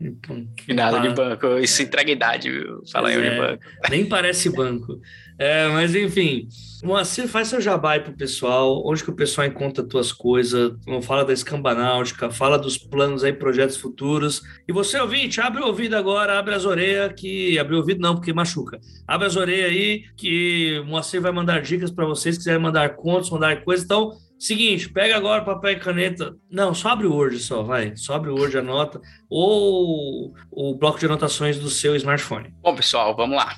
[0.65, 1.59] Finado Unibanco.
[1.59, 2.83] Isso entrega idade, viu?
[2.91, 3.65] Fala em é, Unibanco.
[3.89, 5.01] Nem parece banco.
[5.39, 6.49] É, mas enfim,
[6.83, 10.73] Moacir, faz seu jabá aí pro pessoal, onde que o pessoal encontra tuas coisas,
[11.03, 14.43] fala da escambanáutica, fala dos planos aí, projetos futuros.
[14.67, 17.57] E você, ouvinte, abre o ouvido agora, abre as orelhas, que...
[17.57, 18.81] Abre o ouvido não, porque machuca.
[19.07, 23.63] Abre as orelhas aí, que Moacir vai mandar dicas para vocês, quiserem mandar contos, mandar
[23.63, 23.85] coisas.
[23.85, 26.35] Então, seguinte, pega agora papel e caneta.
[26.51, 27.97] Não, só abre o Word só, vai.
[27.97, 29.01] Só abre o Word, anota.
[29.31, 32.53] Ou o bloco de anotações do seu smartphone.
[32.61, 33.55] Bom, pessoal, vamos lá.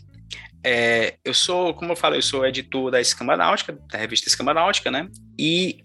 [0.66, 4.55] É, eu sou, como eu falei, eu sou editor da Escamba Náutica, da revista Escamba
[4.55, 5.11] Náutica, né?
[5.39, 5.82] E,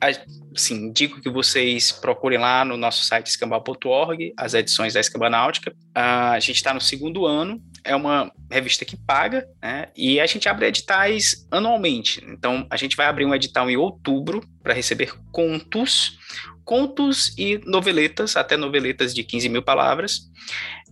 [0.55, 5.75] assim, digo que vocês procurem lá no nosso site escambal.org as edições da Escamba Náutica.
[5.93, 9.87] a gente está no segundo ano, é uma revista que paga, né?
[9.97, 12.23] E a gente abre editais anualmente.
[12.25, 16.17] Então, a gente vai abrir um edital em outubro para receber contos,
[16.63, 20.21] contos e noveletas, até noveletas de 15 mil palavras.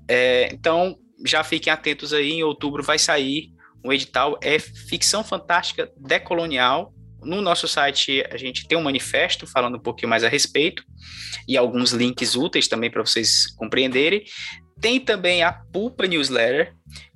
[0.09, 5.91] É, então, já fiquem atentos aí, em outubro vai sair o edital é ficção fantástica
[5.97, 6.93] decolonial.
[7.21, 10.83] No nosso site a gente tem um manifesto falando um pouquinho mais a respeito
[11.47, 14.23] e alguns links úteis também para vocês compreenderem.
[14.79, 16.73] Tem também a Pulpa Newsletter,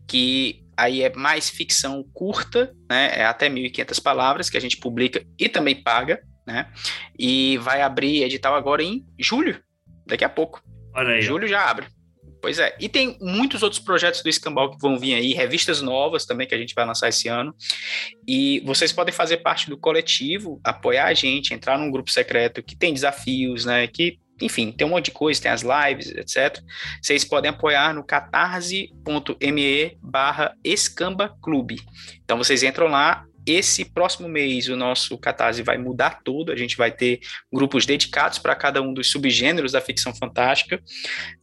[0.07, 3.11] que aí é mais ficção curta, né?
[3.13, 6.71] É até 1.500 palavras que a gente publica e também paga, né?
[7.17, 9.61] E vai abrir edital agora em julho,
[10.07, 10.63] daqui a pouco.
[10.95, 11.21] Olha aí.
[11.21, 11.85] Julho já abre.
[12.41, 12.75] Pois é.
[12.79, 16.55] E tem muitos outros projetos do Escambau que vão vir aí, revistas novas também que
[16.55, 17.53] a gente vai lançar esse ano.
[18.27, 22.75] E vocês podem fazer parte do coletivo, apoiar a gente, entrar num grupo secreto que
[22.75, 23.85] tem desafios, né?
[23.87, 26.59] Que enfim, tem um monte de coisa, tem as lives, etc.
[26.99, 31.79] Vocês podem apoiar no catarse.me barra escamba clube.
[32.23, 36.77] Então vocês entram lá, esse próximo mês o nosso Catarse vai mudar tudo, a gente
[36.77, 37.19] vai ter
[37.51, 40.81] grupos dedicados para cada um dos subgêneros da ficção fantástica.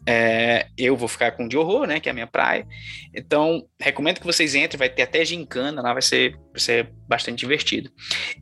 [0.07, 2.67] É, eu vou ficar com o de horror, né, que é a minha praia.
[3.15, 7.41] Então, recomendo que vocês entrem, vai ter até gincana lá, vai ser, vai ser bastante
[7.41, 7.91] divertido.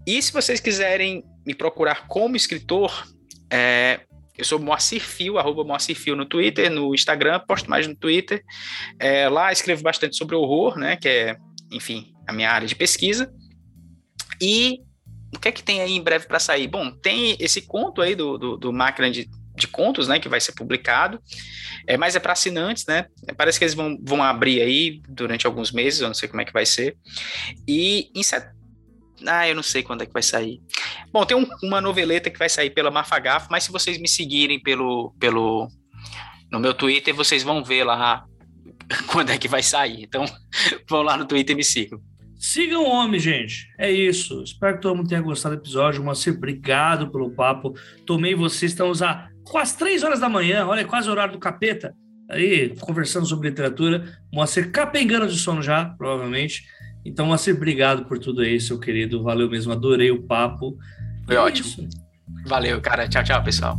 [0.07, 3.07] E se vocês quiserem me procurar como escritor,
[3.51, 4.01] é,
[4.37, 8.43] eu sou Moacir Fio, arroba Moacir Fio no Twitter, no Instagram, posto mais no Twitter.
[8.99, 11.37] É, lá escrevo bastante sobre horror, né, que é,
[11.73, 13.33] enfim, a minha área de pesquisa.
[14.41, 14.81] E
[15.35, 16.67] o que é que tem aí em breve para sair?
[16.67, 20.41] Bom, tem esse conto aí do, do, do Máquina de, de Contos, né, que vai
[20.41, 21.21] ser publicado,
[21.87, 23.07] é, mas é para assinantes, né?
[23.37, 26.45] Parece que eles vão, vão abrir aí durante alguns meses, eu não sei como é
[26.45, 26.97] que vai ser.
[27.67, 28.47] E em set...
[29.27, 30.61] Ah, eu não sei quando é que vai sair.
[31.11, 34.61] Bom, tem um, uma noveleta que vai sair pela Mafagaf, mas se vocês me seguirem
[34.61, 35.71] pelo, pelo
[36.51, 38.27] no meu Twitter, vocês vão ver lá
[39.09, 40.03] quando é que vai sair.
[40.03, 40.25] Então,
[40.89, 42.01] vão lá no Twitter e me sigam.
[42.39, 43.69] Sigam o homem, gente.
[43.79, 44.43] É isso.
[44.43, 46.03] Espero que todo mundo tenha gostado do episódio.
[46.03, 47.75] Moacir, obrigado pelo papo.
[48.05, 51.95] Tomei vocês, estamos a quase três horas da manhã, olha, quase o horário do capeta.
[52.31, 54.05] Aí, conversando sobre literatura.
[54.33, 56.65] Moacir capengando de sono já, provavelmente.
[57.05, 59.23] Então, Moacir, obrigado por tudo aí, seu querido.
[59.23, 60.77] Valeu mesmo, adorei o papo.
[61.25, 61.69] Foi é ótimo.
[61.69, 61.89] Isso.
[62.47, 63.09] Valeu, cara.
[63.09, 63.79] Tchau, tchau, pessoal.